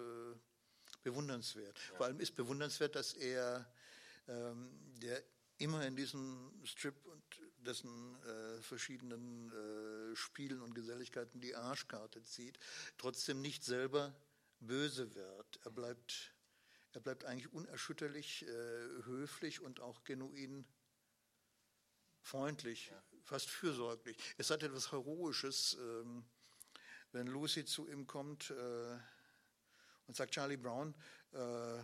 bewundernswert. 1.03 1.79
Ja. 1.91 1.97
Vor 1.97 2.07
allem 2.07 2.21
ist 2.21 2.37
bewundernswert, 2.37 2.95
dass 2.95 3.15
er, 3.15 3.71
ähm, 4.29 4.71
der 5.03 5.23
immer 5.59 5.87
in 5.87 5.97
diesem 5.97 6.53
Strip 6.65 6.95
und 7.07 7.23
dessen 7.59 8.17
äh, 8.23 8.61
verschiedenen 8.61 9.51
äh, 9.51 10.17
Spielen 10.17 10.61
und 10.61 10.75
Geselligkeiten 10.75 11.41
die 11.41 11.55
Arschkarte 11.55 12.23
zieht, 12.23 12.59
trotzdem 12.99 13.41
nicht 13.41 13.65
selber 13.65 14.15
böse 14.61 15.15
wird. 15.15 15.61
Er 15.65 15.71
bleibt, 15.71 16.35
er 16.93 17.01
bleibt 17.01 17.25
eigentlich 17.25 17.53
unerschütterlich, 17.53 18.43
äh, 18.43 18.49
höflich 19.05 19.61
und 19.61 19.81
auch 19.81 20.05
genuin 20.05 20.67
freundlich, 22.25 22.89
ja. 22.89 23.03
fast 23.23 23.51
fürsorglich. 23.51 24.17
Es 24.39 24.51
hat 24.51 24.63
etwas 24.63 24.91
Heroisches, 24.91 25.77
ähm, 25.79 26.25
wenn 27.13 27.27
Lucy 27.27 27.65
zu 27.65 27.87
ihm 27.89 28.07
kommt 28.07 28.51
äh, 28.51 28.99
und 30.07 30.17
sagt, 30.17 30.33
Charlie 30.33 30.57
Brown, 30.57 30.95
äh, 31.33 31.83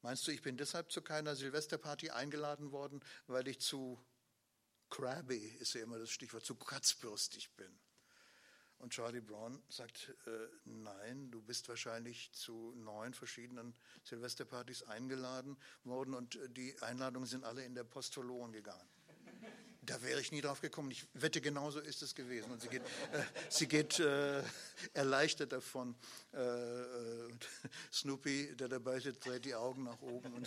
meinst 0.00 0.26
du, 0.26 0.32
ich 0.32 0.42
bin 0.42 0.56
deshalb 0.56 0.90
zu 0.90 1.02
keiner 1.02 1.36
Silvesterparty 1.36 2.10
eingeladen 2.10 2.72
worden, 2.72 3.04
weil 3.26 3.46
ich 3.46 3.60
zu 3.60 4.02
crabby, 4.90 5.38
ist 5.60 5.74
ja 5.74 5.82
immer 5.82 5.98
das 5.98 6.10
Stichwort, 6.10 6.44
zu 6.44 6.56
kratzbürstig 6.56 7.54
bin? 7.56 7.78
Und 8.78 8.92
Charlie 8.92 9.20
Brown 9.20 9.62
sagt, 9.68 10.14
äh, 10.26 10.48
nein, 10.64 11.30
du 11.30 11.40
bist 11.40 11.68
wahrscheinlich 11.68 12.32
zu 12.32 12.72
neun 12.76 13.14
verschiedenen 13.14 13.74
Silvesterpartys 14.02 14.82
eingeladen 14.82 15.56
worden 15.84 16.14
und 16.14 16.36
äh, 16.36 16.50
die 16.50 16.76
Einladungen 16.82 17.28
sind 17.28 17.44
alle 17.44 17.64
in 17.64 17.74
der 17.74 17.84
Postolon 17.84 18.52
gegangen. 18.52 18.93
Da 19.86 20.02
wäre 20.02 20.20
ich 20.20 20.32
nie 20.32 20.40
drauf 20.40 20.60
gekommen. 20.60 20.90
Ich 20.90 21.06
wette, 21.14 21.40
genauso 21.40 21.80
ist 21.80 22.02
es 22.02 22.14
gewesen. 22.14 22.50
Und 22.50 22.60
sie 22.62 22.68
geht, 22.68 22.82
äh, 22.82 23.22
sie 23.48 23.66
geht 23.66 23.98
äh, 23.98 24.42
erleichtert 24.92 25.52
davon. 25.52 25.94
Äh, 26.32 26.38
äh 26.38 27.32
Snoopy, 27.92 28.56
der 28.56 28.68
dabei 28.68 29.00
sitzt, 29.00 29.26
dreht 29.26 29.44
die 29.44 29.54
Augen 29.54 29.84
nach 29.84 30.00
oben. 30.00 30.46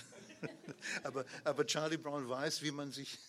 aber, 1.04 1.26
aber 1.44 1.66
Charlie 1.66 1.98
Brown 1.98 2.28
weiß, 2.28 2.62
wie 2.62 2.72
man 2.72 2.92
sich 2.92 3.20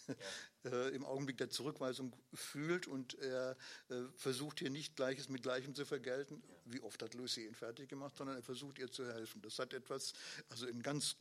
äh, 0.65 0.95
im 0.95 1.05
Augenblick 1.05 1.37
der 1.39 1.51
Zurückweisung 1.51 2.13
fühlt. 2.33 2.87
Und 2.87 3.19
er 3.19 3.57
äh, 3.91 4.03
versucht 4.17 4.61
hier 4.61 4.71
nicht 4.71 4.97
Gleiches 4.97 5.29
mit 5.29 5.43
Gleichem 5.43 5.75
zu 5.75 5.85
vergelten. 5.85 6.43
Wie 6.65 6.81
oft 6.81 7.03
hat 7.03 7.15
Lucy 7.15 7.47
ihn 7.47 7.55
fertig 7.55 7.89
gemacht, 7.89 8.17
sondern 8.17 8.37
er 8.37 8.43
versucht 8.43 8.79
ihr 8.79 8.91
zu 8.91 9.07
helfen. 9.07 9.43
Das 9.43 9.59
hat 9.59 9.75
etwas, 9.75 10.13
also 10.49 10.67
in 10.67 10.83
ganz 10.83 11.17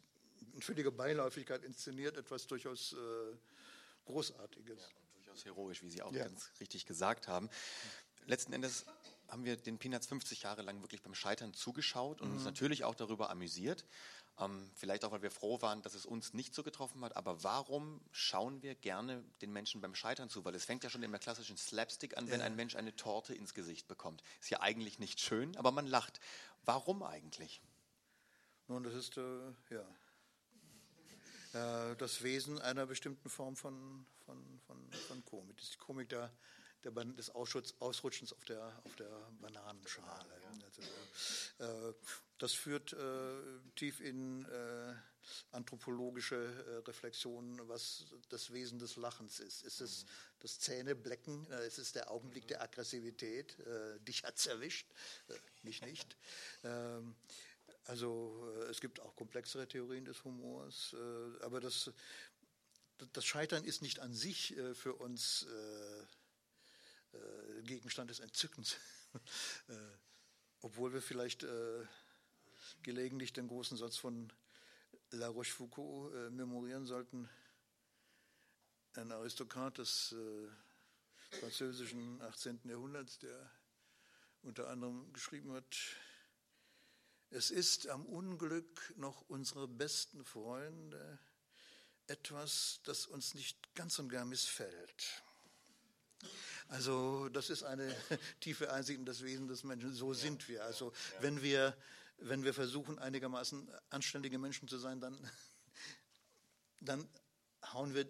in 0.54 0.62
völliger 0.62 0.92
Beiläufigkeit 0.92 1.64
inszeniert, 1.64 2.16
etwas 2.16 2.48
durchaus 2.48 2.96
Großartiges. 4.08 4.80
Ja, 4.80 4.88
und 4.88 5.16
durchaus 5.16 5.46
heroisch, 5.46 5.84
wie 5.84 5.90
Sie 5.90 6.02
auch 6.02 6.14
ja. 6.14 6.24
ganz 6.24 6.52
richtig 6.60 6.86
gesagt 6.86 7.28
haben. 7.28 7.50
Letzten 8.26 8.54
Endes 8.54 8.86
haben 9.30 9.46
wir 9.46 9.58
den 9.58 9.78
Peanuts 9.78 10.08
50 10.08 10.44
Jahre 10.44 10.62
lang 10.62 10.82
wirklich 10.82 11.02
beim 11.02 11.14
Scheitern 11.14 11.54
zugeschaut 11.54 12.22
und 12.22 12.30
mhm. 12.30 12.36
uns 12.36 12.46
natürlich 12.46 12.84
auch 12.84 12.96
darüber 12.96 13.30
amüsiert. 13.30 13.86
Ähm, 14.40 14.70
vielleicht 14.76 15.04
auch, 15.04 15.12
weil 15.12 15.24
wir 15.24 15.32
froh 15.32 15.62
waren, 15.62 15.82
dass 15.82 15.96
es 15.96 16.06
uns 16.06 16.34
nicht 16.34 16.54
so 16.54 16.64
getroffen 16.64 17.04
hat. 17.04 17.16
Aber 17.16 17.44
warum 17.44 18.02
schauen 18.12 18.62
wir 18.62 18.76
gerne 18.76 19.24
den 19.42 19.52
Menschen 19.52 19.82
beim 19.82 19.96
Scheitern 19.96 20.30
zu? 20.30 20.46
Weil 20.46 20.56
es 20.56 20.66
fängt 20.66 20.84
ja 20.84 20.90
schon 20.90 21.04
in 21.04 21.12
der 21.12 21.20
klassischen 21.20 21.58
Slapstick 21.58 22.18
an, 22.18 22.30
wenn 22.30 22.40
ja. 22.40 22.46
ein 22.46 22.56
Mensch 22.56 22.76
eine 22.76 22.96
Torte 22.96 23.34
ins 23.34 23.54
Gesicht 23.54 23.88
bekommt. 23.88 24.24
Ist 24.40 24.50
ja 24.50 24.62
eigentlich 24.62 25.00
nicht 25.00 25.20
schön, 25.20 25.56
aber 25.58 25.72
man 25.72 25.88
lacht. 25.88 26.20
Warum 26.66 27.02
eigentlich? 27.02 27.62
Nun, 28.68 28.84
das 28.84 28.94
ist, 28.94 29.18
äh, 29.18 29.54
ja, 29.70 29.86
das 31.98 32.24
Wesen 32.24 32.60
einer 32.60 32.86
bestimmten 32.86 33.30
Form 33.30 33.56
von, 33.56 34.06
von, 34.26 34.60
von, 34.66 34.92
von 35.08 35.26
Komik. 35.26 35.58
Das 35.58 35.66
ist 35.68 35.74
die 35.76 35.80
Komik 35.80 36.10
der, 36.10 36.32
der, 36.84 36.92
des 36.92 37.30
Ausrutschens 37.30 38.34
auf 38.34 38.44
der, 38.46 38.82
auf 38.84 38.96
der 38.96 39.10
Bananenschale. 39.42 40.34
Also, 40.66 40.82
äh, 41.64 41.94
das 42.38 42.54
führt 42.54 42.94
äh, 42.94 42.98
tief 43.76 44.00
in 44.00 44.46
äh, 44.46 44.94
anthropologische 45.52 46.36
äh, 46.36 46.88
Reflexionen, 46.88 47.68
was 47.68 48.06
das 48.30 48.54
Wesen 48.54 48.80
des 48.80 48.96
Lachens 48.96 49.40
ist. 49.40 49.64
Ist 49.64 49.82
es 49.82 50.04
mhm. 50.04 50.10
das 50.40 50.60
Zähneblecken? 50.60 51.50
Äh, 51.52 51.68
ist 51.68 51.80
es 51.80 51.92
der 51.92 52.12
Augenblick 52.12 52.48
der 52.48 52.62
Aggressivität? 52.62 53.58
dich 54.08 54.24
hat's 54.24 54.46
erwischt, 54.46 54.88
mich 55.64 55.82
nicht. 55.82 56.16
Ähm, 56.64 57.16
also 57.88 58.54
äh, 58.58 58.66
es 58.66 58.82
gibt 58.82 59.00
auch 59.00 59.16
komplexere 59.16 59.68
Theorien 59.68 60.06
des 60.06 60.24
Humors, 60.24 60.94
äh, 60.94 61.44
aber 61.44 61.62
das, 61.62 61.92
das 63.14 63.26
Scheitern 63.26 63.64
ist 63.64 63.82
nicht 63.82 64.00
an 64.00 64.14
sich 64.14 64.56
äh, 64.58 64.76
für 64.76 64.94
uns 64.94 65.46
Gegenstand 67.64 68.12
des 68.12 68.20
Entzückens, 68.20 68.76
obwohl 70.62 70.94
wir 70.94 71.02
vielleicht 71.02 71.48
gelegentlich 72.84 73.34
den 73.34 73.48
großen 73.48 73.76
Satz 73.76 73.98
von 73.98 74.32
La 75.10 75.30
Rochefoucauld 75.30 76.32
memorieren 76.32 76.86
sollten, 76.86 77.28
ein 78.94 79.12
Aristokrat 79.12 79.80
des 79.80 80.14
französischen 81.32 82.22
18. 82.22 82.60
Jahrhunderts, 82.66 83.18
der 83.18 83.52
unter 84.44 84.70
anderem 84.70 85.12
geschrieben 85.14 85.54
hat, 85.54 85.76
es 87.30 87.52
ist 87.52 87.88
am 87.88 88.06
Unglück 88.06 88.94
noch 88.98 89.22
unserer 89.30 89.68
besten 89.68 90.24
Freunde 90.24 91.20
etwas, 92.08 92.80
das 92.84 93.06
uns 93.06 93.34
nicht 93.34 93.76
ganz 93.76 94.00
und 94.00 94.10
gar 94.10 94.26
missfällt. 94.26 95.24
Also 96.70 97.30
das 97.30 97.50
ist 97.50 97.64
eine 97.64 97.96
tiefe 98.40 98.72
Einsicht 98.72 99.00
in 99.00 99.06
das 99.06 99.24
Wesen 99.24 99.48
des 99.48 99.64
Menschen. 99.64 99.94
So 99.94 100.14
sind 100.14 100.48
wir. 100.48 100.64
Also 100.64 100.94
wenn 101.22 101.42
wir, 101.42 101.78
wenn 102.18 102.44
wir 102.44 102.54
versuchen, 102.54 103.00
einigermaßen 103.00 103.70
anständige 103.90 104.38
Menschen 104.38 104.68
zu 104.68 104.78
sein, 104.78 105.00
dann, 105.00 105.18
dann 106.82 107.08
hauen 107.74 107.94
wir 107.94 108.10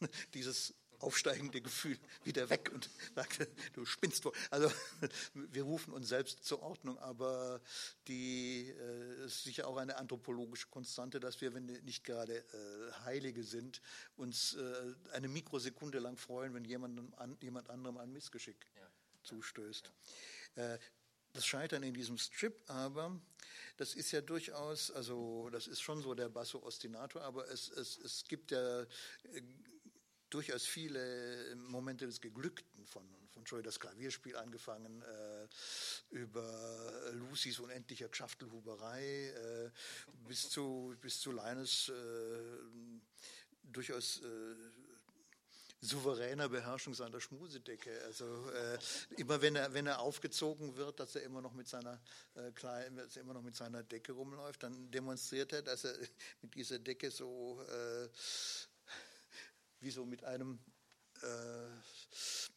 dieses 0.34 0.74
aufsteigende 1.00 1.60
Gefühl 1.60 1.98
wieder 2.24 2.50
weg 2.50 2.70
und 2.72 2.88
sagte, 3.14 3.48
du 3.74 3.84
spinnst 3.84 4.24
wohl. 4.24 4.32
Also 4.50 4.70
wir 5.34 5.62
rufen 5.62 5.92
uns 5.92 6.08
selbst 6.08 6.44
zur 6.44 6.62
Ordnung, 6.62 6.98
aber 6.98 7.60
die 8.06 8.68
äh, 8.68 9.24
ist 9.26 9.44
sicher 9.44 9.68
auch 9.68 9.76
eine 9.76 9.96
anthropologische 9.96 10.68
Konstante, 10.68 11.20
dass 11.20 11.40
wir, 11.40 11.54
wenn 11.54 11.68
wir 11.68 11.80
nicht 11.82 12.04
gerade 12.04 12.36
äh, 12.36 13.04
Heilige 13.04 13.44
sind, 13.44 13.80
uns 14.16 14.54
äh, 14.54 14.94
eine 15.12 15.28
Mikrosekunde 15.28 15.98
lang 15.98 16.16
freuen, 16.16 16.54
wenn 16.54 16.64
jemandem 16.64 17.12
an, 17.14 17.36
jemand 17.40 17.70
anderem 17.70 17.98
ein 17.98 18.12
Missgeschick 18.12 18.66
ja. 18.76 18.88
zustößt. 19.22 19.92
Ja. 20.56 20.74
Äh, 20.74 20.78
das 21.32 21.46
Scheitern 21.46 21.82
in 21.82 21.94
diesem 21.94 22.18
Strip 22.18 22.62
aber, 22.68 23.20
das 23.76 23.94
ist 23.94 24.10
ja 24.12 24.20
durchaus, 24.20 24.90
also 24.90 25.48
das 25.50 25.66
ist 25.66 25.80
schon 25.80 26.02
so 26.02 26.14
der 26.14 26.28
Basso 26.28 26.62
Ostinato, 26.62 27.20
aber 27.20 27.48
es, 27.50 27.68
es, 27.68 27.98
es 27.98 28.24
gibt 28.24 28.50
ja 28.50 28.82
äh, 28.82 28.86
durchaus 30.30 30.66
viele 30.66 31.54
Momente 31.56 32.06
des 32.06 32.20
Geglückten 32.20 32.86
von, 32.86 33.02
von 33.30 33.62
das 33.62 33.80
Klavierspiel 33.80 34.36
angefangen, 34.36 35.02
äh, 35.02 35.48
über 36.10 37.12
Lucys 37.12 37.58
unendlicher 37.58 38.08
Schaftelhuberei 38.12 39.28
äh, 39.28 39.70
bis 40.26 40.50
zu, 40.50 40.94
bis 41.00 41.20
zu 41.20 41.32
Leines 41.32 41.88
äh, 41.88 41.92
durchaus 43.62 44.20
äh, 44.22 44.54
souveräner 45.80 46.48
Beherrschung 46.48 46.94
seiner 46.94 47.20
Schmusedecke. 47.20 47.90
Also 48.04 48.24
äh, 48.50 48.78
immer 49.16 49.40
wenn 49.40 49.56
er, 49.56 49.72
wenn 49.72 49.86
er 49.86 50.00
aufgezogen 50.00 50.76
wird, 50.76 50.98
dass 50.98 51.14
er 51.14 51.22
immer 51.22 51.40
noch 51.40 51.52
mit 51.52 51.68
seiner 51.68 52.00
äh, 52.34 52.50
er 52.62 53.16
immer 53.20 53.34
noch 53.34 53.42
mit 53.42 53.54
seiner 53.54 53.82
Decke 53.82 54.12
rumläuft, 54.12 54.62
dann 54.62 54.90
demonstriert 54.90 55.52
er, 55.52 55.62
dass 55.62 55.84
er 55.84 55.94
mit 56.42 56.54
dieser 56.54 56.78
Decke 56.78 57.10
so 57.10 57.62
äh, 57.62 58.08
wie 59.88 59.92
so 59.92 60.04
mit 60.04 60.22
einem 60.22 60.58
äh, 61.22 61.68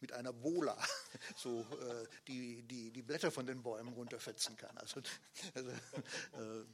mit 0.00 0.12
einer 0.12 0.34
Bola 0.34 0.76
so 1.36 1.60
äh, 1.60 2.06
die, 2.28 2.62
die, 2.64 2.90
die 2.90 3.02
Blätter 3.02 3.30
von 3.30 3.46
den 3.46 3.62
Bäumen 3.62 3.94
runterfetzen 3.94 4.54
kann. 4.58 4.76
Also, 4.76 5.00
also 5.54 5.70
äh, 5.70 6.66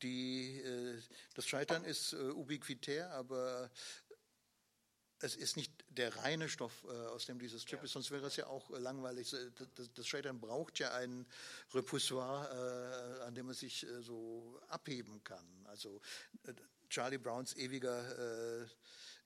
die, 0.00 0.60
äh, 0.60 0.98
das 1.34 1.46
Scheitern 1.46 1.84
ist 1.84 2.14
äh, 2.14 2.16
ubiquitär, 2.16 3.10
aber 3.10 3.70
es 5.18 5.36
ist 5.36 5.58
nicht 5.58 5.72
der 5.90 6.16
reine 6.16 6.48
Stoff, 6.48 6.84
äh, 6.84 6.88
aus 7.08 7.26
dem 7.26 7.38
dieses 7.38 7.66
Chip 7.66 7.80
ja. 7.80 7.84
ist, 7.84 7.92
sonst 7.92 8.10
wäre 8.10 8.26
es 8.26 8.36
ja 8.36 8.46
auch 8.46 8.70
langweilig. 8.70 9.36
Das, 9.74 9.92
das 9.92 10.06
Scheitern 10.06 10.40
braucht 10.40 10.78
ja 10.78 10.94
ein 10.94 11.26
Repoussoir, 11.74 13.20
an 13.26 13.34
dem 13.34 13.46
man 13.46 13.54
sich 13.54 13.86
so 14.00 14.58
abheben 14.68 15.22
kann. 15.22 15.66
Also 15.66 16.00
Charlie 16.88 17.18
Browns 17.18 17.54
ewiger 17.56 18.66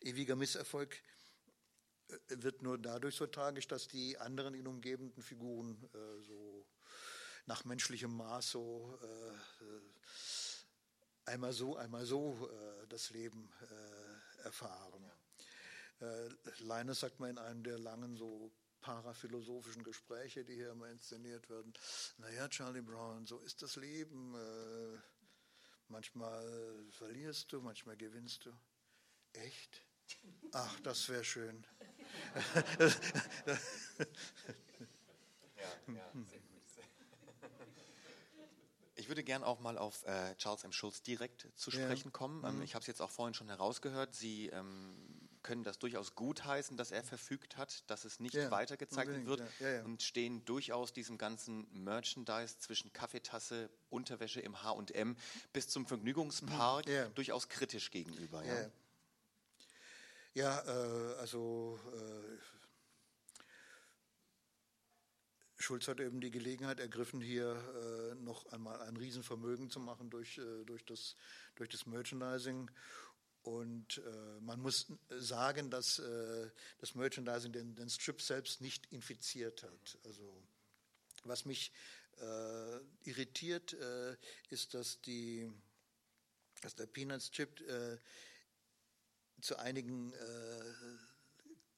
ewiger 0.00 0.36
Misserfolg 0.36 0.96
äh, 2.08 2.16
wird 2.28 2.62
nur 2.62 2.78
dadurch 2.78 3.16
so 3.16 3.26
tragisch, 3.26 3.68
dass 3.68 3.88
die 3.88 4.18
anderen 4.18 4.54
ihn 4.54 4.66
umgebenden 4.66 5.22
Figuren 5.22 5.88
äh, 5.94 6.22
so 6.22 6.66
nach 7.46 7.64
menschlichem 7.64 8.16
Maß 8.16 8.50
so 8.50 8.98
äh, 9.02 9.64
äh 9.64 9.80
einmal 11.26 11.52
so, 11.52 11.76
einmal 11.76 12.04
so 12.06 12.50
äh, 12.50 12.86
das 12.88 13.10
Leben 13.10 13.52
äh, 13.62 14.44
erfahren. 14.44 15.04
Ja. 15.04 15.16
Leine 16.60 16.94
sagt 16.94 17.20
man 17.20 17.30
in 17.30 17.38
einem 17.38 17.62
der 17.62 17.78
langen 17.78 18.16
so 18.16 18.50
paraphilosophischen 18.80 19.84
Gespräche, 19.84 20.46
die 20.46 20.54
hier 20.54 20.70
immer 20.70 20.88
inszeniert 20.88 21.50
werden, 21.50 21.74
naja, 22.16 22.48
Charlie 22.48 22.80
Brown, 22.80 23.26
so 23.26 23.38
ist 23.40 23.60
das 23.60 23.76
Leben. 23.76 24.34
manchmal 25.88 26.86
verlierst 26.92 27.52
du, 27.52 27.60
manchmal 27.60 27.98
gewinnst 27.98 28.46
du. 28.46 28.52
Echt? 29.34 29.82
Ach, 30.52 30.80
das 30.80 31.08
wäre 31.08 31.24
schön. 31.24 31.64
ich 38.96 39.08
würde 39.08 39.22
gern 39.24 39.42
auch 39.42 39.60
mal 39.60 39.78
auf 39.78 40.04
äh, 40.06 40.34
Charles 40.36 40.64
M. 40.64 40.72
Schulz 40.72 41.02
direkt 41.02 41.48
zu 41.54 41.70
sprechen 41.70 42.08
ja. 42.08 42.12
kommen. 42.12 42.44
Ähm, 42.44 42.56
mhm. 42.56 42.62
Ich 42.62 42.74
habe 42.74 42.82
es 42.82 42.86
jetzt 42.86 43.00
auch 43.00 43.10
vorhin 43.10 43.34
schon 43.34 43.48
herausgehört. 43.48 44.14
Sie 44.14 44.48
ähm, 44.48 44.94
können 45.42 45.64
das 45.64 45.78
durchaus 45.78 46.14
gutheißen, 46.14 46.76
dass 46.76 46.90
er 46.90 47.02
verfügt 47.02 47.56
hat, 47.56 47.88
dass 47.90 48.04
es 48.04 48.20
nicht 48.20 48.34
ja, 48.34 48.50
weitergezeichnet 48.50 49.26
wird 49.26 49.42
ja. 49.58 49.82
und 49.84 50.02
stehen 50.02 50.44
durchaus 50.44 50.92
diesem 50.92 51.18
ganzen 51.18 51.66
Merchandise 51.72 52.58
zwischen 52.58 52.92
Kaffeetasse, 52.92 53.70
Unterwäsche 53.88 54.40
im 54.40 54.62
H&M 54.62 55.16
bis 55.52 55.68
zum 55.68 55.86
Vergnügungspark 55.86 56.86
mhm. 56.86 57.14
durchaus 57.14 57.48
kritisch 57.48 57.90
gegenüber. 57.90 58.44
Ja. 60.34 60.60
Äh, 60.60 61.14
also 61.18 61.78
äh, 61.92 62.38
Schulz 65.56 65.88
hat 65.88 66.00
eben 66.00 66.20
die 66.20 66.30
Gelegenheit 66.30 66.80
ergriffen, 66.80 67.20
hier 67.20 67.52
äh, 67.52 68.14
noch 68.14 68.46
einmal 68.46 68.80
ein 68.82 68.96
Riesenvermögen 68.96 69.70
zu 69.70 69.78
machen 69.78 70.08
durch, 70.08 70.38
äh, 70.38 70.64
durch, 70.64 70.84
das, 70.86 71.16
durch 71.56 71.68
das 71.68 71.86
Merchandising. 71.86 72.70
Und 73.42 73.98
äh, 73.98 74.40
man 74.40 74.60
muss 74.60 74.86
sagen, 75.10 75.70
dass 75.70 75.98
äh, 75.98 76.50
das 76.78 76.94
Merchandising 76.94 77.52
den, 77.52 77.74
den 77.74 77.90
Strip 77.90 78.22
selbst 78.22 78.60
nicht 78.60 78.86
infiziert 78.92 79.62
hat. 79.62 79.98
Also 80.04 80.42
was 81.24 81.44
mich 81.44 81.72
irritiert, 83.04 83.74
ist, 84.50 84.74
dass, 84.74 85.00
die, 85.00 85.50
dass 86.60 86.74
der 86.74 86.84
Peanuts 86.84 87.30
Chip 87.30 87.62
zu 89.40 89.58
einigen 89.58 90.12
äh, 90.12 90.74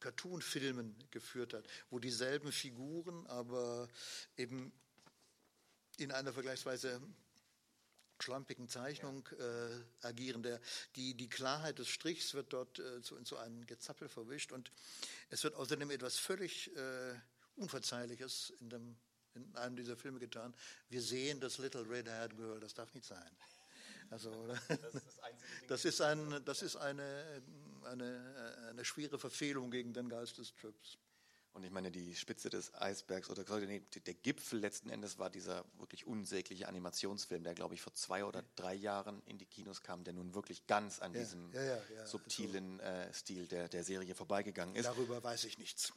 Cartoon-Filmen 0.01 0.97
geführt 1.11 1.55
hat, 1.55 1.65
wo 1.91 1.99
dieselben 1.99 2.53
Figuren, 2.53 3.27
aber 3.29 3.89
eben 4.37 4.73
in 5.99 6.11
einer 6.11 6.33
vergleichsweise 6.33 7.01
schlampigen 8.23 8.69
Zeichnung 8.69 9.27
äh, 9.39 10.07
agieren. 10.07 10.43
Der, 10.43 10.61
die, 10.97 11.15
die 11.15 11.29
Klarheit 11.29 11.79
des 11.79 11.89
Strichs 11.89 12.35
wird 12.35 12.53
dort 12.53 12.79
äh, 12.79 13.03
zu, 13.03 13.21
zu 13.23 13.37
einem 13.37 13.67
Gezappel 13.67 14.09
verwischt 14.09 14.53
und 14.53 14.71
es 15.31 15.43
wird 15.45 15.55
außerdem 15.55 15.91
etwas 15.91 16.19
völlig 16.19 16.75
äh, 16.77 17.15
Unverzeihliches 17.57 18.53
in, 18.61 18.71
dem, 18.71 18.97
in 19.35 19.57
einem 19.57 19.77
dieser 19.77 19.97
Filme 19.97 20.19
getan. 20.19 20.55
Wir 20.89 21.03
sehen 21.03 21.41
das 21.41 21.59
Little 21.59 21.89
Red 21.89 22.09
Haired 22.09 22.37
Girl, 22.37 22.61
das 22.61 22.75
darf 22.75 22.93
nicht 22.95 23.07
sein. 23.07 23.31
Also, 24.13 24.31
das 25.69 25.85
ist, 25.87 26.03
ein, 26.03 26.43
das 26.45 26.63
ist 26.63 26.77
eine, 26.77 27.43
eine, 27.85 28.69
eine 28.69 28.85
schwere 28.85 29.19
Verfehlung 29.19 29.71
gegen 29.71 29.95
den 29.95 30.11
Geist 30.11 30.37
des 30.37 30.55
Trips. 30.55 30.99
Und 31.55 31.65
ich 31.65 31.71
meine, 31.71 31.91
die 31.91 32.15
Spitze 32.15 32.49
des 32.49 32.75
Eisbergs 32.75 33.31
oder 33.31 33.45
der 33.45 34.15
Gipfel 34.15 34.59
letzten 34.59 34.91
Endes 34.91 35.19
war 35.19 35.29
dieser 35.29 35.65
wirklich 35.79 36.07
unsägliche 36.07 36.69
Animationsfilm, 36.69 37.43
der, 37.45 37.55
glaube 37.55 37.75
ich, 37.75 37.83
vor 37.83 37.95
zwei 37.95 38.25
oder 38.25 38.43
drei 38.57 38.75
Jahren 38.75 39.23
in 39.27 39.39
die 39.39 39.47
Kinos 39.47 39.83
kam, 39.83 40.05
der 40.05 40.15
nun 40.15 40.35
wirklich 40.35 40.67
ganz 40.67 41.01
an 41.01 41.13
ja, 41.15 41.21
diesem 41.21 41.53
ja, 41.53 41.63
ja, 41.63 42.07
subtilen 42.07 42.81
äh, 42.81 43.13
Stil 43.13 43.47
der, 43.49 43.69
der 43.69 43.85
Serie 43.85 44.15
vorbeigegangen 44.15 44.77
ist. 44.77 44.87
Darüber 44.87 45.23
weiß 45.23 45.45
ich 45.45 45.59
nichts. 45.59 45.93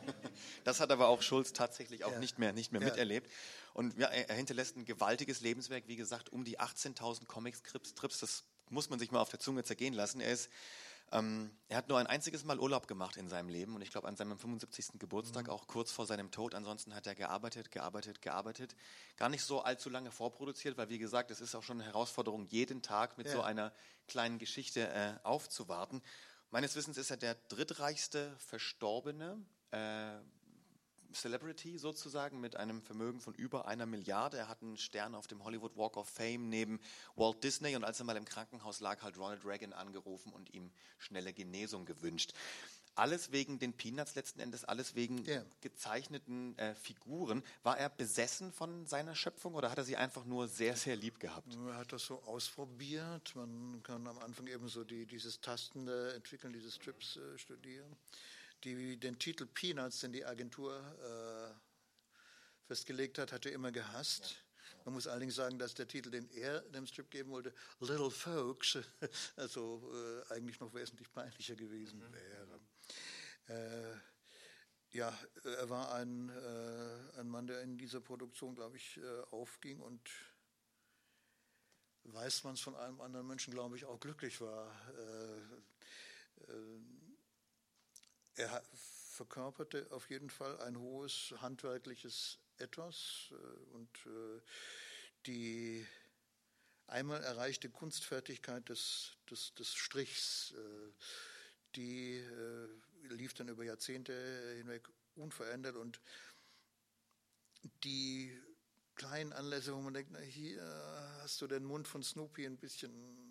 Das 0.64 0.80
hat 0.80 0.90
aber 0.90 1.08
auch 1.08 1.22
Schulz 1.22 1.52
tatsächlich 1.52 2.04
auch 2.04 2.18
nicht 2.18 2.38
mehr, 2.38 2.52
nicht 2.52 2.72
mehr 2.72 2.80
miterlebt. 2.80 3.30
Und 3.72 3.96
ja, 3.98 4.08
er 4.08 4.34
hinterlässt 4.34 4.76
ein 4.76 4.84
gewaltiges 4.84 5.40
Lebenswerk, 5.40 5.84
wie 5.86 5.96
gesagt, 5.96 6.32
um 6.32 6.44
die 6.44 6.58
18.000 6.58 7.26
Comic-Strips. 7.26 8.18
Das 8.20 8.44
muss 8.68 8.90
man 8.90 8.98
sich 8.98 9.12
mal 9.12 9.20
auf 9.20 9.28
der 9.28 9.38
Zunge 9.38 9.62
zergehen 9.62 9.94
lassen. 9.94 10.20
Er 10.20 10.32
ist 10.32 10.50
ähm, 11.12 11.50
er 11.68 11.76
hat 11.76 11.88
nur 11.88 11.98
ein 11.98 12.06
einziges 12.08 12.44
Mal 12.44 12.58
Urlaub 12.58 12.88
gemacht 12.88 13.16
in 13.16 13.28
seinem 13.28 13.48
Leben 13.48 13.76
und 13.76 13.82
ich 13.82 13.90
glaube 13.90 14.08
an 14.08 14.16
seinem 14.16 14.38
75. 14.38 14.98
Geburtstag, 14.98 15.44
mhm. 15.44 15.50
auch 15.50 15.68
kurz 15.68 15.92
vor 15.92 16.04
seinem 16.04 16.32
Tod. 16.32 16.54
Ansonsten 16.54 16.94
hat 16.94 17.06
er 17.06 17.14
gearbeitet, 17.14 17.70
gearbeitet, 17.70 18.22
gearbeitet. 18.22 18.74
Gar 19.16 19.28
nicht 19.28 19.44
so 19.44 19.62
allzu 19.62 19.88
lange 19.88 20.10
vorproduziert, 20.10 20.76
weil 20.76 20.88
wie 20.88 20.98
gesagt, 20.98 21.30
es 21.30 21.40
ist 21.40 21.54
auch 21.54 21.62
schon 21.62 21.80
eine 21.80 21.88
Herausforderung, 21.88 22.44
jeden 22.46 22.82
Tag 22.82 23.18
mit 23.18 23.28
ja. 23.28 23.34
so 23.34 23.42
einer 23.42 23.72
kleinen 24.08 24.38
Geschichte 24.38 24.88
äh, 24.88 25.14
aufzuwarten. 25.22 26.02
Meines 26.50 26.74
Wissens 26.74 26.96
ist 26.96 27.10
er 27.10 27.16
der 27.16 27.36
drittreichste 27.48 28.34
Verstorbene 28.38 29.38
äh, 29.70 30.18
Celebrity 31.16 31.78
sozusagen 31.78 32.40
mit 32.40 32.56
einem 32.56 32.82
Vermögen 32.82 33.20
von 33.20 33.34
über 33.34 33.66
einer 33.66 33.86
Milliarde. 33.86 34.36
Er 34.36 34.48
hat 34.48 34.62
einen 34.62 34.76
Stern 34.76 35.14
auf 35.14 35.26
dem 35.26 35.42
Hollywood 35.42 35.76
Walk 35.76 35.96
of 35.96 36.08
Fame 36.08 36.48
neben 36.48 36.80
Walt 37.16 37.42
Disney 37.42 37.74
und 37.74 37.84
als 37.84 37.98
er 37.98 38.04
mal 38.04 38.16
im 38.16 38.24
Krankenhaus 38.24 38.80
lag, 38.80 39.02
hat 39.02 39.16
Ronald 39.16 39.44
Reagan 39.44 39.72
angerufen 39.72 40.32
und 40.32 40.52
ihm 40.54 40.70
schnelle 40.98 41.32
Genesung 41.32 41.86
gewünscht. 41.86 42.32
Alles 42.94 43.30
wegen 43.30 43.58
den 43.58 43.74
Peanuts 43.74 44.14
letzten 44.14 44.40
Endes, 44.40 44.64
alles 44.64 44.94
wegen 44.94 45.22
yeah. 45.26 45.44
gezeichneten 45.60 46.56
äh, 46.58 46.74
Figuren. 46.74 47.42
War 47.62 47.78
er 47.78 47.90
besessen 47.90 48.52
von 48.52 48.86
seiner 48.86 49.14
Schöpfung 49.14 49.54
oder 49.54 49.70
hat 49.70 49.76
er 49.76 49.84
sie 49.84 49.98
einfach 49.98 50.24
nur 50.24 50.48
sehr, 50.48 50.76
sehr 50.76 50.96
lieb 50.96 51.20
gehabt? 51.20 51.54
Er 51.66 51.76
hat 51.76 51.92
das 51.92 52.06
so 52.06 52.22
ausprobiert. 52.22 53.36
Man 53.36 53.82
kann 53.82 54.06
am 54.06 54.18
Anfang 54.20 54.46
eben 54.46 54.68
so 54.68 54.82
die, 54.82 55.04
dieses 55.04 55.42
tastende 55.42 56.14
Entwickeln 56.14 56.54
dieses 56.54 56.76
Strips 56.76 57.16
äh, 57.16 57.36
studieren 57.36 57.96
die 58.64 58.98
den 58.98 59.18
Titel 59.18 59.46
Peanuts, 59.46 60.00
den 60.00 60.12
die 60.12 60.24
Agentur 60.24 60.78
äh, 61.02 62.66
festgelegt 62.66 63.18
hat, 63.18 63.32
hat 63.32 63.46
er 63.46 63.52
immer 63.52 63.72
gehasst. 63.72 64.42
Man 64.84 64.94
muss 64.94 65.06
allerdings 65.06 65.34
sagen, 65.34 65.58
dass 65.58 65.74
der 65.74 65.88
Titel, 65.88 66.10
den 66.10 66.28
er 66.30 66.60
dem 66.60 66.86
Strip 66.86 67.10
geben 67.10 67.30
wollte, 67.30 67.52
Little 67.80 68.10
Folks, 68.10 68.78
also 69.36 69.92
äh, 69.92 70.34
eigentlich 70.34 70.60
noch 70.60 70.72
wesentlich 70.74 71.10
peinlicher 71.12 71.56
gewesen 71.56 71.98
mhm. 71.98 72.12
wäre. 72.12 72.60
Äh, 73.48 73.96
ja, 74.96 75.16
er 75.44 75.68
war 75.68 75.92
ein, 75.94 76.28
äh, 76.28 77.18
ein 77.20 77.28
Mann, 77.28 77.46
der 77.46 77.62
in 77.62 77.76
dieser 77.76 78.00
Produktion, 78.00 78.54
glaube 78.54 78.76
ich, 78.76 78.96
äh, 78.98 79.20
aufging 79.30 79.80
und 79.80 80.08
weiß 82.04 82.44
man 82.44 82.54
es 82.54 82.60
von 82.60 82.76
einem 82.76 83.00
anderen 83.00 83.26
Menschen, 83.26 83.52
glaube 83.52 83.76
ich, 83.76 83.84
auch 83.84 83.98
glücklich 83.98 84.40
war. 84.40 84.70
Äh, 88.36 88.42
äh, 88.42 88.44
er 88.44 88.62
verkörperte 88.72 89.86
auf 89.90 90.10
jeden 90.10 90.30
Fall 90.30 90.60
ein 90.60 90.78
hohes 90.78 91.34
handwerkliches 91.40 92.38
Etwas 92.58 93.32
äh, 93.32 93.74
und 93.74 93.88
die 95.26 95.86
einmal 96.86 97.22
erreichte 97.24 97.68
Kunstfertigkeit 97.68 98.68
des, 98.68 99.16
des, 99.28 99.54
des 99.54 99.74
Strichs, 99.74 100.54
die 101.74 102.24
lief 103.08 103.34
dann 103.34 103.48
über 103.48 103.64
Jahrzehnte 103.64 104.54
hinweg 104.56 104.88
unverändert 105.16 105.74
und 105.74 106.00
die 107.82 108.40
kleinen 108.94 109.32
Anlässe, 109.32 109.74
wo 109.74 109.80
man 109.80 109.94
denkt, 109.94 110.12
na, 110.12 110.20
hier 110.20 110.62
hast 111.22 111.40
du 111.40 111.48
den 111.48 111.64
Mund 111.64 111.88
von 111.88 112.04
Snoopy 112.04 112.46
ein 112.46 112.56
bisschen 112.56 113.25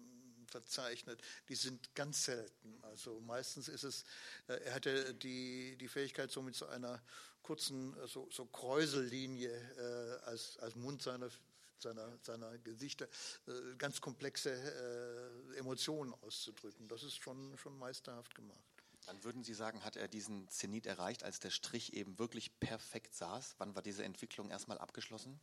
verzeichnet, 0.56 1.20
die 1.50 1.56
sind 1.56 1.94
ganz 1.96 2.24
selten. 2.26 2.80
Also 2.84 3.20
meistens 3.20 3.68
ist 3.68 3.84
es, 3.84 4.06
äh, 4.48 4.54
er 4.54 4.74
hatte 4.74 5.14
die, 5.14 5.76
die 5.78 5.90
Fähigkeit, 5.90 6.32
so 6.32 6.42
mit 6.42 6.56
so 6.56 6.66
einer 6.68 7.02
kurzen 7.44 7.94
so, 8.08 8.30
so 8.32 8.46
Kräusellinie 8.46 9.52
äh, 9.52 10.26
als, 10.30 10.58
als 10.60 10.76
Mund 10.76 11.02
seiner, 11.02 11.30
seiner, 11.78 12.18
seiner 12.22 12.58
Gesichter 12.60 13.06
äh, 13.48 13.76
ganz 13.78 14.00
komplexe 14.00 14.52
äh, 14.52 15.58
Emotionen 15.58 16.14
auszudrücken. 16.22 16.88
Das 16.88 17.04
ist 17.04 17.22
schon, 17.22 17.58
schon 17.58 17.78
meisterhaft 17.78 18.34
gemacht. 18.34 18.64
Dann 19.08 19.24
würden 19.26 19.44
Sie 19.44 19.54
sagen, 19.54 19.84
hat 19.84 19.98
er 19.98 20.08
diesen 20.08 20.50
Zenit 20.50 20.88
erreicht, 20.88 21.24
als 21.24 21.40
der 21.40 21.52
Strich 21.52 21.94
eben 21.94 22.18
wirklich 22.18 22.60
perfekt 22.60 23.14
saß? 23.14 23.56
Wann 23.58 23.76
war 23.76 23.84
diese 23.84 24.06
Entwicklung 24.06 24.50
erstmal 24.50 24.78
abgeschlossen? 24.78 25.40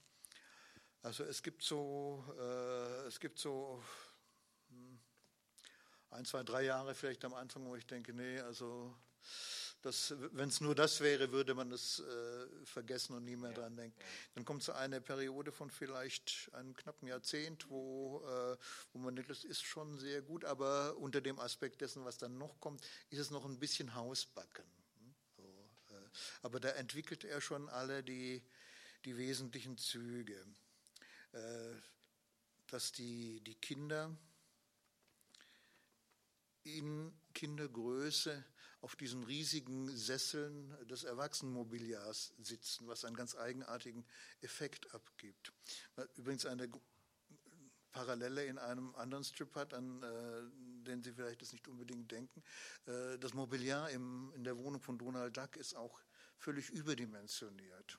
Also 1.02 1.24
es 1.24 1.42
gibt 1.42 1.64
so, 1.64 2.24
äh, 2.38 3.06
es 3.06 3.18
gibt 3.18 3.38
so 3.38 3.82
ein, 6.12 6.24
zwei, 6.24 6.42
drei 6.42 6.62
Jahre 6.64 6.94
vielleicht 6.94 7.24
am 7.24 7.34
Anfang, 7.34 7.66
wo 7.66 7.76
ich 7.76 7.86
denke, 7.86 8.12
nee, 8.12 8.38
also 8.40 8.94
wenn 9.84 10.48
es 10.48 10.60
nur 10.60 10.76
das 10.76 11.00
wäre, 11.00 11.32
würde 11.32 11.54
man 11.54 11.68
das 11.68 11.98
äh, 11.98 12.66
vergessen 12.66 13.16
und 13.16 13.24
nie 13.24 13.34
mehr 13.34 13.50
ja. 13.50 13.56
dran 13.56 13.74
denken. 13.74 13.98
Dann 14.34 14.44
kommt 14.44 14.62
so 14.62 14.72
eine 14.72 15.00
Periode 15.00 15.50
von 15.50 15.70
vielleicht 15.70 16.50
einem 16.52 16.74
knappen 16.76 17.08
Jahrzehnt, 17.08 17.68
wo, 17.68 18.22
äh, 18.24 18.56
wo 18.92 19.00
man 19.00 19.16
denkt, 19.16 19.30
das 19.30 19.42
ist 19.42 19.62
schon 19.62 19.98
sehr 19.98 20.22
gut, 20.22 20.44
aber 20.44 20.96
unter 20.98 21.20
dem 21.20 21.40
Aspekt 21.40 21.80
dessen, 21.80 22.04
was 22.04 22.16
dann 22.16 22.38
noch 22.38 22.60
kommt, 22.60 22.80
ist 23.10 23.18
es 23.18 23.30
noch 23.30 23.44
ein 23.44 23.58
bisschen 23.58 23.94
Hausbacken. 23.94 24.64
So, 25.36 25.42
äh, 25.90 26.08
aber 26.42 26.60
da 26.60 26.68
entwickelt 26.70 27.24
er 27.24 27.40
schon 27.40 27.68
alle 27.68 28.04
die, 28.04 28.40
die 29.04 29.16
wesentlichen 29.16 29.78
Züge. 29.78 30.46
Äh, 31.32 31.74
dass 32.68 32.92
die, 32.92 33.40
die 33.42 33.54
Kinder 33.56 34.16
in 36.64 37.12
Kindergröße 37.34 38.44
auf 38.80 38.96
diesen 38.96 39.22
riesigen 39.22 39.88
Sesseln 39.96 40.76
des 40.88 41.04
Erwachsenenmobiliars 41.04 42.34
sitzen, 42.42 42.88
was 42.88 43.04
einen 43.04 43.16
ganz 43.16 43.36
eigenartigen 43.36 44.04
Effekt 44.40 44.92
abgibt. 44.94 45.52
Übrigens 46.16 46.46
eine 46.46 46.68
Parallele 47.92 48.44
in 48.46 48.58
einem 48.58 48.94
anderen 48.96 49.22
Strip 49.22 49.54
hat, 49.54 49.74
an 49.74 50.02
äh, 50.02 50.86
den 50.86 51.02
Sie 51.02 51.12
vielleicht 51.12 51.42
das 51.42 51.52
nicht 51.52 51.68
unbedingt 51.68 52.10
denken. 52.10 52.42
Äh, 52.86 53.18
das 53.18 53.34
Mobiliar 53.34 53.90
im, 53.90 54.32
in 54.34 54.44
der 54.44 54.58
Wohnung 54.58 54.80
von 54.80 54.98
Donald 54.98 55.36
Duck 55.36 55.56
ist 55.56 55.74
auch 55.76 56.00
völlig 56.38 56.70
überdimensioniert. 56.70 57.98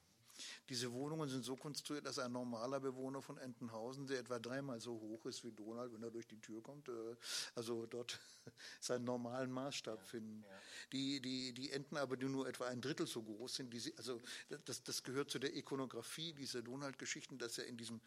Diese 0.70 0.92
Wohnungen 0.92 1.30
sind 1.30 1.44
so 1.44 1.56
konstruiert, 1.56 2.06
dass 2.06 2.20
ein 2.20 2.32
normaler 2.32 2.80
Bewohner 2.80 3.22
von 3.22 3.38
Entenhausen, 3.38 4.08
der 4.08 4.20
etwa 4.20 4.40
dreimal 4.40 4.80
so 4.80 4.94
hoch 4.94 5.26
ist 5.26 5.44
wie 5.44 5.52
Donald, 5.52 5.94
wenn 5.94 6.04
er 6.04 6.12
durch 6.12 6.28
die 6.28 6.40
Tür 6.40 6.62
kommt, 6.62 6.90
äh, 6.90 7.16
also 7.56 7.86
dort 7.86 8.20
seinen 8.80 9.06
normalen 9.06 9.52
Maßstab 9.52 10.00
ja, 10.00 10.06
finden. 10.06 10.44
Ja. 10.44 10.60
Die, 10.92 11.22
die, 11.22 11.54
die 11.54 11.72
Enten 11.72 11.98
aber, 11.98 12.18
die 12.18 12.28
nur 12.28 12.48
etwa 12.48 12.68
ein 12.68 12.82
Drittel 12.82 13.08
so 13.08 13.22
groß 13.22 13.56
sind, 13.56 13.74
die, 13.74 13.94
also 13.98 14.22
das, 14.66 14.84
das 14.84 15.04
gehört 15.04 15.32
zu 15.32 15.40
der 15.40 15.56
Ikonografie 15.56 16.34
dieser 16.34 16.62
Donald-Geschichten, 16.62 17.38
dass 17.38 17.58
er 17.58 17.66
in 17.66 17.78
diesem 17.78 18.02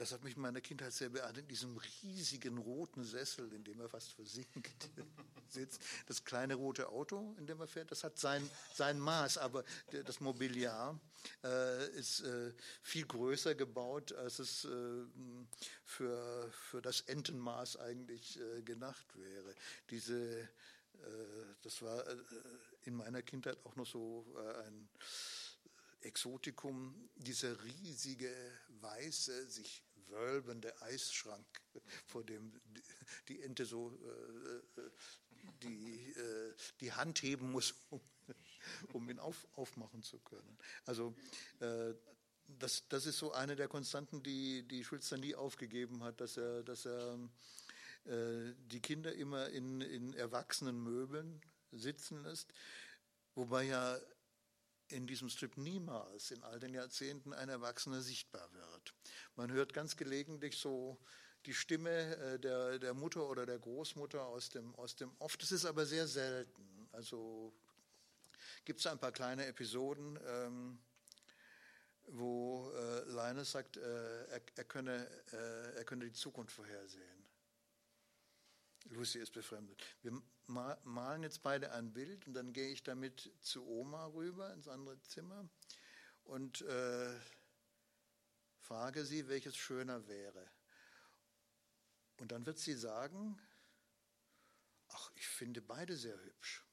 das 0.00 0.12
hat 0.12 0.24
mich 0.24 0.34
in 0.34 0.40
meiner 0.40 0.62
Kindheit 0.62 0.94
sehr 0.94 1.10
beeindruckt, 1.10 1.42
in 1.42 1.48
diesem 1.48 1.76
riesigen 2.02 2.56
roten 2.56 3.04
Sessel, 3.04 3.52
in 3.52 3.62
dem 3.64 3.80
er 3.80 3.88
fast 3.90 4.12
versinkt 4.12 4.88
sitzt. 5.48 5.82
Das 6.06 6.24
kleine 6.24 6.54
rote 6.54 6.88
Auto, 6.88 7.34
in 7.38 7.46
dem 7.46 7.60
er 7.60 7.66
fährt, 7.66 7.90
das 7.90 8.02
hat 8.02 8.18
sein, 8.18 8.48
sein 8.74 8.98
Maß, 8.98 9.36
aber 9.36 9.62
das 10.06 10.20
Mobiliar 10.20 10.98
äh, 11.44 11.90
ist 11.90 12.20
äh, 12.20 12.54
viel 12.82 13.06
größer 13.06 13.54
gebaut, 13.54 14.12
als 14.12 14.38
es 14.38 14.64
äh, 14.64 14.68
für, 15.84 16.50
für 16.50 16.80
das 16.80 17.02
Entenmaß 17.02 17.76
eigentlich 17.76 18.40
äh, 18.40 18.62
gedacht 18.62 19.06
wäre. 19.18 19.54
Diese, 19.90 20.40
äh, 20.40 20.48
das 21.60 21.82
war 21.82 22.06
äh, 22.06 22.16
in 22.84 22.94
meiner 22.94 23.20
Kindheit 23.20 23.58
auch 23.66 23.76
noch 23.76 23.86
so 23.86 24.24
ein 24.64 24.88
Exotikum, 26.00 27.10
dieser 27.16 27.62
riesige, 27.62 28.34
weiße, 28.80 29.46
sich 29.50 29.84
wölbende 30.10 30.80
Eisschrank, 30.82 31.46
vor 32.06 32.24
dem 32.24 32.60
die 33.28 33.40
Ente 33.42 33.64
so 33.64 33.92
äh, 33.92 34.80
die, 35.62 36.12
äh, 36.12 36.54
die 36.80 36.92
Hand 36.92 37.22
heben 37.22 37.50
muss, 37.50 37.74
um, 37.90 38.00
um 38.92 39.08
ihn 39.08 39.18
auf, 39.18 39.46
aufmachen 39.56 40.02
zu 40.02 40.18
können. 40.18 40.58
Also 40.84 41.14
äh, 41.60 41.94
das, 42.58 42.88
das 42.88 43.06
ist 43.06 43.18
so 43.18 43.32
eine 43.32 43.56
der 43.56 43.68
Konstanten, 43.68 44.22
die, 44.22 44.66
die 44.66 44.84
Schulz 44.84 45.10
nie 45.12 45.34
aufgegeben 45.34 46.02
hat, 46.02 46.20
dass 46.20 46.36
er, 46.36 46.62
dass 46.62 46.86
er 46.86 47.18
äh, 48.04 48.54
die 48.58 48.80
Kinder 48.80 49.14
immer 49.14 49.48
in, 49.50 49.80
in 49.80 50.14
erwachsenen 50.14 50.82
Möbeln 50.82 51.40
sitzen 51.72 52.22
lässt, 52.22 52.52
wobei 53.34 53.64
ja 53.64 53.98
in 54.92 55.06
diesem 55.06 55.28
Strip 55.28 55.56
niemals 55.56 56.30
in 56.30 56.42
all 56.42 56.58
den 56.60 56.74
Jahrzehnten 56.74 57.32
ein 57.32 57.48
Erwachsener 57.48 58.00
sichtbar 58.00 58.52
wird. 58.52 58.94
Man 59.36 59.52
hört 59.52 59.72
ganz 59.72 59.96
gelegentlich 59.96 60.56
so 60.56 60.98
die 61.46 61.54
Stimme 61.54 62.16
äh, 62.16 62.38
der, 62.38 62.78
der 62.78 62.94
Mutter 62.94 63.28
oder 63.28 63.46
der 63.46 63.58
Großmutter 63.58 64.24
aus 64.24 64.50
dem, 64.50 64.74
aus 64.74 64.96
dem 64.96 65.12
Off. 65.18 65.36
Das 65.36 65.52
ist 65.52 65.64
aber 65.64 65.86
sehr 65.86 66.06
selten. 66.06 66.88
Also 66.92 67.52
gibt 68.64 68.80
es 68.80 68.86
ein 68.86 68.98
paar 68.98 69.12
kleine 69.12 69.46
Episoden, 69.46 70.18
ähm, 70.26 70.78
wo 72.08 72.70
äh, 72.72 73.04
Linus 73.08 73.52
sagt, 73.52 73.76
äh, 73.76 74.26
er, 74.26 74.42
er, 74.56 74.64
könne, 74.64 75.08
äh, 75.32 75.76
er 75.76 75.84
könne 75.84 76.06
die 76.06 76.12
Zukunft 76.12 76.52
vorhersehen. 76.52 77.19
Lucy 78.90 79.18
ist 79.18 79.32
befremdet. 79.32 79.82
Wir 80.02 80.20
malen 80.46 81.22
jetzt 81.22 81.42
beide 81.42 81.72
ein 81.72 81.92
Bild 81.92 82.26
und 82.26 82.34
dann 82.34 82.52
gehe 82.52 82.70
ich 82.70 82.82
damit 82.82 83.30
zu 83.40 83.64
Oma 83.66 84.06
rüber 84.06 84.52
ins 84.52 84.68
andere 84.68 85.00
Zimmer 85.02 85.48
und 86.24 86.60
äh, 86.62 87.18
frage 88.58 89.04
sie, 89.04 89.28
welches 89.28 89.56
schöner 89.56 90.06
wäre. 90.08 90.50
Und 92.18 92.32
dann 92.32 92.44
wird 92.46 92.58
sie 92.58 92.74
sagen, 92.74 93.40
ach, 94.88 95.10
ich 95.14 95.26
finde 95.26 95.62
beide 95.62 95.96
sehr 95.96 96.18
hübsch. 96.22 96.64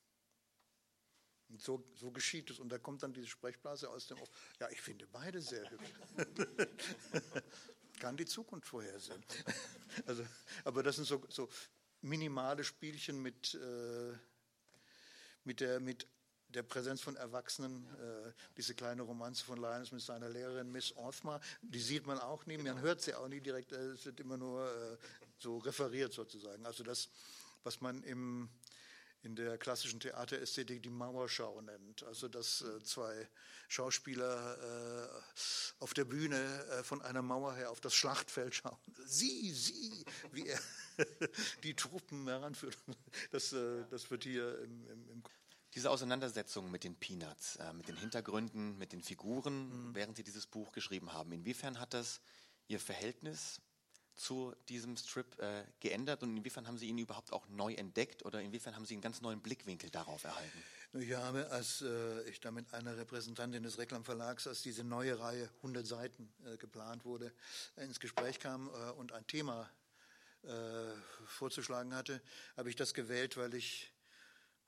Und 1.49 1.61
so, 1.61 1.87
so 1.95 2.11
geschieht 2.11 2.49
es. 2.49 2.59
Und 2.59 2.69
da 2.69 2.77
kommt 2.77 3.03
dann 3.03 3.13
diese 3.13 3.27
Sprechblase 3.27 3.89
aus 3.89 4.07
dem 4.07 4.19
Off. 4.19 4.29
Ja, 4.59 4.69
ich 4.69 4.81
finde 4.81 5.07
beide 5.07 5.41
sehr 5.41 5.69
hübsch. 5.69 5.93
Kann 7.99 8.17
die 8.17 8.25
Zukunft 8.25 8.67
vorhersehen. 8.67 9.23
Also, 10.05 10.25
aber 10.65 10.83
das 10.83 10.97
sind 10.97 11.05
so, 11.05 11.23
so 11.29 11.49
minimale 12.01 12.63
Spielchen 12.63 13.21
mit, 13.21 13.53
äh, 13.55 14.13
mit, 15.43 15.59
der, 15.59 15.79
mit 15.79 16.07
der 16.49 16.63
Präsenz 16.63 17.01
von 17.01 17.15
Erwachsenen, 17.15 17.87
äh, 17.95 18.31
diese 18.55 18.73
kleine 18.73 19.01
Romanze 19.01 19.43
von 19.43 19.57
Linus 19.57 19.91
mit 19.91 20.01
seiner 20.01 20.29
Lehrerin 20.29 20.71
Miss 20.71 20.95
Orthma, 20.95 21.41
die 21.61 21.81
sieht 21.81 22.07
man 22.07 22.19
auch 22.19 22.45
nie, 22.45 22.57
genau. 22.57 22.73
man 22.73 22.81
hört 22.81 23.01
sie 23.01 23.13
auch 23.13 23.27
nie 23.27 23.41
direkt, 23.41 23.71
äh, 23.71 23.91
es 23.91 24.05
wird 24.05 24.19
immer 24.19 24.37
nur 24.37 24.65
äh, 24.65 24.97
so 25.39 25.57
referiert 25.57 26.13
sozusagen. 26.13 26.65
Also 26.65 26.83
das, 26.83 27.09
was 27.63 27.81
man 27.81 28.03
im 28.03 28.49
in 29.23 29.35
der 29.35 29.57
klassischen 29.57 29.99
Theaterästhetik 29.99 30.83
die 30.83 30.89
Mauerschau 30.89 31.61
nennt. 31.61 32.03
Also 32.03 32.27
dass 32.27 32.61
äh, 32.61 32.83
zwei 32.83 33.27
Schauspieler 33.67 34.57
äh, 34.57 35.83
auf 35.83 35.93
der 35.93 36.05
Bühne 36.05 36.37
äh, 36.37 36.83
von 36.83 37.01
einer 37.01 37.21
Mauer 37.21 37.55
her 37.55 37.71
auf 37.71 37.81
das 37.81 37.93
Schlachtfeld 37.93 38.55
schauen. 38.55 38.77
Sie, 39.05 39.51
sie, 39.51 40.05
wie 40.31 40.47
er 40.47 40.59
die 41.63 41.75
Truppen 41.75 42.27
heranführt. 42.27 42.77
Das, 43.31 43.53
äh, 43.53 43.85
das 43.89 44.09
wird 44.09 44.23
hier 44.23 44.59
im, 44.59 44.87
im, 44.87 45.09
im 45.09 45.23
Diese 45.73 45.89
Auseinandersetzung 45.91 46.71
mit 46.71 46.83
den 46.83 46.95
Peanuts, 46.95 47.57
äh, 47.57 47.73
mit 47.73 47.87
den 47.87 47.97
Hintergründen, 47.97 48.77
mit 48.77 48.93
den 48.93 49.01
Figuren, 49.01 49.89
mhm. 49.89 49.95
während 49.95 50.15
Sie 50.17 50.23
dieses 50.23 50.47
Buch 50.47 50.71
geschrieben 50.71 51.11
haben, 51.13 51.31
inwiefern 51.31 51.79
hat 51.79 51.93
das 51.93 52.21
Ihr 52.69 52.79
Verhältnis 52.79 53.61
zu 54.17 54.53
diesem 54.67 54.97
Strip 54.97 55.39
äh, 55.39 55.63
geändert 55.79 56.23
und 56.23 56.35
inwiefern 56.35 56.67
haben 56.67 56.77
Sie 56.77 56.87
ihn 56.87 56.97
überhaupt 56.97 57.31
auch 57.31 57.47
neu 57.49 57.73
entdeckt 57.73 58.25
oder 58.25 58.41
inwiefern 58.41 58.75
haben 58.75 58.85
Sie 58.85 58.95
einen 58.95 59.01
ganz 59.01 59.21
neuen 59.21 59.41
Blickwinkel 59.41 59.89
darauf 59.89 60.23
erhalten? 60.23 60.63
Ich 60.93 61.13
habe, 61.13 61.49
als 61.51 61.81
äh, 61.81 62.23
ich 62.23 62.39
da 62.39 62.49
mit 62.49 62.73
einer 62.73 62.97
Repräsentantin 62.97 63.61
des 63.61 63.77
Reklamverlags, 63.77 64.47
als 64.47 64.61
diese 64.63 64.83
neue 64.83 65.19
Reihe 65.19 65.49
100 65.57 65.85
Seiten 65.85 66.33
äh, 66.45 66.57
geplant 66.57 67.05
wurde, 67.05 67.31
ins 67.75 67.99
Gespräch 67.99 68.39
kam 68.39 68.69
äh, 68.69 68.91
und 68.91 69.11
ein 69.11 69.27
Thema 69.27 69.69
äh, 70.43 70.93
vorzuschlagen 71.25 71.93
hatte, 71.93 72.21
habe 72.55 72.69
ich 72.69 72.75
das 72.75 72.93
gewählt, 72.93 73.37
weil 73.37 73.53
ich 73.53 73.91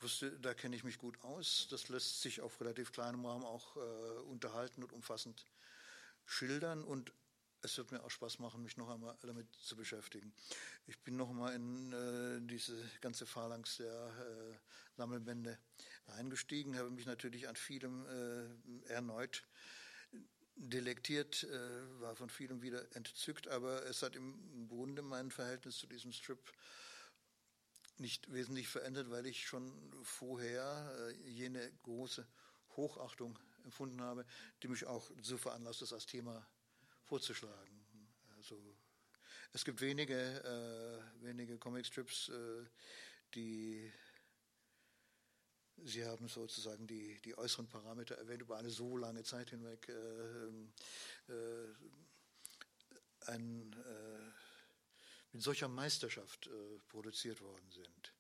wusste, 0.02 0.32
da 0.40 0.54
kenne 0.54 0.76
ich 0.76 0.84
mich 0.84 0.98
gut 0.98 1.22
aus. 1.24 1.68
Das 1.72 1.90
lässt 1.90 2.22
sich 2.22 2.42
auf 2.42 2.60
relativ 2.62 2.92
kleinem 2.92 3.26
Raum 3.26 3.46
auch 3.46 3.78
äh, 3.78 3.80
unterhalten 4.30 4.84
und 4.84 4.94
umfassend 4.94 5.46
schildern 6.26 6.84
und 6.84 7.12
es 7.62 7.78
wird 7.78 7.92
mir 7.92 8.04
auch 8.04 8.10
Spaß 8.10 8.40
machen, 8.40 8.64
mich 8.64 8.78
noch 8.78 8.90
einmal 8.90 9.18
damit 9.22 9.48
zu 9.56 9.76
beschäftigen. 9.76 10.34
Ich 10.88 11.00
bin 11.00 11.18
noch 11.18 11.30
einmal 11.30 11.54
in 11.54 11.92
äh, 11.94 12.40
diese 12.48 12.78
ganze 13.02 13.26
Phalanx 13.26 13.78
der 13.78 13.92
äh, 13.92 14.56
Sammelbände 14.96 15.58
eingestiegen, 16.08 16.78
habe 16.78 16.90
mich 16.90 17.06
natürlich 17.06 17.48
an 17.48 17.56
vielem 17.56 18.06
äh, 18.06 18.90
erneut 18.92 19.44
delektiert, 20.56 21.44
äh, 21.44 22.02
war 22.02 22.16
von 22.16 22.30
vielem 22.30 22.62
wieder 22.62 22.94
entzückt, 22.96 23.48
aber 23.48 23.86
es 23.86 24.04
hat 24.04 24.16
im 24.16 24.68
Grunde 24.68 25.02
mein 25.02 25.32
Verhältnis 25.32 25.78
zu 25.78 25.88
diesem 25.88 26.12
Strip 26.12 26.52
nicht 27.98 28.32
wesentlich 28.32 28.68
verändert, 28.68 29.10
weil 29.10 29.26
ich 29.26 29.46
schon 29.46 29.72
vorher 30.04 30.94
äh, 31.10 31.30
jene 31.30 31.72
große 31.84 32.28
Hochachtung 32.76 33.40
empfunden 33.64 34.02
habe, 34.02 34.26
die 34.62 34.68
mich 34.68 34.86
auch 34.86 35.10
so 35.22 35.38
veranlasst, 35.38 35.82
das 35.82 35.94
als 35.94 36.06
Thema 36.06 36.46
vorzuschlagen. 37.10 37.82
Also 38.38 38.56
es 39.52 39.66
gibt 39.66 39.82
wenige, 39.82 40.16
äh, 40.16 41.26
wenige 41.26 41.58
Comicstrips, 41.58 42.30
äh, 42.30 42.66
die 43.34 43.92
Sie 45.86 46.06
haben 46.06 46.28
sozusagen 46.28 46.86
die, 46.88 47.22
die 47.22 47.38
äußeren 47.38 47.68
Parameter 47.68 48.16
erwähnt, 48.16 48.42
über 48.42 48.58
eine 48.58 48.70
so 48.70 48.98
lange 48.98 49.24
Zeit 49.24 49.50
hinweg 49.52 49.88
äh, 49.88 51.32
äh, 51.32 51.74
ein, 53.28 53.74
äh, 53.74 54.32
mit 55.32 55.42
solcher 55.42 55.70
Meisterschaft 55.70 56.48
äh, 56.48 56.80
produziert 56.90 57.40
worden 57.42 57.72
sind. 57.72 58.14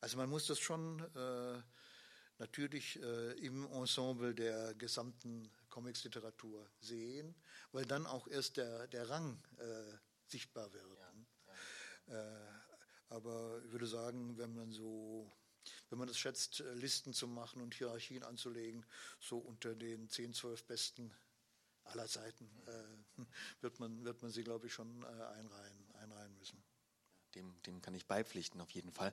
Also 0.00 0.16
man 0.16 0.28
muss 0.28 0.48
das 0.48 0.58
schon 0.58 0.98
äh, 1.14 1.62
natürlich 2.38 3.00
im 3.40 3.66
Ensemble 3.72 4.32
der 4.32 4.74
gesamten 4.74 5.50
Comicsliteratur 5.78 6.68
sehen, 6.80 7.36
weil 7.70 7.84
dann 7.86 8.04
auch 8.04 8.26
erst 8.26 8.56
der, 8.56 8.88
der 8.88 9.08
Rang 9.08 9.40
sichtbar 10.26 10.72
wird. 10.72 10.84
Ja, 12.08 12.14
ja. 12.14 12.64
aber 13.10 13.62
ich 13.64 13.70
würde 13.70 13.86
sagen, 13.86 14.36
wenn 14.38 14.54
man 14.56 14.72
so 14.72 15.30
wenn 15.90 15.98
man 15.98 16.08
es 16.08 16.18
schätzt, 16.18 16.60
äh, 16.60 16.74
Listen 16.74 17.12
zu 17.12 17.26
machen 17.26 17.62
und 17.62 17.74
Hierarchien 17.74 18.22
anzulegen, 18.22 18.84
so 19.20 19.38
unter 19.38 19.74
den 19.74 20.08
10, 20.08 20.34
12 20.34 20.64
besten 20.64 21.14
aller 21.84 22.06
Zeiten 22.06 22.50
äh, 22.66 23.22
wird, 23.60 23.78
man, 23.78 24.04
wird 24.04 24.22
man 24.22 24.30
sie, 24.30 24.44
glaube 24.44 24.66
ich, 24.66 24.72
schon 24.72 25.02
äh, 25.02 25.06
einreihen, 25.06 25.94
einreihen 25.94 26.36
müssen. 26.38 26.62
Dem, 27.34 27.60
dem 27.62 27.82
kann 27.82 27.94
ich 27.94 28.06
beipflichten, 28.06 28.60
auf 28.60 28.70
jeden 28.70 28.92
Fall. 28.92 29.12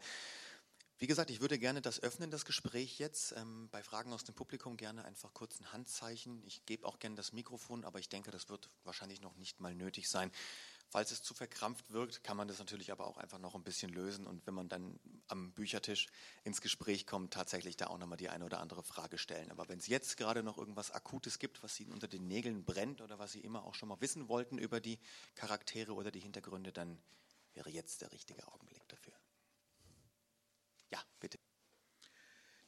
Wie 0.97 1.07
gesagt, 1.07 1.29
ich 1.29 1.41
würde 1.41 1.59
gerne 1.59 1.81
das 1.81 2.01
öffnen, 2.01 2.31
das 2.31 2.45
Gespräch 2.45 2.99
jetzt. 2.99 3.33
Ähm, 3.33 3.67
bei 3.69 3.83
Fragen 3.83 4.13
aus 4.13 4.23
dem 4.23 4.33
Publikum 4.33 4.77
gerne 4.77 5.03
einfach 5.03 5.33
kurz 5.33 5.59
ein 5.59 5.73
Handzeichen. 5.73 6.41
Ich 6.45 6.65
gebe 6.65 6.87
auch 6.87 6.99
gerne 6.99 7.17
das 7.17 7.33
Mikrofon, 7.33 7.83
aber 7.83 7.99
ich 7.99 8.07
denke, 8.07 8.31
das 8.31 8.47
wird 8.47 8.69
wahrscheinlich 8.85 9.19
noch 9.19 9.35
nicht 9.35 9.59
mal 9.59 9.75
nötig 9.75 10.07
sein. 10.07 10.31
Falls 10.87 11.11
es 11.11 11.21
zu 11.21 11.33
verkrampft 11.33 11.91
wirkt, 11.91 12.23
kann 12.23 12.37
man 12.37 12.47
das 12.47 12.59
natürlich 12.59 12.93
aber 12.93 13.07
auch 13.07 13.17
einfach 13.17 13.39
noch 13.39 13.55
ein 13.55 13.63
bisschen 13.63 13.91
lösen 13.91 14.25
und 14.25 14.47
wenn 14.47 14.53
man 14.53 14.69
dann 14.69 14.97
am 15.27 15.51
Büchertisch 15.51 16.07
ins 16.45 16.61
Gespräch 16.61 17.05
kommt, 17.05 17.33
tatsächlich 17.33 17.75
da 17.75 17.87
auch 17.87 17.97
nochmal 17.97 18.17
die 18.17 18.29
eine 18.29 18.45
oder 18.45 18.61
andere 18.61 18.81
Frage 18.81 19.17
stellen. 19.17 19.51
Aber 19.51 19.67
wenn 19.67 19.79
es 19.79 19.87
jetzt 19.87 20.15
gerade 20.15 20.43
noch 20.43 20.57
irgendwas 20.57 20.91
Akutes 20.91 21.39
gibt, 21.39 21.61
was 21.61 21.77
Ihnen 21.81 21.91
unter 21.91 22.07
den 22.07 22.27
Nägeln 22.29 22.63
brennt 22.63 23.01
oder 23.01 23.19
was 23.19 23.33
Sie 23.33 23.41
immer 23.41 23.65
auch 23.65 23.75
schon 23.75 23.89
mal 23.89 23.99
wissen 23.99 24.29
wollten 24.29 24.57
über 24.57 24.79
die 24.79 24.99
Charaktere 25.33 25.93
oder 25.93 26.11
die 26.11 26.21
Hintergründe, 26.21 26.71
dann 26.71 26.97
wäre 27.53 27.69
jetzt 27.69 28.01
der 28.01 28.13
richtige 28.13 28.47
Augenblick 28.47 28.87
dafür. 28.87 29.14
Ja, 30.91 31.03
bitte. 31.19 31.39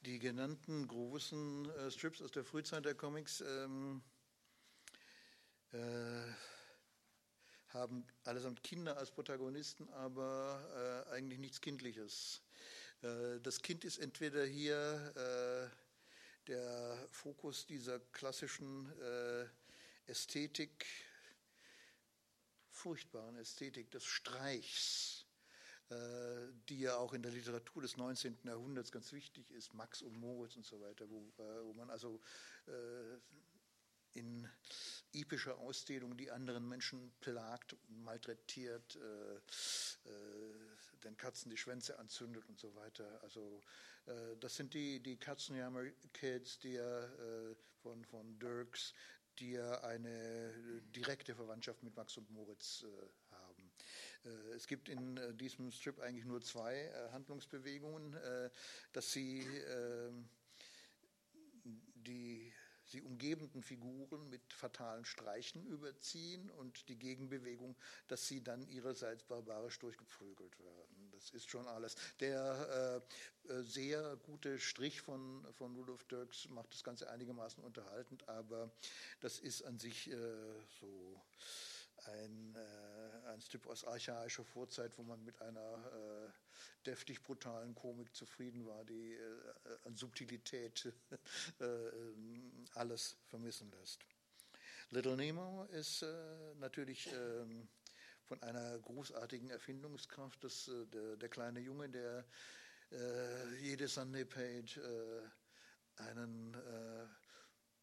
Die 0.01 0.19
genannten 0.19 0.87
großen 0.87 1.69
äh, 1.69 1.91
Strips 1.91 2.21
aus 2.21 2.31
der 2.31 2.43
Frühzeit 2.43 2.85
der 2.85 2.95
Comics 2.95 3.41
ähm, 3.41 4.01
äh, 5.71 6.31
haben 7.69 8.07
allesamt 8.23 8.63
Kinder 8.63 8.97
als 8.97 9.11
Protagonisten, 9.11 9.89
aber 9.89 11.05
äh, 11.07 11.11
eigentlich 11.13 11.39
nichts 11.39 11.61
Kindliches. 11.61 12.41
Äh, 13.01 13.39
das 13.41 13.61
Kind 13.61 13.83
ist 13.83 13.97
entweder 13.97 14.45
hier 14.45 15.13
äh, 15.15 16.47
der 16.47 17.07
Fokus 17.11 17.65
dieser 17.65 17.99
klassischen 17.99 18.91
äh, 19.01 19.45
Ästhetik, 20.09 20.85
furchtbaren 22.69 23.35
Ästhetik 23.35 23.91
des 23.91 24.05
Streichs, 24.05 25.26
die 26.69 26.79
ja 26.79 26.97
auch 26.97 27.13
in 27.13 27.21
der 27.21 27.31
Literatur 27.31 27.81
des 27.81 27.95
19. 27.95 28.39
Jahrhunderts 28.43 28.91
ganz 28.91 29.13
wichtig 29.13 29.49
ist, 29.51 29.73
Max 29.73 30.01
und 30.01 30.19
Moritz 30.19 30.57
und 30.57 30.65
so 30.65 30.81
weiter, 30.81 31.09
wo, 31.09 31.19
äh, 31.41 31.63
wo 31.63 31.73
man 31.73 31.89
also 31.89 32.19
in 34.17 34.49
epischer 35.13 35.57
Ausdehnung 35.59 36.17
die 36.17 36.31
anderen 36.31 36.67
Menschen 36.67 37.13
plagt, 37.21 37.77
malträtiert, 37.87 38.95
äh, 38.95 39.35
äh, 39.35 40.53
den 41.03 41.15
Katzen 41.17 41.51
die 41.51 41.57
Schwänze 41.57 41.97
anzündet 41.99 42.43
und 42.49 42.59
so 42.59 42.75
weiter. 42.75 43.19
Also 43.21 43.63
äh, 44.07 44.35
das 44.39 44.55
sind 44.55 44.73
die, 44.73 44.99
die 44.99 45.17
Katzenjammer-Kids, 45.17 46.59
die 46.59 46.73
ja 46.73 47.03
äh, 47.03 47.55
von, 47.81 48.03
von 48.05 48.39
Dirks, 48.39 48.93
die 49.39 49.51
ja 49.51 49.81
eine 49.81 50.81
direkte 50.95 51.35
Verwandtschaft 51.35 51.83
mit 51.83 51.95
Max 51.95 52.17
und 52.17 52.29
Moritz 52.31 52.83
äh. 52.83 52.87
Äh, 52.87 53.26
es 54.55 54.67
gibt 54.67 54.89
in 54.89 55.19
diesem 55.37 55.71
Strip 55.71 55.99
eigentlich 55.99 56.25
nur 56.25 56.41
zwei 56.41 56.91
Handlungsbewegungen, 57.11 58.15
dass 58.93 59.11
sie 59.11 59.45
die 62.07 62.53
sie 62.87 63.01
umgebenden 63.01 63.61
Figuren 63.61 64.29
mit 64.29 64.41
fatalen 64.53 65.05
Streichen 65.05 65.65
überziehen 65.65 66.49
und 66.51 66.87
die 66.87 66.97
Gegenbewegung, 66.97 67.75
dass 68.07 68.27
sie 68.27 68.41
dann 68.41 68.65
ihrerseits 68.67 69.23
barbarisch 69.23 69.77
durchgeprügelt 69.79 70.57
werden. 70.59 71.11
Das 71.11 71.29
ist 71.31 71.49
schon 71.49 71.67
alles. 71.67 71.95
Der 72.19 73.03
äh, 73.47 73.53
äh, 73.53 73.63
sehr 73.63 74.15
gute 74.23 74.57
Strich 74.59 75.01
von, 75.01 75.45
von 75.53 75.75
Rudolf 75.75 76.05
Dirks 76.05 76.47
macht 76.49 76.73
das 76.73 76.83
Ganze 76.83 77.09
einigermaßen 77.09 77.61
unterhaltend, 77.63 78.27
aber 78.29 78.71
das 79.19 79.39
ist 79.39 79.63
an 79.63 79.77
sich 79.77 80.09
äh, 80.09 80.15
so 80.79 81.21
ein, 82.07 82.55
äh, 82.55 83.27
ein 83.29 83.41
Stück 83.41 83.67
aus 83.67 83.83
archaischer 83.83 84.43
Vorzeit, 84.43 84.97
wo 84.97 85.03
man 85.03 85.23
mit 85.23 85.41
einer 85.41 86.29
äh, 86.29 86.85
deftig 86.85 87.21
brutalen 87.21 87.75
Komik 87.75 88.15
zufrieden 88.15 88.65
war, 88.65 88.83
die 88.85 89.13
äh, 89.13 89.77
an 89.85 89.95
Subtilität 89.95 90.93
äh, 91.59 91.65
alles 92.73 93.17
vermissen 93.25 93.71
lässt. 93.71 94.05
Little 94.89 95.17
Nemo 95.17 95.65
ist 95.65 96.01
äh, 96.01 96.55
natürlich 96.55 97.11
ähm, 97.11 97.67
von 98.23 98.41
einer 98.41 98.79
großartigen 98.79 99.49
Erfindungskraft, 99.49 100.43
dass 100.43 100.67
äh, 100.67 100.85
der, 100.87 101.17
der, 101.17 101.29
kleine 101.29 101.59
Junge, 101.59 101.89
der 101.89 102.25
jede 103.59 103.89
Sunday 103.89 104.23
Page 104.23 104.79
einen 105.97 106.55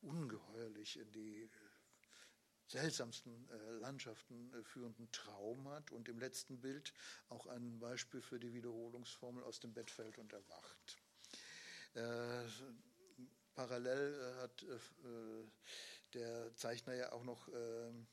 ungeheuerlich 0.00 0.98
in 0.98 1.12
die 1.12 1.50
seltsamsten 2.74 3.48
äh, 3.50 3.70
Landschaften 3.78 4.52
äh, 4.52 4.64
führenden 4.64 5.10
Traum 5.12 5.68
hat 5.68 5.92
und 5.92 6.08
im 6.08 6.18
letzten 6.18 6.60
Bild 6.60 6.92
auch 7.28 7.46
ein 7.46 7.78
Beispiel 7.78 8.20
für 8.20 8.40
die 8.40 8.52
Wiederholungsformel 8.52 9.44
aus 9.44 9.60
dem 9.60 9.72
Bett 9.72 9.92
fällt 9.92 10.18
und 10.18 10.32
erwacht. 10.32 10.98
Äh, 11.94 12.48
parallel 13.54 14.36
hat 14.40 14.66
der 16.14 16.52
Zeichner 16.56 16.94
ja 16.94 17.12
auch 17.12 17.22
noch 17.22 17.46
ähm, 17.54 18.08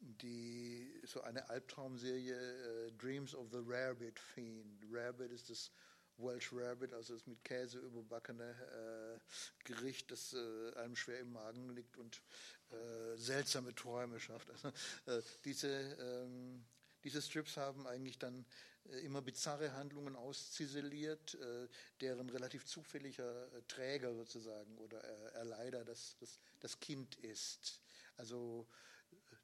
die, 0.00 1.00
so 1.04 1.22
eine 1.22 1.50
Albtraumserie 1.50 2.36
äh, 2.36 2.92
Dreams 2.92 3.34
of 3.34 3.48
the 3.50 3.58
Rarebit 3.66 4.20
Fiend. 4.20 4.84
Rarebit 4.88 5.32
ist 5.32 5.50
das 5.50 5.72
Welsh 6.20 6.52
Rabbit, 6.52 6.92
also 6.92 7.14
das 7.14 7.26
mit 7.26 7.42
Käse 7.44 7.78
überbackene 7.78 8.50
äh, 8.50 9.64
Gericht, 9.64 10.10
das 10.10 10.32
äh, 10.34 10.74
einem 10.76 10.96
schwer 10.96 11.20
im 11.20 11.32
Magen 11.32 11.70
liegt 11.70 11.96
und 11.96 12.22
äh, 12.70 13.16
seltsame 13.16 13.74
Träume 13.74 14.20
schafft. 14.20 14.50
Also, 14.50 14.68
äh, 15.06 15.22
diese, 15.44 15.68
ähm, 15.68 16.64
Diese 17.04 17.22
Strips 17.22 17.56
haben 17.56 17.86
eigentlich 17.86 18.18
dann 18.18 18.44
äh, 18.84 19.00
immer 19.00 19.22
bizarre 19.22 19.72
Handlungen 19.72 20.16
ausziseliert, 20.16 21.34
äh, 21.34 21.68
deren 22.00 22.28
relativ 22.28 22.66
zufälliger 22.66 23.48
Träger 23.68 24.14
sozusagen 24.14 24.76
oder 24.78 24.98
Erleider 25.34 25.84
das, 25.84 26.16
das, 26.20 26.40
das 26.60 26.78
Kind 26.78 27.16
ist. 27.16 27.80
Also 28.16 28.66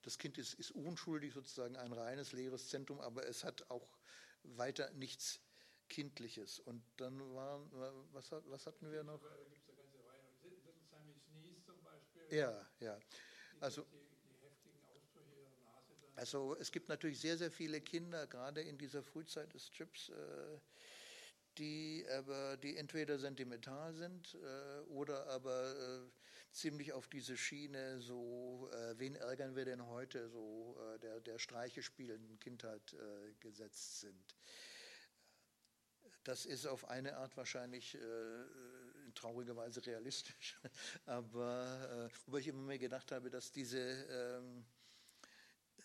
das 0.02 0.18
Kind 0.18 0.38
ist, 0.38 0.54
ist, 0.54 0.70
unschuldig, 0.72 1.32
sozusagen 1.32 1.76
ein 1.76 1.92
reines 1.92 2.32
leeres 2.32 2.68
Zentrum, 2.68 3.00
aber 3.00 3.26
es 3.26 3.42
hat 3.42 3.70
auch 3.70 3.88
weiter 4.42 4.90
nichts 4.92 5.40
Kindliches. 5.88 6.60
Und 6.60 6.82
dann 6.96 7.18
waren, 7.34 7.70
was, 8.12 8.30
was 8.46 8.66
hatten 8.66 8.90
wir 8.90 9.02
noch? 9.02 9.20
Ja, 12.30 12.66
ja. 12.80 12.98
Also, 13.60 13.86
also 16.16 16.56
es 16.58 16.72
gibt 16.72 16.88
natürlich 16.88 17.20
sehr, 17.20 17.36
sehr 17.36 17.50
viele 17.50 17.80
Kinder, 17.80 18.26
gerade 18.26 18.62
in 18.62 18.78
dieser 18.78 19.02
Frühzeit 19.02 19.52
des 19.54 19.66
Strips, 19.66 20.08
äh, 20.08 20.58
die 21.58 22.04
aber 22.10 22.56
die 22.56 22.76
entweder 22.76 23.18
sentimental 23.18 23.94
sind 23.94 24.34
äh, 24.34 24.80
oder 24.90 25.26
aber 25.28 25.74
äh, 25.76 26.10
ziemlich 26.52 26.92
auf 26.92 27.06
diese 27.08 27.36
Schiene 27.36 28.00
so, 28.00 28.70
wen 28.96 29.14
ärgern 29.14 29.54
wir 29.54 29.66
denn 29.66 29.86
heute, 29.86 30.30
so 30.30 30.74
der, 31.02 31.20
der 31.20 31.38
Streiche 31.38 31.82
spielenden 31.82 32.38
Kindheit 32.38 32.96
gesetzt 33.40 34.00
sind. 34.00 34.34
Das 36.26 36.44
ist 36.44 36.66
auf 36.66 36.88
eine 36.90 37.16
Art 37.18 37.36
wahrscheinlich 37.36 37.94
äh, 37.94 37.98
in 39.06 39.14
trauriger 39.14 39.54
Weise 39.54 39.86
realistisch, 39.86 40.58
aber 41.06 42.08
äh, 42.10 42.16
wobei 42.26 42.40
ich 42.40 42.48
immer 42.48 42.62
mehr 42.62 42.78
gedacht 42.80 43.12
habe, 43.12 43.30
dass 43.30 43.52
diese, 43.52 43.78
ähm, 43.78 44.64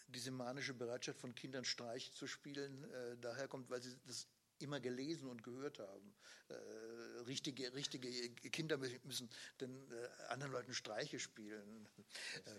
diese 0.08 0.32
manische 0.32 0.74
Bereitschaft 0.74 1.20
von 1.20 1.36
Kindern 1.36 1.64
Streiche 1.64 2.12
zu 2.14 2.26
spielen 2.26 2.92
äh, 2.92 3.18
daher 3.22 3.48
weil 3.52 3.84
sie 3.84 3.96
das 4.08 4.26
immer 4.58 4.80
gelesen 4.80 5.30
und 5.30 5.44
gehört 5.44 5.78
haben. 5.78 6.14
Äh, 6.50 6.54
richtige, 7.28 7.72
richtige 7.76 8.10
Kinder 8.50 8.78
müssen 8.78 9.30
den 9.60 9.92
äh, 9.92 10.08
anderen 10.30 10.54
Leuten 10.54 10.74
Streiche 10.74 11.20
spielen. 11.20 11.88
Äh, 12.46 12.52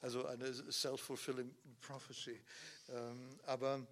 also 0.00 0.24
eine 0.24 0.50
self-fulfilling 0.72 1.54
prophecy. 1.82 2.40
Ähm, 2.88 3.38
aber 3.44 3.86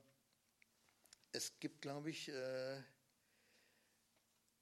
es 1.33 1.53
gibt, 1.61 1.83
glaube 1.83 2.11
ich, 2.11 2.29
äh, 2.29 2.83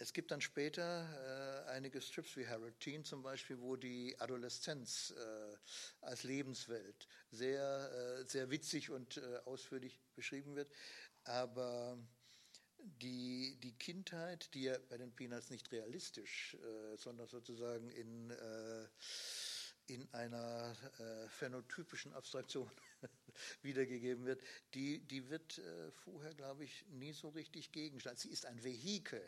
es 0.01 0.13
gibt 0.13 0.31
dann 0.31 0.41
später 0.41 1.67
äh, 1.67 1.71
einige 1.71 2.01
Strips 2.01 2.37
wie 2.37 2.47
Harold 2.47 2.79
Teen 2.79 3.05
zum 3.05 3.23
Beispiel, 3.23 3.61
wo 3.61 3.75
die 3.75 4.15
Adoleszenz 4.21 5.11
äh, 5.11 5.57
als 6.03 6.23
Lebenswelt 6.23 7.09
sehr, 7.33 8.21
äh, 8.21 8.25
sehr 8.25 8.49
witzig 8.51 8.91
und 8.91 9.17
äh, 9.17 9.39
ausführlich 9.45 10.01
beschrieben 10.15 10.55
wird. 10.55 10.71
Aber 11.25 11.99
die, 12.79 13.59
die 13.61 13.77
Kindheit, 13.77 14.55
die 14.55 14.63
ja 14.63 14.79
bei 14.89 14.99
den 14.99 15.13
Peanuts 15.13 15.51
nicht 15.51 15.71
realistisch, 15.73 16.55
äh, 16.55 16.97
sondern 16.97 17.27
sozusagen 17.27 17.91
in, 17.91 18.31
äh, 18.31 18.89
in 19.87 20.07
einer 20.13 20.77
phänotypischen 21.31 22.13
Abstraktion 22.13 22.71
wiedergegeben 23.63 24.27
wird, 24.27 24.43
die, 24.75 25.01
die 25.01 25.31
wird 25.31 25.63
vorher, 26.05 26.35
glaube 26.35 26.65
ich, 26.65 26.85
nie 26.91 27.15
so 27.15 27.31
richtig 27.31 27.73
Gegenstand. 27.73 28.19
Sie 28.19 28.29
ist 28.29 28.45
ein 28.45 28.63
Vehikel 28.63 29.23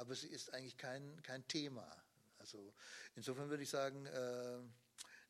aber 0.00 0.14
sie 0.14 0.28
ist 0.28 0.52
eigentlich 0.54 0.78
kein, 0.78 1.22
kein 1.22 1.46
Thema. 1.46 1.86
Also 2.38 2.72
insofern 3.16 3.50
würde 3.50 3.62
ich 3.62 3.70
sagen, 3.70 4.06
äh, 4.06 4.58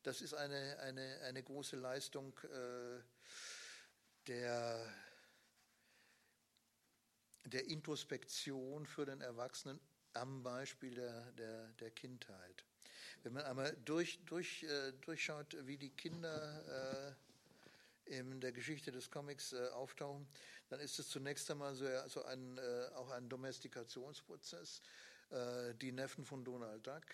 das 0.01 0.21
ist 0.21 0.33
eine, 0.33 0.79
eine, 0.79 1.19
eine 1.21 1.43
große 1.43 1.75
Leistung 1.75 2.33
äh, 2.43 3.01
der, 4.27 4.93
der 7.43 7.67
Introspektion 7.67 8.85
für 8.85 9.05
den 9.05 9.19
Erwachsenen 9.19 9.79
am 10.13 10.41
Beispiel 10.41 10.95
der, 10.95 11.31
der, 11.33 11.67
der 11.73 11.91
Kindheit. 11.91 12.65
Wenn 13.23 13.33
man 13.33 13.43
einmal 13.43 13.75
durch, 13.85 14.23
durch, 14.25 14.63
äh, 14.63 14.93
durchschaut, 15.01 15.55
wie 15.67 15.77
die 15.77 15.91
Kinder 15.91 17.09
äh, 17.09 17.30
in 18.05 18.41
der 18.41 18.51
Geschichte 18.51 18.91
des 18.91 19.09
Comics 19.09 19.53
äh, 19.53 19.67
auftauchen, 19.69 20.27
dann 20.69 20.79
ist 20.79 20.99
es 20.99 21.09
zunächst 21.09 21.49
einmal 21.51 21.75
so, 21.75 21.85
so 22.07 22.23
ein, 22.23 22.57
äh, 22.57 22.89
auch 22.95 23.09
ein 23.11 23.29
Domestikationsprozess. 23.29 24.81
Äh, 25.29 25.75
die 25.75 25.91
Neffen 25.91 26.25
von 26.25 26.43
Donald 26.43 26.85
Duck, 26.85 27.05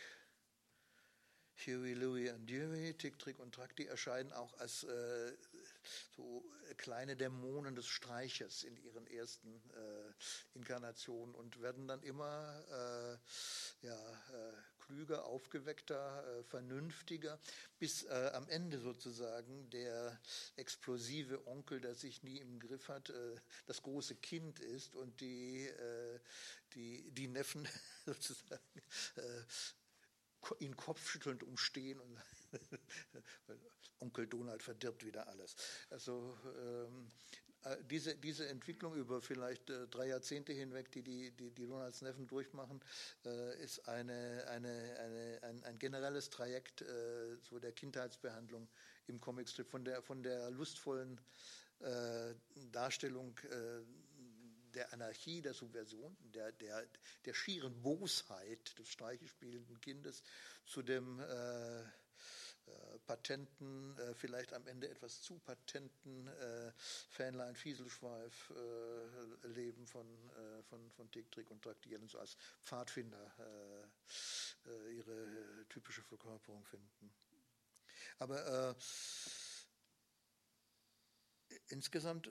Huey, 1.65 1.93
Louie 1.93 2.29
und 2.29 2.47
Dewey, 2.47 2.93
Tick, 2.93 3.17
Trick 3.19 3.39
und 3.39 3.53
Track, 3.53 3.75
die 3.75 3.87
erscheinen 3.87 4.31
auch 4.31 4.57
als 4.59 4.83
äh, 4.83 5.33
so 6.15 6.43
kleine 6.77 7.15
Dämonen 7.15 7.75
des 7.75 7.87
Streiches 7.87 8.63
in 8.63 8.77
ihren 8.77 9.07
ersten 9.07 9.55
äh, 9.71 10.13
Inkarnationen 10.53 11.33
und 11.33 11.61
werden 11.61 11.87
dann 11.87 12.03
immer 12.03 12.63
äh, 12.69 13.87
ja, 13.87 13.97
klüger, 14.87 15.25
aufgeweckter, 15.25 16.39
äh, 16.39 16.43
vernünftiger, 16.43 17.39
bis 17.79 18.03
äh, 18.03 18.31
am 18.33 18.47
Ende 18.49 18.79
sozusagen 18.79 19.69
der 19.69 20.19
explosive 20.55 21.45
Onkel, 21.47 21.81
der 21.81 21.95
sich 21.95 22.23
nie 22.23 22.37
im 22.37 22.59
Griff 22.59 22.87
hat, 22.87 23.09
äh, 23.09 23.35
das 23.65 23.81
große 23.83 24.15
Kind 24.15 24.59
ist 24.59 24.95
und 24.95 25.19
die, 25.21 25.69
die, 26.73 27.11
die 27.11 27.27
Neffen 27.27 27.67
sozusagen 28.05 28.61
ihn 30.59 30.75
kopfschüttelnd 30.77 31.43
umstehen 31.43 31.99
und 31.99 32.17
Onkel 33.99 34.27
Donald 34.27 34.63
verdirbt 34.63 35.05
wieder 35.05 35.27
alles. 35.27 35.55
Also 35.89 36.37
ähm, 36.45 37.11
äh, 37.31 37.46
diese, 37.89 38.15
diese 38.15 38.47
Entwicklung 38.47 38.95
über 38.95 39.21
vielleicht 39.21 39.69
äh, 39.69 39.87
drei 39.87 40.07
Jahrzehnte 40.07 40.53
hinweg, 40.53 40.91
die 40.91 41.01
die, 41.01 41.31
die, 41.31 41.51
die 41.51 41.65
Donalds 41.67 42.01
Neffen 42.01 42.27
durchmachen, 42.27 42.81
äh, 43.25 43.63
ist 43.63 43.87
eine, 43.87 44.45
eine, 44.49 44.97
eine, 44.99 45.39
ein, 45.43 45.63
ein 45.63 45.79
generelles 45.79 46.29
Trajekt 46.29 46.81
äh, 46.81 47.37
so 47.41 47.59
der 47.59 47.71
Kindheitsbehandlung 47.71 48.67
im 49.07 49.19
Comicstrip, 49.19 49.67
von 49.67 49.83
der, 49.83 50.01
von 50.01 50.23
der 50.23 50.51
lustvollen 50.51 51.19
äh, 51.79 52.33
Darstellung 52.71 53.37
äh, 53.49 53.83
der 54.73 54.93
Anarchie, 54.93 55.41
der 55.41 55.53
Subversion, 55.53 56.15
der, 56.33 56.51
der, 56.51 56.85
der 57.25 57.33
schieren 57.33 57.81
Bosheit 57.81 58.77
des 58.77 58.89
streichespielenden 58.89 59.79
Kindes 59.81 60.21
zu 60.65 60.83
dem 60.83 61.19
äh, 61.19 61.83
patenten, 63.07 63.97
äh, 63.97 64.13
vielleicht 64.13 64.53
am 64.53 64.67
Ende 64.67 64.89
etwas 64.89 65.21
zu 65.21 65.39
patenten 65.39 66.27
äh, 66.27 66.71
Fähnlein 67.09 67.55
Fieselschweif 67.55 68.51
äh, 68.51 69.47
Leben 69.47 69.87
von, 69.87 70.05
äh, 70.05 70.63
von, 70.63 70.91
von 70.91 71.09
Tick, 71.09 71.31
Trick 71.31 71.49
und 71.49 71.63
Traktieren, 71.63 72.07
so 72.07 72.19
als 72.19 72.37
Pfadfinder 72.63 73.31
äh, 74.65 74.91
ihre 74.91 75.65
typische 75.69 76.03
Verkörperung 76.03 76.63
finden. 76.65 77.13
Aber 78.19 78.75
insgesamt 81.69 82.29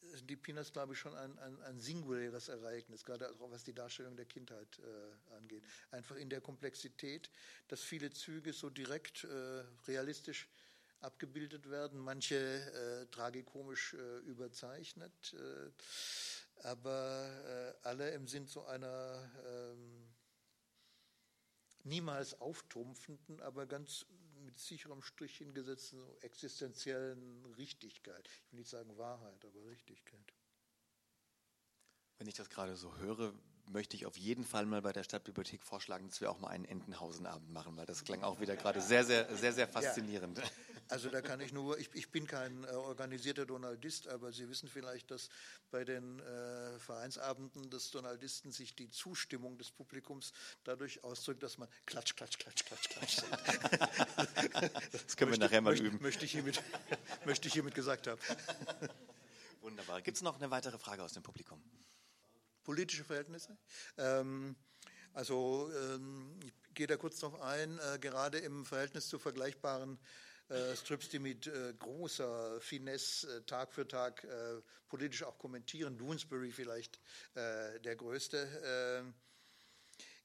sind 0.00 0.28
die 0.28 0.36
Peanuts, 0.36 0.72
glaube 0.72 0.94
ich, 0.94 0.98
schon 0.98 1.14
ein, 1.14 1.38
ein, 1.38 1.60
ein, 1.62 1.80
singuläres 1.80 2.48
Ereignis, 2.48 3.04
gerade 3.04 3.30
auch 3.30 3.50
was 3.50 3.64
die 3.64 3.74
Darstellung 3.74 4.16
der 4.16 4.26
Kindheit 4.26 4.78
äh, 4.78 5.34
angeht. 5.36 5.64
Einfach 5.90 6.16
in 6.16 6.30
der 6.30 6.40
Komplexität, 6.40 7.30
dass 7.68 7.82
viele 7.82 8.10
Züge 8.10 8.52
so 8.52 8.70
direkt 8.70 9.24
äh, 9.24 9.64
realistisch 9.86 10.48
abgebildet 11.00 11.70
werden, 11.70 11.98
manche 12.00 12.36
äh, 12.36 13.06
tragikomisch 13.06 13.94
äh, 13.94 14.18
überzeichnet, 14.20 15.34
äh, 15.34 16.66
aber 16.66 17.76
äh, 17.82 17.86
alle 17.86 18.10
im 18.10 18.26
Sinn 18.26 18.46
so 18.46 18.64
einer 18.64 19.30
ähm, 19.46 20.08
niemals 21.84 22.40
auftrumpfenden, 22.40 23.40
aber 23.40 23.66
ganz 23.66 24.06
mit 24.48 24.58
sicherem 24.58 25.02
Strichchen 25.02 25.52
gesetzten 25.52 26.02
existenziellen 26.22 27.44
Richtigkeit. 27.58 28.26
Ich 28.26 28.50
will 28.50 28.60
nicht 28.60 28.70
sagen 28.70 28.96
Wahrheit, 28.96 29.44
aber 29.44 29.66
Richtigkeit. 29.66 30.32
Wenn 32.16 32.28
ich 32.28 32.34
das 32.34 32.48
gerade 32.48 32.74
so 32.74 32.96
höre, 32.96 33.34
möchte 33.66 33.94
ich 33.94 34.06
auf 34.06 34.16
jeden 34.16 34.44
Fall 34.44 34.64
mal 34.64 34.80
bei 34.80 34.94
der 34.94 35.02
Stadtbibliothek 35.02 35.62
vorschlagen, 35.62 36.08
dass 36.08 36.22
wir 36.22 36.30
auch 36.30 36.38
mal 36.38 36.48
einen 36.48 36.64
Entenhausenabend 36.64 37.50
machen, 37.50 37.76
weil 37.76 37.84
das 37.84 38.04
klang 38.04 38.22
auch 38.22 38.40
wieder 38.40 38.56
gerade 38.56 38.80
sehr, 38.80 39.04
sehr, 39.04 39.36
sehr, 39.36 39.52
sehr 39.52 39.68
faszinierend. 39.68 40.38
Ja. 40.38 40.44
Also 40.88 41.10
da 41.10 41.20
kann 41.20 41.40
ich 41.40 41.52
nur, 41.52 41.78
ich, 41.78 41.90
ich 41.94 42.10
bin 42.10 42.26
kein 42.26 42.64
äh, 42.64 42.68
organisierter 42.68 43.46
Donaldist, 43.46 44.08
aber 44.08 44.32
Sie 44.32 44.48
wissen 44.48 44.68
vielleicht, 44.68 45.10
dass 45.10 45.28
bei 45.70 45.84
den 45.84 46.18
äh, 46.20 46.78
Vereinsabenden 46.78 47.70
des 47.70 47.90
Donaldisten 47.90 48.52
sich 48.52 48.74
die 48.74 48.90
Zustimmung 48.90 49.58
des 49.58 49.70
Publikums 49.70 50.32
dadurch 50.64 51.04
ausdrückt, 51.04 51.42
dass 51.42 51.58
man 51.58 51.68
klatsch, 51.86 52.16
klatsch, 52.16 52.38
klatsch, 52.38 52.64
klatsch, 52.64 52.88
klatsch 52.88 53.16
sagt. 53.16 54.92
Das 54.92 55.16
können 55.16 55.32
wir 55.32 55.38
nachher 55.38 55.60
mal 55.60 55.70
möchte, 55.70 55.86
üben. 55.86 56.02
Möchte 56.02 56.24
ich, 56.24 56.32
hiermit, 56.32 56.62
möchte 57.24 57.48
ich 57.48 57.54
hiermit 57.54 57.74
gesagt 57.74 58.06
haben. 58.06 58.20
Wunderbar. 59.60 60.02
Gibt 60.02 60.16
es 60.16 60.22
noch 60.22 60.36
eine 60.36 60.50
weitere 60.50 60.78
Frage 60.78 61.02
aus 61.02 61.12
dem 61.12 61.22
Publikum? 61.22 61.62
politische 62.68 63.02
Verhältnisse. 63.02 63.56
Ähm, 63.96 64.54
also 65.14 65.70
ähm, 65.74 66.38
ich 66.44 66.52
gehe 66.74 66.86
da 66.86 66.98
kurz 66.98 67.22
noch 67.22 67.40
ein, 67.40 67.78
äh, 67.78 67.98
gerade 67.98 68.36
im 68.36 68.66
Verhältnis 68.66 69.08
zu 69.08 69.18
vergleichbaren 69.18 69.98
äh, 70.48 70.76
Strips, 70.76 71.08
die 71.08 71.18
mit 71.18 71.46
äh, 71.46 71.74
großer 71.78 72.60
Finesse 72.60 73.38
äh, 73.38 73.42
Tag 73.42 73.72
für 73.72 73.86
Tag 73.86 74.24
äh, 74.24 74.60
politisch 74.88 75.22
auch 75.22 75.38
kommentieren. 75.38 75.98
Doonesbury 75.98 76.52
vielleicht 76.52 77.00
äh, 77.34 77.78
der 77.80 77.96
größte. 77.96 78.48
Ähm, 78.64 79.14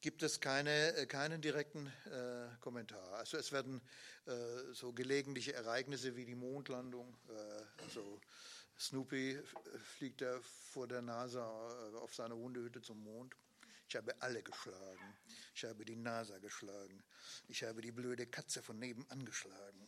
gibt 0.02 0.24
es 0.24 0.40
keine, 0.40 0.96
äh, 0.96 1.06
keinen 1.06 1.42
direkten 1.42 1.92
Kommentar. 2.60 3.14
Also 3.14 3.38
es 3.38 3.52
werden 3.52 3.82
so 4.72 4.94
gelegentliche 4.94 5.54
Ereignisse 5.54 6.16
wie 6.16 6.26
die 6.26 6.36
Mondlandung, 6.36 7.18
also 7.84 8.22
Snoopy 8.80 9.38
fliegt 9.98 10.22
er 10.22 10.42
vor 10.42 10.88
der 10.88 11.02
NASA 11.02 11.46
auf 11.96 12.16
seiner 12.16 12.36
Hundehütte 12.36 12.82
zum 12.82 13.04
Mond. 13.04 13.36
Ich 13.94 13.98
habe 13.98 14.20
alle 14.24 14.42
geschlagen. 14.42 15.18
Ich 15.54 15.64
habe 15.66 15.86
die 15.86 15.96
NASA 15.96 16.40
geschlagen. 16.40 17.04
Ich 17.48 17.64
habe 17.64 17.80
die 17.80 17.92
blöde 17.92 18.26
Katze 18.26 18.64
von 18.64 18.80
nebenan 18.80 19.24
geschlagen. 19.24 19.88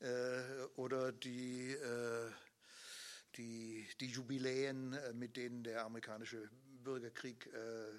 Äh, 0.00 0.64
oder 0.76 1.10
die, 1.10 1.72
äh, 1.72 2.30
die, 3.36 3.88
die 3.98 4.08
Jubiläen, 4.08 4.92
äh, 4.92 5.14
mit 5.14 5.38
denen 5.38 5.64
der 5.64 5.86
amerikanische 5.86 6.50
Bürgerkrieg 6.82 7.46
äh, 7.46 7.98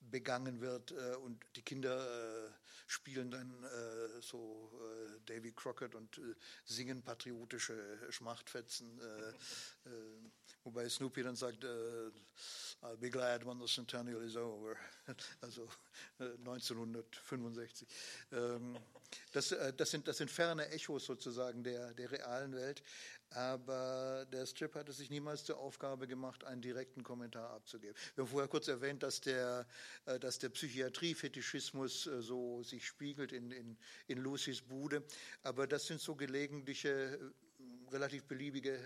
begangen 0.00 0.60
wird 0.60 0.90
äh, 0.90 1.14
und 1.14 1.42
die 1.56 1.62
Kinder 1.62 1.96
äh, 1.96 2.50
spielen 2.88 3.30
dann 3.30 3.64
so 4.20 4.70
Davy 5.24 5.52
Crockett 5.52 5.96
und 5.96 6.20
singen 6.64 7.02
patriotische 7.02 7.98
Schmachtfetzen, 8.10 9.00
wobei 10.66 10.88
Snoopy 10.88 11.22
dann 11.22 11.36
sagt, 11.36 11.64
I'll 12.82 12.96
be 12.98 13.08
glad 13.08 13.44
when 13.44 13.58
the 13.58 13.66
centennial 13.66 14.20
is 14.22 14.36
over, 14.36 14.76
also 15.40 15.66
1965. 16.18 17.88
Ähm, 18.32 18.76
das, 19.32 19.54
das, 19.76 19.90
sind, 19.90 20.06
das 20.08 20.18
sind 20.18 20.30
ferne 20.30 20.68
Echos 20.70 21.06
sozusagen 21.06 21.62
der, 21.62 21.94
der 21.94 22.10
realen 22.10 22.54
Welt, 22.54 22.82
aber 23.30 24.26
der 24.32 24.46
Strip 24.46 24.74
hatte 24.74 24.92
sich 24.92 25.10
niemals 25.10 25.44
zur 25.44 25.58
Aufgabe 25.58 26.06
gemacht, 26.06 26.44
einen 26.44 26.62
direkten 26.62 27.02
Kommentar 27.02 27.50
abzugeben. 27.50 27.96
Wir 28.14 28.24
haben 28.24 28.30
vorher 28.30 28.48
kurz 28.48 28.68
erwähnt, 28.68 29.02
dass 29.02 29.20
der, 29.20 29.66
äh, 30.06 30.18
dass 30.18 30.38
der 30.38 30.50
Psychiatrie-Fetischismus 30.50 32.06
äh, 32.06 32.22
so 32.22 32.62
sich 32.62 32.86
spiegelt 32.86 33.32
in, 33.32 33.50
in, 33.50 33.76
in 34.06 34.18
Lucys 34.18 34.62
Bude, 34.62 35.02
aber 35.42 35.66
das 35.66 35.86
sind 35.86 36.00
so 36.00 36.14
gelegentliche, 36.14 36.88
äh, 36.88 37.92
relativ 37.92 38.24
beliebige 38.24 38.78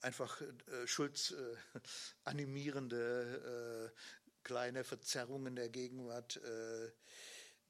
einfach 0.00 0.40
äh, 0.40 0.86
Schulz 0.86 1.32
äh, 1.32 1.56
animierende 2.24 3.92
äh, 3.94 3.98
kleine 4.42 4.84
Verzerrungen 4.84 5.56
der 5.56 5.68
Gegenwart, 5.68 6.36
äh, 6.36 6.92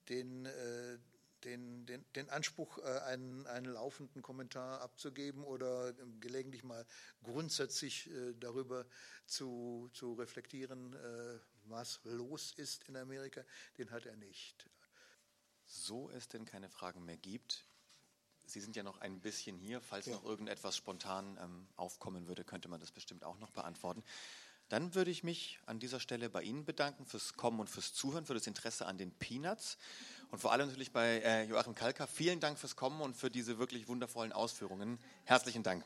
den, 0.08 0.46
den, 1.46 1.86
den, 1.86 2.04
den 2.14 2.30
Anspruch, 2.30 2.78
äh, 2.78 2.82
einen, 3.00 3.46
einen 3.46 3.72
laufenden 3.72 4.22
Kommentar 4.22 4.80
abzugeben 4.80 5.44
oder 5.44 5.96
ähm, 6.00 6.20
gelegentlich 6.20 6.64
mal 6.64 6.84
grundsätzlich 7.22 8.10
äh, 8.10 8.34
darüber 8.34 8.86
zu, 9.26 9.88
zu 9.92 10.14
reflektieren, 10.14 10.94
äh, 10.94 11.38
was 11.64 12.00
los 12.04 12.52
ist 12.56 12.88
in 12.88 12.96
Amerika, 12.96 13.42
den 13.78 13.90
hat 13.90 14.06
er 14.06 14.16
nicht. 14.16 14.68
So 15.66 16.10
es 16.10 16.28
denn 16.28 16.44
keine 16.44 16.68
Fragen 16.68 17.04
mehr 17.04 17.16
gibt, 17.16 17.65
Sie 18.46 18.60
sind 18.60 18.76
ja 18.76 18.82
noch 18.82 19.00
ein 19.00 19.20
bisschen 19.20 19.58
hier. 19.58 19.80
Falls 19.80 20.06
ja. 20.06 20.14
noch 20.14 20.24
irgendetwas 20.24 20.76
spontan 20.76 21.38
ähm, 21.42 21.66
aufkommen 21.76 22.26
würde, 22.28 22.44
könnte 22.44 22.68
man 22.68 22.80
das 22.80 22.92
bestimmt 22.92 23.24
auch 23.24 23.38
noch 23.38 23.50
beantworten. 23.50 24.02
Dann 24.68 24.94
würde 24.94 25.10
ich 25.10 25.22
mich 25.22 25.60
an 25.66 25.78
dieser 25.78 26.00
Stelle 26.00 26.28
bei 26.28 26.42
Ihnen 26.42 26.64
bedanken 26.64 27.06
fürs 27.06 27.34
Kommen 27.34 27.60
und 27.60 27.70
fürs 27.70 27.94
Zuhören, 27.94 28.26
für 28.26 28.34
das 28.34 28.46
Interesse 28.46 28.86
an 28.86 28.98
den 28.98 29.12
Peanuts. 29.12 29.78
Und 30.30 30.40
vor 30.40 30.52
allem 30.52 30.68
natürlich 30.68 30.92
bei 30.92 31.20
äh, 31.20 31.44
Joachim 31.44 31.74
Kalka. 31.74 32.06
Vielen 32.06 32.40
Dank 32.40 32.58
fürs 32.58 32.74
Kommen 32.74 33.00
und 33.00 33.16
für 33.16 33.30
diese 33.30 33.58
wirklich 33.58 33.86
wundervollen 33.86 34.32
Ausführungen. 34.32 34.98
Herzlichen 35.24 35.62
Dank. 35.62 35.84